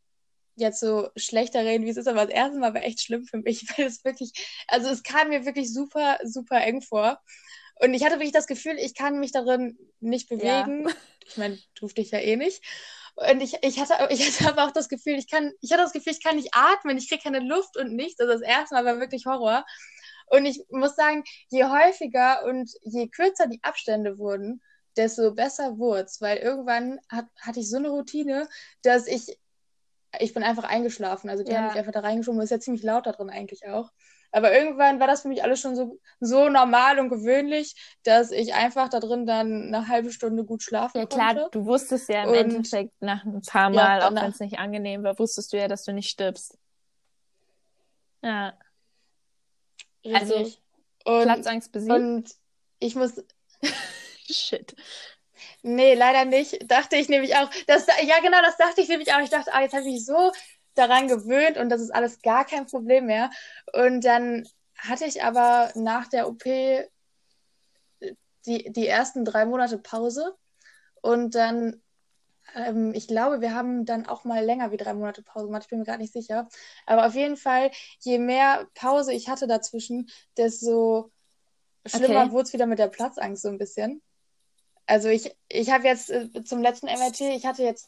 jetzt 0.56 0.80
so 0.80 1.10
schlechter 1.16 1.66
reden, 1.66 1.86
wie 1.86 1.90
es 1.90 1.98
ist, 1.98 2.08
aber 2.08 2.26
das 2.26 2.36
erste 2.36 2.60
Mal 2.60 2.74
war 2.74 2.84
echt 2.84 3.02
schlimm 3.02 3.26
für 3.26 3.38
mich, 3.38 3.64
weil 3.78 3.86
es 3.86 4.04
wirklich, 4.04 4.32
also 4.68 4.90
es 4.90 5.04
kam 5.04 5.30
mir 5.30 5.46
wirklich 5.46 5.74
super, 5.74 6.20
super 6.24 6.62
eng 6.62 6.82
vor. 6.82 7.20
Und 7.82 7.94
ich 7.94 8.04
hatte 8.04 8.16
wirklich 8.16 8.34
das 8.34 8.48
Gefühl, 8.48 8.78
ich 8.78 8.94
kann 8.94 9.20
mich 9.20 9.32
darin 9.32 9.78
nicht 10.02 10.28
bewegen. 10.28 10.88
Ja. 10.88 10.96
Ich 11.26 11.38
meine, 11.38 11.58
durfte 11.76 12.02
ich 12.02 12.12
ja 12.12 12.20
eh 12.20 12.36
nicht. 12.36 12.62
Und 13.32 13.42
ich, 13.42 13.56
ich, 13.64 13.80
hatte, 13.80 14.08
ich 14.14 14.40
hatte 14.40 14.50
aber 14.50 14.66
auch 14.68 14.72
das 14.72 14.88
Gefühl, 14.88 15.16
ich 15.16 15.30
kann, 15.30 15.52
ich 15.62 15.72
hatte 15.72 15.84
das 15.84 15.94
Gefühl, 15.94 16.14
ich 16.14 16.24
kann 16.24 16.38
nicht 16.38 16.54
atmen, 16.54 16.98
ich 16.98 17.10
kriege 17.10 17.24
keine 17.24 17.40
Luft 17.40 17.78
und 17.78 17.94
nichts. 17.94 18.20
Also 18.20 18.34
das 18.34 18.42
erste 18.42 18.76
Mal 18.76 18.86
war 18.86 19.00
wirklich 19.00 19.26
Horror. 19.26 19.66
Und 20.28 20.46
ich 20.46 20.64
muss 20.70 20.96
sagen, 20.96 21.24
je 21.50 21.66
häufiger 21.66 22.46
und 22.46 22.72
je 22.84 23.08
kürzer 23.08 23.48
die 23.48 23.60
Abstände 23.64 24.18
wurden, 24.20 24.62
desto 24.96 25.34
besser 25.34 25.78
wurde 25.78 26.04
es, 26.04 26.22
weil 26.22 26.38
irgendwann 26.38 27.00
hat, 27.10 27.26
hatte 27.40 27.60
ich 27.60 27.70
so 27.70 27.78
eine 27.78 27.90
Routine, 27.90 28.48
dass 28.84 29.08
ich, 29.08 29.38
ich 30.20 30.34
bin 30.34 30.44
einfach 30.44 30.64
eingeschlafen. 30.64 31.30
Also 31.30 31.44
die 31.44 31.52
ja. 31.52 31.58
haben 31.58 31.68
mich 31.68 31.78
einfach 31.78 31.92
da 31.92 32.02
reingeschoben. 32.02 32.40
Das 32.40 32.46
ist 32.46 32.52
ja 32.52 32.60
ziemlich 32.60 32.84
laut 32.84 33.06
da 33.06 33.12
drin 33.12 33.30
eigentlich 33.30 33.68
auch. 33.68 33.92
Aber 34.32 34.54
irgendwann 34.54 35.00
war 35.00 35.08
das 35.08 35.24
für 35.24 35.28
mich 35.28 35.44
alles 35.44 35.60
schon 35.60 35.76
so, 35.76 36.00
so 36.20 36.50
normal 36.50 37.00
und 37.00 37.10
gewöhnlich, 37.10 37.76
dass 38.04 38.32
ich 38.32 38.54
einfach 38.54 38.90
da 38.90 39.00
drin 39.00 39.26
dann 39.26 39.74
eine 39.74 39.88
halbe 39.88 40.12
Stunde 40.12 40.44
gut 40.44 40.62
schlafen 40.62 41.02
konnte. 41.02 41.18
Ja 41.18 41.34
klar, 41.34 41.50
du 41.50 41.66
wusstest 41.66 42.10
ja 42.10 42.24
im 42.24 42.30
und, 42.30 42.36
Endeffekt 42.36 43.02
nach 43.02 43.24
ein 43.26 43.42
paar 43.42 43.70
Mal, 43.70 44.00
ja, 44.00 44.08
auch 44.08 44.14
wenn 44.14 44.32
es 44.32 44.40
nicht 44.40 44.60
angenehm 44.60 45.04
war, 45.04 45.18
wusstest 45.18 45.52
du 45.52 45.58
ja, 45.58 45.68
dass 45.68 45.84
du 45.84 45.94
nicht 45.94 46.10
stirbst. 46.10 46.58
Ja. 48.22 48.54
Richtig. 50.06 50.22
Also, 50.22 50.36
und, 51.06 51.24
Platzangst 51.24 51.72
besiegt. 51.72 51.94
Und 51.94 52.30
ich 52.80 52.96
muss... 52.96 53.24
Shit. 54.30 54.76
Nee, 55.62 55.96
leider 55.96 56.26
nicht. 56.26 56.72
Dachte 56.72 56.96
ich 56.96 57.10
nämlich 57.10 57.36
auch. 57.36 57.50
Das, 57.68 57.88
ja, 58.04 58.20
genau, 58.22 58.42
das 58.44 58.58
dachte 58.58 58.82
ich 58.82 58.88
nämlich 58.88 59.12
auch. 59.14 59.20
Ich 59.20 59.30
dachte, 59.30 59.52
ah, 59.54 59.62
jetzt 59.62 59.74
habe 59.74 59.84
ich 59.86 59.94
mich 59.94 60.06
so 60.06 60.32
daran 60.80 61.08
gewöhnt 61.08 61.58
und 61.58 61.70
das 61.70 61.82
ist 61.82 61.94
alles 61.94 62.22
gar 62.22 62.46
kein 62.46 62.66
Problem 62.66 63.06
mehr. 63.06 63.30
Und 63.74 64.04
dann 64.06 64.48
hatte 64.78 65.06
ich 65.06 65.24
aber 65.24 65.72
nach 65.76 66.08
der 66.08 66.28
OP 66.28 66.44
die, 68.46 68.72
die 68.72 68.88
ersten 68.88 69.26
drei 69.26 69.46
Monate 69.46 69.78
Pause 69.78 70.36
und 71.02 71.36
dann, 71.36 71.82
ähm, 72.56 72.94
ich 72.94 73.08
glaube, 73.08 73.42
wir 73.42 73.54
haben 73.54 73.86
dann 73.86 74.06
auch 74.06 74.24
mal 74.24 74.44
länger 74.44 74.72
wie 74.72 74.78
drei 74.78 74.94
Monate 74.94 75.22
Pause 75.22 75.48
gemacht, 75.48 75.64
ich 75.64 75.70
bin 75.70 75.80
mir 75.80 75.86
gerade 75.86 76.02
nicht 76.02 76.14
sicher. 76.14 76.48
Aber 76.86 77.06
auf 77.06 77.16
jeden 77.16 77.38
Fall, 77.38 77.72
je 78.00 78.18
mehr 78.18 78.68
Pause 78.74 79.14
ich 79.14 79.30
hatte 79.30 79.48
dazwischen, 79.48 80.10
desto 80.38 81.12
schlimmer 81.86 82.24
okay. 82.24 82.32
wurde 82.32 82.44
es 82.44 82.54
wieder 82.54 82.66
mit 82.66 82.80
der 82.80 82.88
Platzangst 82.88 83.44
so 83.44 83.50
ein 83.50 83.58
bisschen. 83.58 84.02
Also 84.86 85.10
ich, 85.10 85.36
ich 85.48 85.70
habe 85.70 85.86
jetzt 85.86 86.10
äh, 86.10 86.44
zum 86.44 86.62
letzten 86.62 86.88
MRT, 86.88 87.22
ich 87.22 87.46
hatte 87.46 87.64
jetzt 87.64 87.88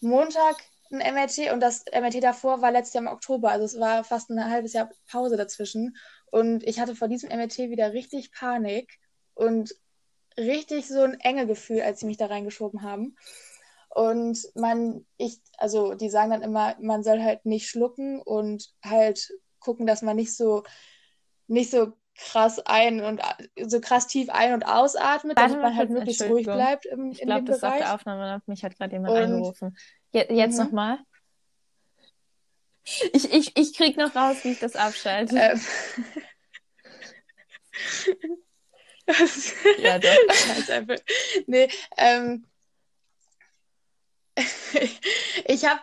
Montag 0.00 0.56
ein 0.94 1.14
MRT 1.14 1.52
und 1.52 1.60
das 1.60 1.84
MRT 1.92 2.22
davor 2.22 2.62
war 2.62 2.70
letztes 2.70 2.94
Jahr 2.94 3.04
im 3.04 3.12
Oktober. 3.12 3.50
Also 3.50 3.64
es 3.64 3.78
war 3.78 4.04
fast 4.04 4.30
ein 4.30 4.50
halbes 4.50 4.72
Jahr 4.72 4.90
Pause 5.10 5.36
dazwischen. 5.36 5.96
Und 6.26 6.64
ich 6.64 6.80
hatte 6.80 6.94
vor 6.94 7.08
diesem 7.08 7.30
MRT 7.30 7.58
wieder 7.70 7.92
richtig 7.92 8.32
Panik 8.32 8.98
und 9.34 9.74
richtig 10.38 10.88
so 10.88 11.02
ein 11.02 11.20
enge 11.20 11.46
Gefühl, 11.46 11.82
als 11.82 12.00
sie 12.00 12.06
mich 12.06 12.16
da 12.16 12.26
reingeschoben 12.26 12.82
haben. 12.82 13.16
Und 13.90 14.38
man, 14.54 15.06
ich, 15.16 15.40
also 15.58 15.94
die 15.94 16.10
sagen 16.10 16.30
dann 16.30 16.42
immer, 16.42 16.74
man 16.80 17.04
soll 17.04 17.22
halt 17.22 17.44
nicht 17.46 17.68
schlucken 17.68 18.20
und 18.20 18.72
halt 18.84 19.32
gucken, 19.60 19.86
dass 19.86 20.02
man 20.02 20.16
nicht 20.16 20.36
so, 20.36 20.64
nicht 21.46 21.70
so 21.70 21.92
krass 22.16 22.60
ein 22.64 23.00
und 23.00 23.20
so 23.60 23.80
krass 23.80 24.06
tief 24.06 24.30
ein- 24.30 24.54
und 24.54 24.64
ausatmet, 24.64 25.36
damit 25.36 25.60
man 25.60 25.76
halt 25.76 25.90
möglichst 25.90 26.22
ruhig 26.22 26.44
bleibt 26.44 26.86
im, 26.86 27.12
ich 27.12 27.20
glaub, 27.20 27.38
in 27.38 27.44
dem 27.44 27.46
das 27.46 27.60
Bereich. 27.60 27.74
Ich 27.74 27.78
glaube, 27.80 27.94
das 27.94 27.94
auf 27.94 28.04
der 28.04 28.14
Aufnahme 28.16 28.42
mich 28.46 28.64
hat 28.64 28.76
gerade 28.76 28.92
jemand 28.92 29.14
und, 29.14 29.22
angerufen. 29.22 29.76
Je 30.14 30.26
jetzt 30.30 30.58
mhm. 30.58 30.64
nochmal. 30.64 30.98
Ich, 33.12 33.32
ich, 33.32 33.56
ich 33.56 33.74
krieg 33.76 33.96
noch 33.96 34.14
raus, 34.14 34.36
wie 34.44 34.52
ich 34.52 34.60
das 34.60 34.76
abschalte. 34.76 35.36
Ähm. 35.36 35.60
ja, 39.78 39.98
doch. 39.98 40.68
einfach. 40.70 40.96
Nee, 41.46 41.68
ähm. 41.96 42.46
ich 45.46 45.64
habe 45.64 45.80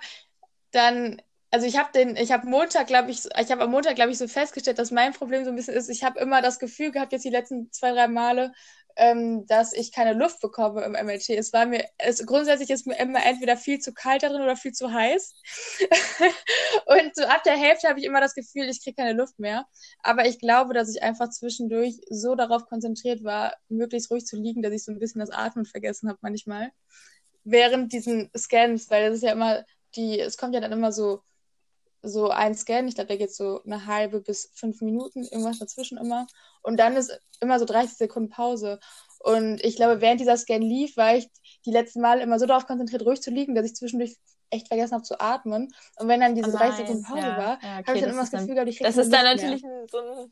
dann 0.71 1.21
also 1.51 1.67
ich 1.67 1.77
habe 1.77 1.91
den, 1.91 2.15
ich 2.15 2.31
habe 2.31 2.47
Montag, 2.47 2.87
glaube 2.87 3.11
ich, 3.11 3.25
ich 3.25 3.51
habe 3.51 3.63
am 3.63 3.71
Montag, 3.71 3.95
glaube 3.95 4.11
ich, 4.11 4.17
so 4.17 4.27
festgestellt, 4.27 4.79
dass 4.79 4.89
mein 4.89 5.11
Problem 5.11 5.43
so 5.43 5.49
ein 5.49 5.55
bisschen 5.57 5.73
ist, 5.73 5.89
ich 5.89 6.03
habe 6.03 6.19
immer 6.19 6.41
das 6.41 6.59
Gefühl 6.59 6.91
gehabt, 6.91 7.11
jetzt 7.11 7.25
die 7.25 7.29
letzten 7.29 7.69
zwei, 7.73 7.91
drei 7.91 8.07
Male, 8.07 8.53
ähm, 9.01 9.47
dass 9.47 9.73
ich 9.73 9.91
keine 9.91 10.13
Luft 10.13 10.41
bekomme 10.41 10.83
im 10.83 10.91
MLT. 10.91 11.31
Es 11.31 11.51
war 11.53 11.65
mir, 11.65 11.83
es, 11.97 12.23
grundsätzlich 12.23 12.69
ist 12.69 12.85
mir 12.85 12.99
immer 12.99 13.25
entweder 13.25 13.57
viel 13.57 13.79
zu 13.79 13.93
kalt 13.95 14.21
darin 14.21 14.43
oder 14.43 14.55
viel 14.55 14.73
zu 14.73 14.93
heiß. 14.93 15.33
und 16.85 17.15
so 17.15 17.23
ab 17.23 17.41
der 17.43 17.57
Hälfte 17.57 17.89
habe 17.89 17.99
ich 17.99 18.05
immer 18.05 18.21
das 18.21 18.35
Gefühl, 18.35 18.69
ich 18.69 18.83
kriege 18.83 18.95
keine 18.95 19.13
Luft 19.13 19.39
mehr. 19.39 19.65
Aber 20.03 20.27
ich 20.27 20.37
glaube, 20.37 20.75
dass 20.75 20.93
ich 20.95 21.01
einfach 21.01 21.29
zwischendurch 21.31 21.99
so 22.11 22.35
darauf 22.35 22.67
konzentriert 22.67 23.23
war, 23.23 23.55
möglichst 23.69 24.11
ruhig 24.11 24.27
zu 24.27 24.35
liegen, 24.35 24.61
dass 24.61 24.71
ich 24.71 24.83
so 24.83 24.91
ein 24.91 24.99
bisschen 24.99 25.19
das 25.19 25.31
Atmen 25.31 25.65
vergessen 25.65 26.07
habe 26.07 26.19
manchmal. 26.21 26.69
Während 27.43 27.91
diesen 27.93 28.29
Scans, 28.37 28.91
weil 28.91 29.07
das 29.07 29.15
ist 29.15 29.23
ja 29.23 29.31
immer 29.31 29.65
die, 29.95 30.19
es 30.19 30.37
kommt 30.37 30.53
ja 30.53 30.61
dann 30.61 30.71
immer 30.71 30.91
so 30.91 31.23
so 32.01 32.29
ein 32.29 32.55
Scan, 32.55 32.87
ich 32.87 32.95
glaube, 32.95 33.07
der 33.07 33.17
geht 33.17 33.33
so 33.33 33.61
eine 33.63 33.85
halbe 33.85 34.21
bis 34.21 34.51
fünf 34.55 34.81
Minuten, 34.81 35.23
irgendwas 35.23 35.59
dazwischen 35.59 35.97
immer. 35.97 36.27
Und 36.61 36.77
dann 36.77 36.95
ist 36.95 37.19
immer 37.39 37.59
so 37.59 37.65
30 37.65 37.97
Sekunden 37.97 38.29
Pause. 38.29 38.79
Und 39.19 39.63
ich 39.63 39.75
glaube, 39.75 40.01
während 40.01 40.19
dieser 40.19 40.37
Scan 40.37 40.61
lief, 40.61 40.97
war 40.97 41.15
ich 41.15 41.27
die 41.65 41.71
letzten 41.71 42.01
Mal 42.01 42.19
immer 42.19 42.39
so 42.39 42.45
darauf 42.45 42.65
konzentriert, 42.65 43.05
ruhig 43.05 43.21
zu 43.21 43.29
liegen, 43.29 43.53
dass 43.53 43.65
ich 43.65 43.75
zwischendurch 43.75 44.17
echt 44.49 44.67
vergessen 44.67 44.95
habe 44.95 45.03
zu 45.03 45.19
atmen. 45.19 45.73
Und 45.97 46.07
wenn 46.07 46.19
dann 46.19 46.35
diese 46.35 46.49
oh 46.49 46.57
30 46.57 46.77
Sekunden 46.77 47.03
Pause 47.03 47.21
ja. 47.21 47.37
war, 47.37 47.59
ja, 47.61 47.79
okay, 47.79 47.87
habe 47.87 47.97
ich 47.97 48.03
dann 48.03 48.11
immer 48.11 48.21
das 48.21 48.31
Gefühl, 48.31 48.55
gehabt, 48.55 48.69
ich 48.69 48.79
Das 48.79 48.97
ist 48.97 49.13
dann 49.13 49.23
natürlich 49.23 49.63
ein, 49.63 49.87
so 49.89 49.97
ein 49.99 50.31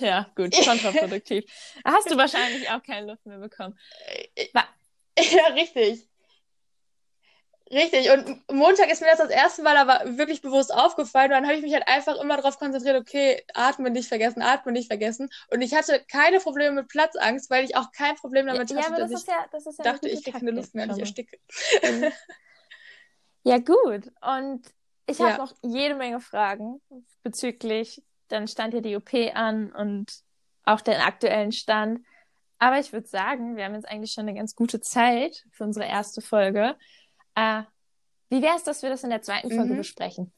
ja, 0.00 0.26
gut, 0.34 0.52
kontraproduktiv. 0.64 1.44
Hast 1.84 2.10
du 2.10 2.16
wahrscheinlich 2.16 2.68
auch 2.70 2.82
keine 2.82 3.12
Luft 3.12 3.24
mehr 3.26 3.38
bekommen. 3.38 3.78
Äh, 4.34 4.48
ja, 5.18 5.46
richtig. 5.54 6.08
Richtig, 7.68 8.10
und 8.12 8.48
Montag 8.52 8.92
ist 8.92 9.00
mir 9.00 9.08
das 9.08 9.18
das 9.18 9.30
erste 9.30 9.62
Mal 9.62 9.76
aber 9.76 10.16
wirklich 10.16 10.40
bewusst 10.40 10.72
aufgefallen. 10.72 11.32
Und 11.32 11.38
dann 11.38 11.46
habe 11.46 11.56
ich 11.56 11.62
mich 11.62 11.72
halt 11.72 11.88
einfach 11.88 12.16
immer 12.20 12.36
darauf 12.36 12.58
konzentriert, 12.58 12.96
okay, 12.96 13.42
atmen 13.54 13.92
nicht 13.92 14.08
vergessen, 14.08 14.40
atmen 14.40 14.72
nicht 14.72 14.86
vergessen. 14.86 15.28
Und 15.50 15.62
ich 15.62 15.74
hatte 15.74 16.04
keine 16.08 16.38
Probleme 16.38 16.76
mit 16.76 16.88
Platzangst, 16.88 17.50
weil 17.50 17.64
ich 17.64 17.76
auch 17.76 17.90
kein 17.90 18.14
Problem 18.14 18.46
damit 18.46 18.70
ja, 18.70 18.76
hatte, 18.76 18.92
ja, 18.92 18.98
dass 18.98 19.10
das 19.10 19.22
ich 19.22 19.28
ja, 19.28 19.46
das 19.50 19.64
ja 19.64 19.84
dachte, 19.84 20.08
ich 20.08 20.22
kriege 20.22 20.38
keine 20.38 20.52
Luft 20.52 20.74
mehr 20.76 20.84
und 20.84 20.92
ich 20.92 21.00
ersticke. 21.00 21.38
ja, 23.42 23.58
gut. 23.58 24.12
Und 24.20 24.62
ich 25.06 25.20
habe 25.20 25.38
noch 25.38 25.52
jede 25.62 25.96
Menge 25.96 26.20
Fragen 26.20 26.80
bezüglich, 27.24 28.02
dann 28.28 28.46
stand 28.46 28.74
ja 28.74 28.80
die 28.80 28.96
OP 28.96 29.12
an 29.34 29.72
und 29.72 30.12
auch 30.64 30.80
den 30.80 31.00
aktuellen 31.00 31.50
Stand. 31.50 32.00
Aber 32.58 32.78
ich 32.78 32.92
würde 32.92 33.08
sagen, 33.08 33.56
wir 33.56 33.64
haben 33.64 33.74
jetzt 33.74 33.88
eigentlich 33.88 34.12
schon 34.12 34.28
eine 34.28 34.38
ganz 34.38 34.54
gute 34.54 34.80
Zeit 34.80 35.44
für 35.50 35.64
unsere 35.64 35.86
erste 35.86 36.20
Folge. 36.20 36.76
Äh, 37.36 37.62
wie 38.28 38.42
wäre 38.42 38.56
es, 38.56 38.64
dass 38.64 38.82
wir 38.82 38.90
das 38.90 39.04
in 39.04 39.10
der 39.10 39.22
zweiten 39.22 39.50
Folge 39.50 39.74
mhm. 39.74 39.78
besprechen? 39.78 40.32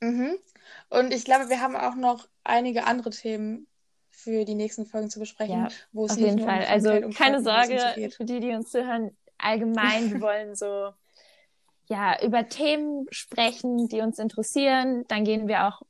Mhm. 0.00 0.38
Und 0.90 1.12
ich 1.12 1.24
glaube, 1.24 1.48
wir 1.48 1.60
haben 1.60 1.76
auch 1.76 1.94
noch 1.94 2.28
einige 2.44 2.84
andere 2.84 3.10
Themen 3.10 3.66
für 4.10 4.44
die 4.44 4.54
nächsten 4.54 4.86
Folgen 4.86 5.10
zu 5.10 5.20
besprechen, 5.20 5.62
ja, 5.64 5.68
wo 5.92 6.06
es 6.06 6.12
auf 6.12 6.18
jeden 6.18 6.40
Fall. 6.40 6.62
Um 6.62 6.68
also 6.68 6.92
um 6.92 7.12
keine 7.12 7.42
Sorge 7.42 8.10
für 8.10 8.24
die, 8.24 8.40
die 8.40 8.50
uns 8.50 8.70
zuhören. 8.70 9.16
Allgemein, 9.38 10.12
wir 10.12 10.20
wollen 10.20 10.56
so 10.56 10.92
ja 11.88 12.20
über 12.22 12.48
Themen 12.48 13.06
sprechen, 13.10 13.88
die 13.88 14.00
uns 14.00 14.18
interessieren. 14.18 15.04
Dann 15.06 15.24
gehen 15.24 15.46
wir 15.46 15.68
auch 15.68 15.82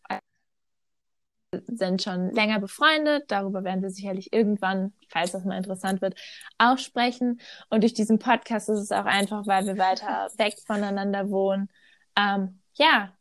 sind 1.53 2.03
schon 2.03 2.31
länger 2.31 2.61
befreundet. 2.61 3.25
Darüber 3.29 3.65
werden 3.65 3.83
wir 3.83 3.91
sicherlich 3.91 4.33
irgendwann, 4.33 4.93
falls 5.09 5.33
das 5.33 5.45
mal 5.45 5.57
interessant 5.57 6.03
wird, 6.03 6.15
auch 6.59 6.79
sprechen. 6.79 7.41
Und 7.71 7.83
durch 7.83 7.95
diesen 7.95 8.19
Podcast 8.19 8.69
ist 8.69 8.81
es 8.81 8.93
auch 8.93 9.07
einfach, 9.07 9.47
weil 9.47 9.67
wir 9.67 9.79
weiter 9.79 10.29
weg 10.37 10.55
voneinander 10.67 11.31
wohnen, 11.31 11.71
ähm, 12.17 12.61
ja, 12.75 13.13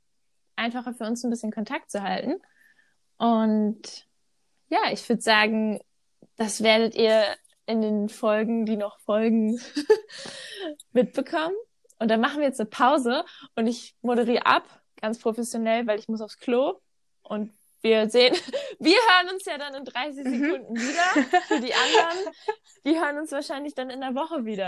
einfacher 0.56 0.94
für 0.94 1.06
uns 1.06 1.24
ein 1.24 1.30
bisschen 1.30 1.52
Kontakt 1.52 1.90
zu 1.92 2.02
halten. 2.02 2.42
Und 3.18 4.08
ja, 4.70 4.80
ich 4.92 5.08
würde 5.08 5.22
sagen, 5.22 5.80
das 6.36 6.62
werdet 6.64 6.96
ihr 6.96 7.24
in 7.66 7.82
den 7.82 8.10
Folgen, 8.10 8.66
die 8.66 8.78
noch 8.78 9.00
folgen, 9.00 9.60
mitbekommen. 10.92 11.56
Und 12.00 12.10
dann 12.10 12.22
machen 12.22 12.40
wir 12.40 12.48
jetzt 12.48 12.60
eine 12.60 12.70
Pause 12.70 13.24
und 13.56 13.68
ich 13.68 13.96
moderiere 14.02 14.46
ab, 14.46 14.64
ganz 15.02 15.20
professionell, 15.20 15.88
weil 15.88 16.00
ich 16.00 16.08
muss 16.08 16.22
aufs 16.22 16.40
Klo. 16.40 16.80
Und 17.24 17.52
wir 17.82 18.10
sehen, 18.10 18.36
wir 18.80 18.96
hören 18.96 19.34
uns 19.34 19.46
ja 19.46 19.58
dann 19.58 19.74
in 19.76 19.86
30 19.86 20.26
Mhm. 20.26 20.44
Sekunden 20.44 20.76
wieder. 20.76 21.42
Für 21.48 21.60
die 21.62 21.74
anderen, 21.74 22.34
die 22.86 23.00
hören 23.00 23.18
uns 23.20 23.32
wahrscheinlich 23.32 23.76
dann 23.76 23.90
in 23.90 24.02
der 24.02 24.16
Woche 24.16 24.46
wieder. 24.46 24.66